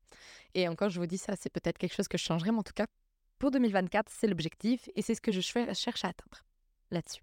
Et 0.54 0.68
encore, 0.68 0.90
je 0.90 1.00
vous 1.00 1.06
dis 1.06 1.18
ça, 1.18 1.36
c'est 1.40 1.50
peut-être 1.50 1.78
quelque 1.78 1.96
chose 1.96 2.08
que 2.08 2.18
je 2.18 2.24
changerai, 2.24 2.52
mais 2.52 2.60
en 2.60 2.64
tout 2.64 2.74
cas, 2.74 2.88
pour 3.38 3.52
2024, 3.52 4.12
c'est 4.12 4.28
l'objectif 4.28 4.90
et 4.96 5.02
c'est 5.02 5.16
ce 5.16 5.22
que 5.22 5.32
je 5.32 5.42
cherche 5.42 6.04
à 6.04 6.10
atteindre 6.10 6.46
là-dessus. 6.92 7.22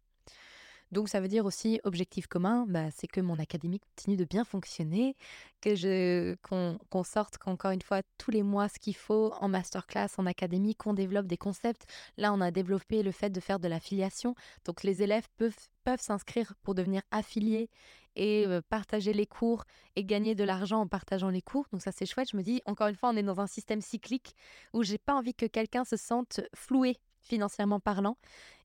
Donc 0.92 1.08
ça 1.08 1.20
veut 1.20 1.28
dire 1.28 1.44
aussi 1.46 1.80
objectif 1.84 2.26
commun, 2.26 2.64
bah, 2.68 2.90
c'est 2.90 3.06
que 3.06 3.20
mon 3.20 3.38
académie 3.38 3.80
continue 3.80 4.16
de 4.16 4.24
bien 4.24 4.44
fonctionner, 4.44 5.16
que 5.60 5.74
je 5.74 6.36
qu'on 6.42 7.04
sorte 7.04 7.38
encore 7.46 7.72
une 7.72 7.82
fois 7.82 8.02
tous 8.18 8.30
les 8.30 8.42
mois 8.42 8.68
ce 8.68 8.78
qu'il 8.78 8.96
faut 8.96 9.32
en 9.40 9.48
masterclass, 9.48 10.08
en 10.18 10.26
académie, 10.26 10.74
qu'on 10.74 10.94
développe 10.94 11.26
des 11.26 11.36
concepts. 11.36 11.86
Là, 12.16 12.32
on 12.32 12.40
a 12.40 12.50
développé 12.50 13.02
le 13.02 13.10
fait 13.12 13.30
de 13.30 13.40
faire 13.40 13.58
de 13.58 13.68
l'affiliation, 13.68 14.34
donc 14.64 14.82
les 14.82 15.02
élèves 15.02 15.26
peuvent 15.36 15.56
peuvent 15.84 16.00
s'inscrire 16.00 16.54
pour 16.64 16.74
devenir 16.74 17.02
affiliés 17.12 17.70
et 18.16 18.46
partager 18.68 19.12
les 19.12 19.26
cours 19.26 19.64
et 19.94 20.04
gagner 20.04 20.34
de 20.34 20.42
l'argent 20.42 20.80
en 20.80 20.88
partageant 20.88 21.28
les 21.28 21.42
cours. 21.42 21.66
Donc 21.70 21.82
ça 21.82 21.92
c'est 21.92 22.06
chouette. 22.06 22.30
Je 22.32 22.36
me 22.36 22.42
dis 22.42 22.60
encore 22.66 22.88
une 22.88 22.96
fois, 22.96 23.10
on 23.10 23.16
est 23.16 23.22
dans 23.22 23.40
un 23.40 23.46
système 23.46 23.80
cyclique 23.80 24.34
où 24.72 24.82
j'ai 24.82 24.98
pas 24.98 25.14
envie 25.14 25.34
que 25.34 25.46
quelqu'un 25.46 25.84
se 25.84 25.96
sente 25.96 26.40
floué 26.54 26.96
financièrement 27.26 27.80
parlant 27.80 28.16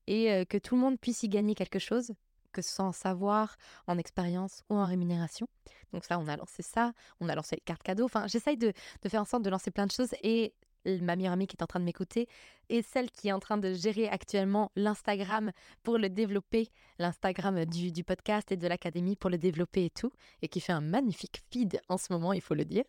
et 0.06 0.44
que 0.46 0.58
tout 0.58 0.74
le 0.74 0.80
monde 0.80 0.98
puisse 0.98 1.22
y 1.22 1.28
gagner 1.28 1.54
quelque 1.54 1.78
chose 1.78 2.12
que 2.52 2.62
ce 2.62 2.70
soit 2.74 2.84
en 2.84 2.92
savoir, 2.92 3.56
en 3.86 3.98
expérience 3.98 4.62
ou 4.68 4.74
en 4.74 4.84
rémunération. 4.84 5.48
Donc 5.92 6.04
ça, 6.04 6.18
on 6.18 6.28
a 6.28 6.36
lancé 6.36 6.62
ça, 6.62 6.92
on 7.20 7.28
a 7.28 7.34
lancé 7.34 7.56
les 7.56 7.62
cartes 7.62 7.82
cadeaux. 7.82 8.04
Enfin, 8.04 8.26
j'essaye 8.26 8.56
de, 8.56 8.72
de, 9.02 9.08
faire 9.08 9.22
en 9.22 9.24
sorte 9.24 9.42
de 9.42 9.50
lancer 9.50 9.70
plein 9.70 9.86
de 9.86 9.90
choses 9.90 10.14
et 10.22 10.54
ma 10.84 11.16
meilleure 11.16 11.32
amie 11.32 11.46
qui 11.46 11.56
est 11.56 11.62
en 11.62 11.66
train 11.66 11.80
de 11.80 11.84
m'écouter, 11.84 12.26
et 12.68 12.82
celle 12.82 13.10
qui 13.10 13.28
est 13.28 13.32
en 13.32 13.38
train 13.38 13.56
de 13.56 13.72
gérer 13.72 14.08
actuellement 14.08 14.72
l'Instagram 14.74 15.52
pour 15.82 15.98
le 15.98 16.08
développer, 16.08 16.70
l'Instagram 16.98 17.64
du, 17.64 17.92
du, 17.92 18.02
podcast 18.02 18.50
et 18.50 18.56
de 18.56 18.66
l'académie 18.66 19.16
pour 19.16 19.30
le 19.30 19.38
développer 19.38 19.84
et 19.84 19.90
tout, 19.90 20.10
et 20.42 20.48
qui 20.48 20.60
fait 20.60 20.72
un 20.72 20.80
magnifique 20.80 21.42
feed 21.52 21.80
en 21.88 21.98
ce 21.98 22.12
moment, 22.12 22.32
il 22.32 22.40
faut 22.40 22.54
le 22.54 22.64
dire. 22.64 22.84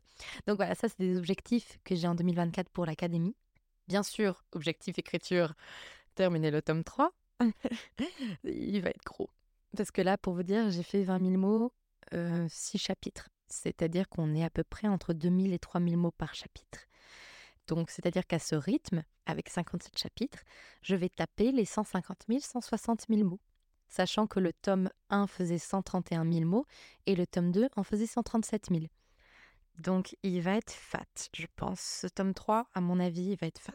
Donc 0.47 0.57
voilà, 0.57 0.75
ça 0.75 0.89
c'est 0.89 0.99
des 0.99 1.17
objectifs 1.17 1.77
que 1.83 1.95
j'ai 1.95 2.07
en 2.07 2.15
2024 2.15 2.69
pour 2.69 2.86
l'académie. 2.86 3.36
Bien 3.88 4.04
sûr, 4.04 4.43
objectif 4.54 4.98
écriture, 4.98 5.54
terminer 6.15 6.52
le 6.52 6.62
tome 6.62 6.84
3. 6.84 7.12
il 8.43 8.82
va 8.82 8.89
être 8.89 9.04
gros. 9.04 9.30
Parce 9.76 9.91
que 9.91 10.02
là, 10.02 10.17
pour 10.17 10.34
vous 10.34 10.43
dire, 10.43 10.69
j'ai 10.69 10.84
fait 10.84 11.04
20 11.04 11.19
000 11.19 11.32
mots, 11.38 11.74
6 12.12 12.15
euh, 12.15 12.48
chapitres. 12.78 13.30
C'est-à-dire 13.48 14.08
qu'on 14.10 14.34
est 14.34 14.43
à 14.43 14.50
peu 14.50 14.63
près 14.63 14.88
entre 14.88 15.13
2000 15.13 15.54
et 15.54 15.60
3000 15.60 15.98
mots 15.98 16.12
par 16.12 16.34
chapitre. 16.34 16.88
Donc, 17.67 17.89
c'est-à-dire 17.89 18.26
qu'à 18.28 18.39
ce 18.39 18.56
rythme, 18.56 19.04
avec 19.26 19.50
57 19.50 19.98
chapitres, 19.98 20.39
je 20.82 20.96
vais 20.96 21.10
taper 21.10 21.52
les 21.52 21.65
150 21.65 22.26
000, 22.28 22.39
160 22.41 23.06
000 23.10 23.24
mots. 23.24 23.39
sachant 23.88 24.26
que 24.28 24.39
le 24.39 24.54
tome 24.54 24.89
1 25.10 25.28
faisait 25.28 25.60
131 25.60 26.30
000 26.32 26.46
mots 26.46 26.65
et 27.06 27.15
le 27.15 27.28
tome 27.28 27.52
2 27.52 27.69
en 27.76 27.84
faisait 27.84 28.08
137 28.08 28.69
000. 28.72 28.86
Donc 29.77 30.15
il 30.23 30.41
va 30.41 30.55
être 30.55 30.71
fat, 30.71 31.05
je 31.36 31.45
pense. 31.55 31.79
Ce 31.79 32.07
tome 32.07 32.33
3, 32.33 32.67
à 32.73 32.81
mon 32.81 32.99
avis, 32.99 33.31
il 33.31 33.38
va 33.38 33.47
être 33.47 33.59
fat. 33.59 33.73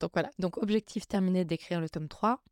Donc 0.00 0.12
voilà, 0.12 0.30
donc 0.38 0.58
objectif 0.58 1.06
terminé 1.08 1.44
d'écrire 1.44 1.80
le 1.80 1.88
tome 1.88 2.08
3 2.08 2.42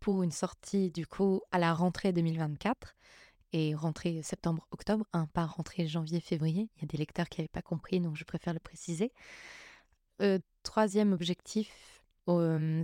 pour 0.00 0.22
une 0.22 0.30
sortie 0.30 0.90
du 0.90 1.06
coup 1.06 1.42
à 1.50 1.58
la 1.58 1.74
rentrée 1.74 2.12
2024 2.12 2.94
et 3.52 3.74
rentrée 3.74 4.22
septembre-octobre, 4.22 5.06
pas 5.32 5.46
rentrée 5.46 5.86
janvier-février. 5.86 6.68
Il 6.76 6.82
y 6.82 6.84
a 6.84 6.86
des 6.86 6.98
lecteurs 6.98 7.28
qui 7.28 7.40
n'avaient 7.40 7.48
pas 7.48 7.62
compris, 7.62 8.00
donc 8.00 8.16
je 8.16 8.24
préfère 8.24 8.52
le 8.52 8.60
préciser. 8.60 9.12
Euh, 10.20 10.38
troisième 10.62 11.12
objectif, 11.12 12.02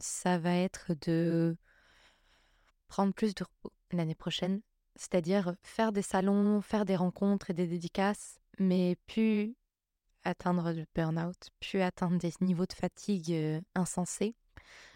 ça 0.00 0.38
va 0.38 0.55
être 0.55 0.92
de 1.03 1.57
prendre 2.88 3.12
plus 3.12 3.35
de 3.35 3.44
repos 3.44 3.72
l'année 3.90 4.14
prochaine, 4.14 4.62
c'est-à-dire 4.96 5.55
faire 5.62 5.92
des 5.92 6.03
salons, 6.03 6.62
faire 6.62 6.85
des 6.85 6.96
rencontres 6.96 7.50
et 7.50 7.55
des 7.55 7.66
dédicaces, 7.66 8.40
mais 8.59 8.97
plus 9.07 9.57
atteindre 10.25 10.73
le 10.73 10.87
burn-out, 10.95 11.51
plus 11.61 11.81
atteindre 11.83 12.19
des 12.19 12.33
niveaux 12.40 12.67
de 12.67 12.73
fatigue 12.73 13.62
insensés. 13.75 14.35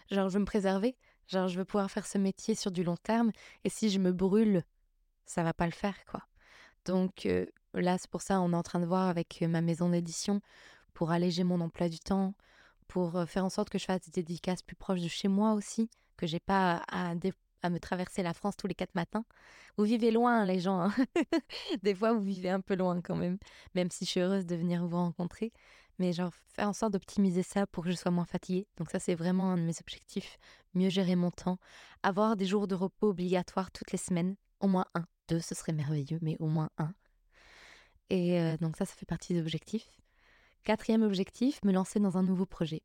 Genre, 0.09 0.29
je 0.29 0.33
veux 0.33 0.39
me 0.39 0.45
préserver, 0.45 0.97
genre, 1.27 1.47
je 1.47 1.59
veux 1.59 1.65
pouvoir 1.65 1.91
faire 1.91 2.07
ce 2.07 2.17
métier 2.17 2.55
sur 2.55 2.71
du 2.71 2.83
long 2.83 2.97
terme, 2.97 3.31
et 3.63 3.69
si 3.69 3.89
je 3.89 3.99
me 3.99 4.11
brûle, 4.11 4.63
ça 5.25 5.43
va 5.43 5.53
pas 5.53 5.65
le 5.65 5.71
faire, 5.71 6.03
quoi. 6.05 6.23
Donc 6.85 7.27
là, 7.73 7.97
c'est 7.97 8.09
pour 8.09 8.21
ça, 8.21 8.41
on 8.41 8.53
est 8.53 8.55
en 8.55 8.63
train 8.63 8.79
de 8.79 8.85
voir 8.85 9.07
avec 9.07 9.41
ma 9.41 9.61
maison 9.61 9.89
d'édition 9.89 10.41
pour 10.93 11.11
alléger 11.11 11.43
mon 11.43 11.61
emploi 11.61 11.89
du 11.89 11.99
temps, 11.99 12.33
pour 12.87 13.23
faire 13.27 13.45
en 13.45 13.49
sorte 13.49 13.69
que 13.69 13.77
je 13.77 13.85
fasse 13.85 14.01
des 14.01 14.23
dédicaces 14.23 14.63
plus 14.63 14.75
proches 14.75 15.01
de 15.01 15.07
chez 15.07 15.27
moi 15.27 15.53
aussi, 15.53 15.89
que 16.17 16.25
j'ai 16.25 16.39
pas 16.39 16.83
à, 16.87 17.11
à, 17.11 17.15
me 17.67 17.79
traverser 17.79 18.23
la 18.23 18.33
France 18.33 18.55
tous 18.55 18.67
les 18.67 18.75
quatre 18.75 18.95
matins. 18.95 19.25
Vous 19.77 19.83
vivez 19.83 20.11
loin, 20.11 20.45
les 20.45 20.59
gens. 20.59 20.79
Hein. 20.79 20.93
des 21.83 21.93
fois, 21.93 22.13
vous 22.13 22.23
vivez 22.23 22.49
un 22.49 22.61
peu 22.61 22.75
loin 22.75 23.01
quand 23.01 23.17
même, 23.17 23.37
même 23.75 23.91
si 23.91 24.05
je 24.05 24.11
suis 24.11 24.19
heureuse 24.21 24.45
de 24.45 24.55
venir 24.55 24.85
vous 24.85 24.95
rencontrer. 24.95 25.51
Mais 25.97 26.13
genre, 26.13 26.31
faire 26.47 26.69
en 26.69 26.73
sorte 26.73 26.93
d'optimiser 26.93 27.43
ça 27.43 27.67
pour 27.67 27.83
que 27.83 27.91
je 27.91 27.97
sois 27.97 28.11
moins 28.11 28.25
fatiguée. 28.25 28.67
Donc 28.77 28.89
ça, 28.89 28.99
c'est 28.99 29.15
vraiment 29.15 29.51
un 29.51 29.57
de 29.57 29.63
mes 29.63 29.77
objectifs. 29.81 30.37
Mieux 30.73 30.89
gérer 30.89 31.17
mon 31.17 31.31
temps. 31.31 31.59
Avoir 32.03 32.37
des 32.37 32.45
jours 32.45 32.67
de 32.67 32.75
repos 32.75 33.09
obligatoires 33.09 33.71
toutes 33.71 33.91
les 33.91 33.97
semaines. 33.97 34.37
Au 34.61 34.67
moins 34.67 34.85
un. 34.95 35.05
Deux, 35.27 35.41
ce 35.41 35.55
serait 35.55 35.73
merveilleux, 35.73 36.19
mais 36.21 36.37
au 36.39 36.47
moins 36.47 36.69
un. 36.77 36.93
Et 38.09 38.57
donc 38.59 38.77
ça, 38.77 38.85
ça 38.85 38.95
fait 38.95 39.05
partie 39.05 39.33
des 39.33 39.41
objectifs. 39.41 39.99
Quatrième 40.63 41.03
objectif, 41.03 41.63
me 41.63 41.71
lancer 41.71 41.99
dans 41.99 42.17
un 42.17 42.23
nouveau 42.23 42.45
projet, 42.45 42.81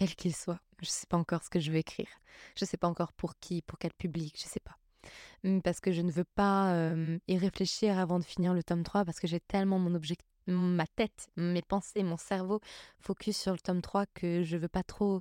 quel 0.00 0.14
qu'il 0.14 0.34
soit. 0.34 0.60
Je 0.80 0.86
ne 0.86 0.90
sais 0.90 1.06
pas 1.06 1.18
encore 1.18 1.44
ce 1.44 1.50
que 1.50 1.60
je 1.60 1.70
vais 1.70 1.80
écrire. 1.80 2.08
Je 2.56 2.64
ne 2.64 2.66
sais 2.66 2.78
pas 2.78 2.88
encore 2.88 3.12
pour 3.12 3.38
qui, 3.38 3.60
pour 3.60 3.78
quel 3.78 3.92
public, 3.92 4.34
je 4.34 4.46
ne 4.46 4.48
sais 4.48 4.60
pas. 4.60 4.78
Mmh, 5.44 5.60
parce 5.60 5.78
que 5.78 5.92
je 5.92 6.00
ne 6.00 6.10
veux 6.10 6.24
pas 6.24 6.74
y 7.28 7.36
réfléchir 7.36 7.98
avant 7.98 8.18
de 8.18 8.24
finir 8.24 8.54
le 8.54 8.62
tome 8.62 8.82
3, 8.82 9.04
parce 9.04 9.20
que 9.20 9.26
j'ai 9.26 9.40
tellement 9.40 9.78
mon 9.78 9.94
objectif, 9.94 10.26
ma 10.46 10.86
tête, 10.86 11.28
mes 11.36 11.60
pensées, 11.60 12.02
mon 12.02 12.16
cerveau 12.16 12.60
focus 12.98 13.36
sur 13.36 13.52
le 13.52 13.58
tome 13.58 13.82
3 13.82 14.06
que 14.06 14.42
je 14.42 14.56
ne 14.56 14.62
veux 14.62 14.68
pas 14.68 14.82
trop 14.82 15.20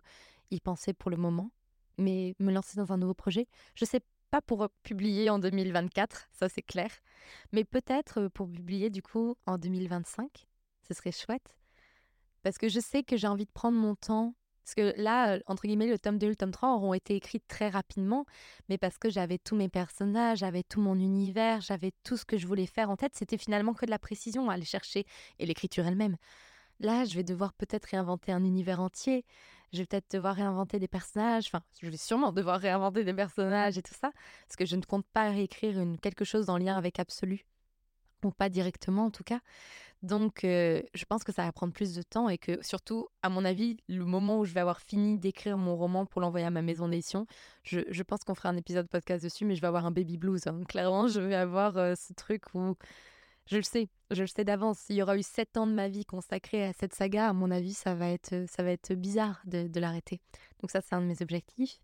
y 0.49 0.61
penser 0.61 0.93
pour 0.93 1.11
le 1.11 1.17
moment. 1.17 1.51
Mais 1.97 2.33
me 2.39 2.53
lancer 2.53 2.77
dans 2.77 2.93
un 2.93 2.97
nouveau 2.97 3.13
projet, 3.13 3.47
je 3.75 3.83
ne 3.83 3.89
sais 3.89 4.01
pas 4.31 4.41
pour 4.41 4.69
publier 4.83 5.29
en 5.29 5.39
2024, 5.39 6.29
ça 6.31 6.47
c'est 6.47 6.61
clair, 6.61 6.89
mais 7.51 7.65
peut-être 7.65 8.29
pour 8.29 8.49
publier 8.49 8.89
du 8.89 9.01
coup 9.01 9.35
en 9.45 9.57
2025, 9.57 10.47
ce 10.87 10.93
serait 10.93 11.11
chouette. 11.11 11.57
Parce 12.43 12.57
que 12.57 12.69
je 12.69 12.79
sais 12.79 13.03
que 13.03 13.17
j'ai 13.17 13.27
envie 13.27 13.45
de 13.45 13.51
prendre 13.51 13.77
mon 13.77 13.95
temps. 13.95 14.35
Parce 14.69 14.75
que 14.75 15.01
là, 15.01 15.39
entre 15.47 15.63
guillemets, 15.63 15.87
le 15.87 15.97
tome 15.97 16.19
2 16.19 16.27
et 16.27 16.29
le 16.29 16.35
tome 16.35 16.51
3 16.51 16.75
auront 16.75 16.93
été 16.93 17.15
écrits 17.15 17.41
très 17.41 17.69
rapidement, 17.69 18.25
mais 18.67 18.77
parce 18.77 18.99
que 18.99 19.09
j'avais 19.09 19.39
tous 19.39 19.55
mes 19.55 19.67
personnages, 19.67 20.39
j'avais 20.39 20.61
tout 20.61 20.79
mon 20.79 20.93
univers, 20.93 21.59
j'avais 21.61 21.91
tout 22.03 22.17
ce 22.17 22.25
que 22.25 22.37
je 22.37 22.45
voulais 22.45 22.67
faire 22.67 22.91
en 22.91 22.95
tête. 22.95 23.13
C'était 23.15 23.39
finalement 23.39 23.73
que 23.73 23.87
de 23.87 23.89
la 23.89 23.97
précision 23.97 24.47
à 24.47 24.53
aller 24.53 24.65
chercher 24.65 25.07
et 25.39 25.47
l'écriture 25.47 25.87
elle-même. 25.87 26.17
Là, 26.79 27.03
je 27.03 27.15
vais 27.15 27.23
devoir 27.23 27.53
peut-être 27.53 27.85
réinventer 27.85 28.31
un 28.31 28.43
univers 28.43 28.79
entier. 28.79 29.25
Je 29.73 29.79
vais 29.79 29.85
peut-être 29.87 30.11
devoir 30.11 30.35
réinventer 30.35 30.77
des 30.77 30.87
personnages. 30.87 31.47
Enfin, 31.47 31.63
je 31.81 31.89
vais 31.89 31.97
sûrement 31.97 32.31
devoir 32.31 32.59
réinventer 32.59 33.03
des 33.03 33.13
personnages 33.13 33.79
et 33.79 33.81
tout 33.81 33.95
ça. 33.95 34.11
Parce 34.45 34.55
que 34.55 34.65
je 34.65 34.75
ne 34.75 34.83
compte 34.83 35.05
pas 35.13 35.31
réécrire 35.31 35.79
une, 35.79 35.97
quelque 35.97 36.25
chose 36.25 36.51
en 36.51 36.59
lien 36.59 36.77
avec 36.77 36.99
Absolu. 36.99 37.43
Ou 38.23 38.29
pas 38.29 38.49
directement, 38.49 39.05
en 39.05 39.11
tout 39.11 39.23
cas. 39.23 39.39
Donc, 40.01 40.39
je 40.43 41.05
pense 41.09 41.23
que 41.23 41.33
ça 41.33 41.43
va 41.43 41.51
prendre 41.51 41.73
plus 41.73 41.93
de 41.93 42.01
temps 42.01 42.29
et 42.29 42.37
que, 42.37 42.63
surtout, 42.63 43.09
à 43.21 43.29
mon 43.29 43.43
avis, 43.43 43.77
le 43.89 44.05
moment 44.05 44.39
où 44.39 44.45
je 44.45 44.53
vais 44.53 44.61
avoir 44.61 44.79
fini 44.79 45.17
d'écrire 45.17 45.57
mon 45.57 45.75
roman 45.75 46.05
pour 46.05 46.21
l'envoyer 46.21 46.45
à 46.45 46.51
ma 46.51 46.61
maison 46.61 46.87
d'édition, 46.87 47.25
je, 47.63 47.81
je, 47.89 48.03
pense 48.03 48.23
qu'on 48.23 48.35
fera 48.35 48.49
un 48.49 48.55
épisode 48.55 48.87
podcast 48.87 49.23
dessus, 49.23 49.43
mais 49.43 49.55
je 49.55 49.61
vais 49.61 49.67
avoir 49.67 49.85
un 49.85 49.91
baby 49.91 50.17
blues. 50.17 50.47
Hein. 50.47 50.61
Clairement, 50.69 51.07
je 51.07 51.19
vais 51.19 51.35
avoir 51.35 51.73
ce 51.97 52.13
truc 52.13 52.43
où, 52.53 52.75
je 53.45 53.57
le 53.57 53.63
sais, 53.63 53.89
je 54.11 54.21
le 54.21 54.27
sais 54.27 54.45
d'avance, 54.45 54.85
il 54.89 54.95
y 54.95 55.01
aura 55.01 55.17
eu 55.17 55.23
sept 55.23 55.57
ans 55.57 55.67
de 55.67 55.73
ma 55.73 55.87
vie 55.89 56.05
consacrée 56.05 56.63
à 56.65 56.73
cette 56.73 56.93
saga, 56.93 57.29
à 57.29 57.33
mon 57.33 57.51
avis, 57.51 57.73
ça 57.73 57.95
va 57.95 58.09
être, 58.09 58.45
ça 58.47 58.63
va 58.63 58.71
être 58.71 58.93
bizarre 58.93 59.41
de, 59.45 59.67
de 59.67 59.79
l'arrêter. 59.79 60.21
Donc 60.61 60.71
ça, 60.71 60.81
c'est 60.81 60.95
un 60.95 61.01
de 61.01 61.07
mes 61.07 61.21
objectifs. 61.21 61.79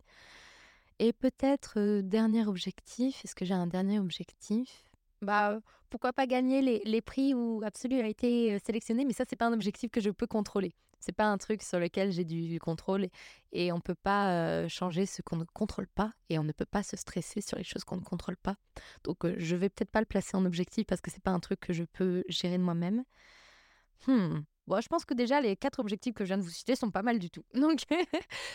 Et 0.99 1.11
peut-être, 1.11 2.01
dernier 2.01 2.45
objectif, 2.45 3.25
est-ce 3.25 3.35
que 3.35 3.43
j'ai 3.43 3.53
un 3.53 3.67
dernier 3.67 3.99
objectif? 3.99 4.85
Bah, 5.25 5.59
pourquoi 5.89 6.13
pas 6.13 6.27
gagner 6.27 6.61
les, 6.61 6.81
les 6.85 7.01
prix 7.01 7.33
où 7.33 7.61
Absolu 7.63 7.99
a 7.99 8.07
été 8.07 8.57
sélectionné, 8.59 9.05
mais 9.05 9.13
ça, 9.13 9.25
c'est 9.29 9.35
pas 9.35 9.47
un 9.47 9.53
objectif 9.53 9.91
que 9.91 10.01
je 10.01 10.09
peux 10.09 10.27
contrôler. 10.27 10.75
C'est 10.99 11.11
pas 11.11 11.25
un 11.25 11.37
truc 11.37 11.61
sur 11.61 11.79
lequel 11.79 12.11
j'ai 12.11 12.23
du 12.23 12.59
contrôle 12.59 13.07
et 13.51 13.71
on 13.71 13.79
peut 13.79 13.95
pas 13.95 14.67
changer 14.67 15.05
ce 15.05 15.21
qu'on 15.21 15.35
ne 15.35 15.43
contrôle 15.43 15.87
pas 15.87 16.11
et 16.29 16.39
on 16.39 16.43
ne 16.43 16.51
peut 16.51 16.65
pas 16.65 16.81
se 16.81 16.97
stresser 16.97 17.41
sur 17.41 17.57
les 17.57 17.63
choses 17.63 17.83
qu'on 17.83 17.97
ne 17.97 18.03
contrôle 18.03 18.37
pas. 18.37 18.55
Donc, 19.03 19.27
je 19.37 19.55
vais 19.55 19.69
peut-être 19.69 19.91
pas 19.91 19.99
le 19.99 20.07
placer 20.07 20.35
en 20.35 20.45
objectif 20.45 20.87
parce 20.87 21.01
que 21.01 21.11
c'est 21.11 21.21
pas 21.21 21.31
un 21.31 21.39
truc 21.39 21.59
que 21.59 21.73
je 21.73 21.83
peux 21.83 22.23
gérer 22.27 22.57
de 22.57 22.63
moi-même. 22.63 23.03
Hmm. 24.07 24.39
Bon, 24.67 24.81
je 24.81 24.87
pense 24.87 25.05
que 25.05 25.13
déjà, 25.13 25.41
les 25.41 25.55
quatre 25.55 25.79
objectifs 25.79 26.15
que 26.15 26.23
je 26.23 26.29
viens 26.29 26.37
de 26.39 26.43
vous 26.43 26.49
citer 26.49 26.75
sont 26.75 26.89
pas 26.89 27.03
mal 27.03 27.19
du 27.19 27.29
tout. 27.29 27.45
Donc, 27.53 27.83
je 27.89 27.95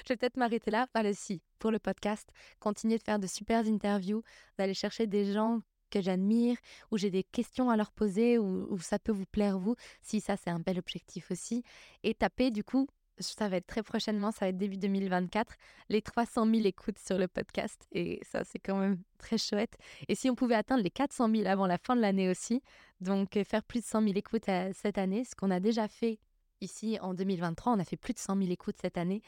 vais 0.09 0.17
peut-être 0.17 0.37
m'arrêter 0.37 0.73
là. 0.73 0.89
Allez, 0.95 1.15
si, 1.15 1.41
pour 1.61 1.71
le 1.71 1.79
podcast, 1.79 2.29
continuer 2.59 2.99
de 2.99 3.03
faire 3.05 3.21
de 3.21 3.29
super 3.29 3.65
interviews, 3.65 4.23
d'aller 4.59 4.75
chercher 4.75 5.07
des 5.07 5.33
gens 5.33 5.61
que 5.91 6.01
j'admire, 6.01 6.57
où 6.91 6.99
j'ai 6.99 7.11
des 7.11 7.25
questions 7.25 7.71
à 7.71 7.77
leur 7.77 7.91
poser, 7.93 8.39
où, 8.39 8.79
ça 8.81 8.99
peut 8.99 9.13
vous 9.13 9.27
plaire 9.27 9.59
vous, 9.59 9.77
si 10.03 10.21
ça 10.21 10.37
c'est 10.37 10.51
un 10.51 10.61
bel 10.61 10.79
objectif 10.79 11.31
aussi. 11.31 11.63
Et 12.03 12.15
taper 12.15 12.51
du 12.51 12.65
coup, 12.65 12.87
ça 13.19 13.49
va 13.49 13.57
être 13.57 13.67
très 13.67 13.83
prochainement, 13.83 14.31
ça 14.31 14.47
va 14.47 14.49
être 14.49 14.57
début 14.57 14.79
2024, 14.79 15.55
les 15.89 16.03
300 16.03 16.47
000 16.47 16.67
écoutes 16.67 16.99
sur 16.99 17.19
le 17.19 17.29
podcast. 17.29 17.87
Et 17.93 18.21
ça 18.23 18.45
c'est 18.45 18.59
quand 18.59 18.77
même 18.77 18.99
très 19.19 19.39
chouette. 19.39 19.77
Et 20.09 20.15
si 20.15 20.31
on 20.31 20.35
pouvait 20.35 20.55
atteindre 20.55 20.83
les 20.83 20.91
400 20.91 21.31
000 21.31 21.47
avant 21.47 21.67
la 21.67 21.79
fin 21.79 21.97
de 21.97 22.01
l'année 22.01 22.31
aussi, 22.31 22.63
donc 23.01 23.37
euh, 23.37 23.45
faire 23.45 23.63
plus 23.63 23.81
de 23.81 23.85
100 23.85 24.03
000 24.03 24.13
écoutes 24.15 24.49
euh, 24.49 24.71
cette 24.75 24.99
année, 24.99 25.25
ce 25.25 25.35
qu'on 25.35 25.51
a 25.51 25.61
déjà 25.61 25.89
fait 25.89 26.19
ici 26.61 26.99
en 27.01 27.15
2023, 27.15 27.73
on 27.75 27.79
a 27.79 27.85
fait 27.85 27.97
plus 27.97 28.15
de 28.15 28.19
100 28.19 28.37
000 28.37 28.51
écoutes 28.51 28.77
cette 28.81 28.99
année. 28.99 29.23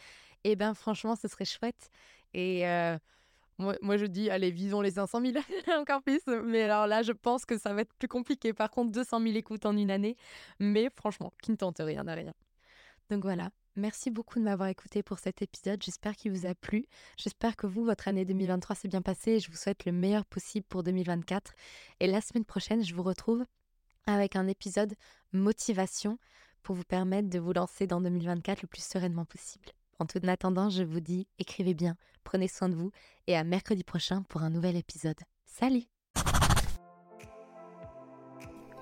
Et 0.44 0.56
ben 0.56 0.74
franchement, 0.74 1.16
ce 1.16 1.28
serait 1.28 1.44
chouette. 1.44 1.90
Et 2.34 2.66
euh, 2.66 2.98
moi, 3.82 3.96
je 3.96 4.06
dis, 4.06 4.30
allez, 4.30 4.50
visons 4.50 4.80
les 4.80 4.92
500 4.92 5.20
000, 5.20 5.32
encore 5.80 6.02
plus. 6.02 6.20
Mais 6.44 6.62
alors 6.62 6.86
là, 6.86 7.02
je 7.02 7.12
pense 7.12 7.44
que 7.44 7.58
ça 7.58 7.72
va 7.72 7.82
être 7.82 7.94
plus 7.94 8.08
compliqué. 8.08 8.52
Par 8.52 8.70
contre, 8.70 8.92
200 8.92 9.20
000 9.20 9.34
écoutes 9.34 9.66
en 9.66 9.76
une 9.76 9.90
année. 9.90 10.16
Mais 10.58 10.90
franchement, 10.94 11.32
qui 11.42 11.50
ne 11.50 11.56
tente 11.56 11.78
rien 11.78 12.04
n'a 12.04 12.14
rien. 12.14 12.34
Donc 13.10 13.22
voilà. 13.22 13.50
Merci 13.74 14.10
beaucoup 14.10 14.38
de 14.38 14.44
m'avoir 14.44 14.68
écouté 14.68 15.02
pour 15.02 15.18
cet 15.18 15.40
épisode. 15.40 15.82
J'espère 15.82 16.14
qu'il 16.14 16.30
vous 16.32 16.46
a 16.46 16.54
plu. 16.54 16.86
J'espère 17.16 17.56
que 17.56 17.66
vous, 17.66 17.84
votre 17.84 18.06
année 18.06 18.26
2023 18.26 18.76
s'est 18.76 18.88
bien 18.88 19.00
passée 19.00 19.32
et 19.32 19.40
je 19.40 19.50
vous 19.50 19.56
souhaite 19.56 19.86
le 19.86 19.92
meilleur 19.92 20.26
possible 20.26 20.66
pour 20.68 20.82
2024. 20.82 21.52
Et 22.00 22.06
la 22.06 22.20
semaine 22.20 22.44
prochaine, 22.44 22.84
je 22.84 22.94
vous 22.94 23.02
retrouve 23.02 23.44
avec 24.06 24.36
un 24.36 24.46
épisode 24.46 24.94
motivation 25.32 26.18
pour 26.62 26.76
vous 26.76 26.84
permettre 26.84 27.30
de 27.30 27.38
vous 27.38 27.52
lancer 27.52 27.86
dans 27.86 28.00
2024 28.00 28.62
le 28.62 28.68
plus 28.68 28.84
sereinement 28.84 29.24
possible. 29.24 29.72
En 29.98 30.06
tout 30.06 30.20
attendant, 30.26 30.70
je 30.70 30.82
vous 30.82 31.00
dis, 31.00 31.26
écrivez 31.38 31.74
bien, 31.74 31.96
prenez 32.24 32.48
soin 32.48 32.68
de 32.68 32.74
vous 32.74 32.90
et 33.26 33.36
à 33.36 33.44
mercredi 33.44 33.84
prochain 33.84 34.22
pour 34.28 34.42
un 34.42 34.50
nouvel 34.50 34.76
épisode. 34.76 35.18
Salut 35.46 35.84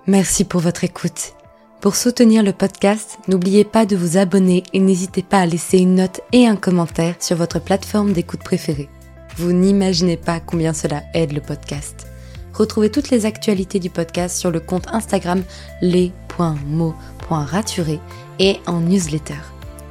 Merci 0.07 0.45
pour 0.45 0.61
votre 0.61 0.83
écoute. 0.83 1.35
Pour 1.79 1.95
soutenir 1.95 2.41
le 2.43 2.53
podcast, 2.53 3.19
n'oubliez 3.27 3.65
pas 3.65 3.85
de 3.85 3.95
vous 3.95 4.17
abonner 4.17 4.63
et 4.73 4.79
n'hésitez 4.79 5.21
pas 5.23 5.39
à 5.39 5.45
laisser 5.45 5.77
une 5.79 5.95
note 5.95 6.21
et 6.31 6.47
un 6.47 6.55
commentaire 6.55 7.15
sur 7.19 7.37
votre 7.37 7.59
plateforme 7.59 8.13
d'écoute 8.13 8.43
préférée. 8.43 8.89
Vous 9.37 9.51
n'imaginez 9.51 10.17
pas 10.17 10.39
combien 10.39 10.73
cela 10.73 11.03
aide 11.13 11.33
le 11.33 11.41
podcast. 11.41 12.07
Retrouvez 12.53 12.91
toutes 12.91 13.09
les 13.09 13.25
actualités 13.25 13.79
du 13.79 13.89
podcast 13.89 14.37
sur 14.37 14.51
le 14.51 14.59
compte 14.59 14.93
Instagram 14.93 15.41
les.mots.raturés 15.81 17.99
et 18.39 18.59
en 18.67 18.81
newsletter. 18.81 19.39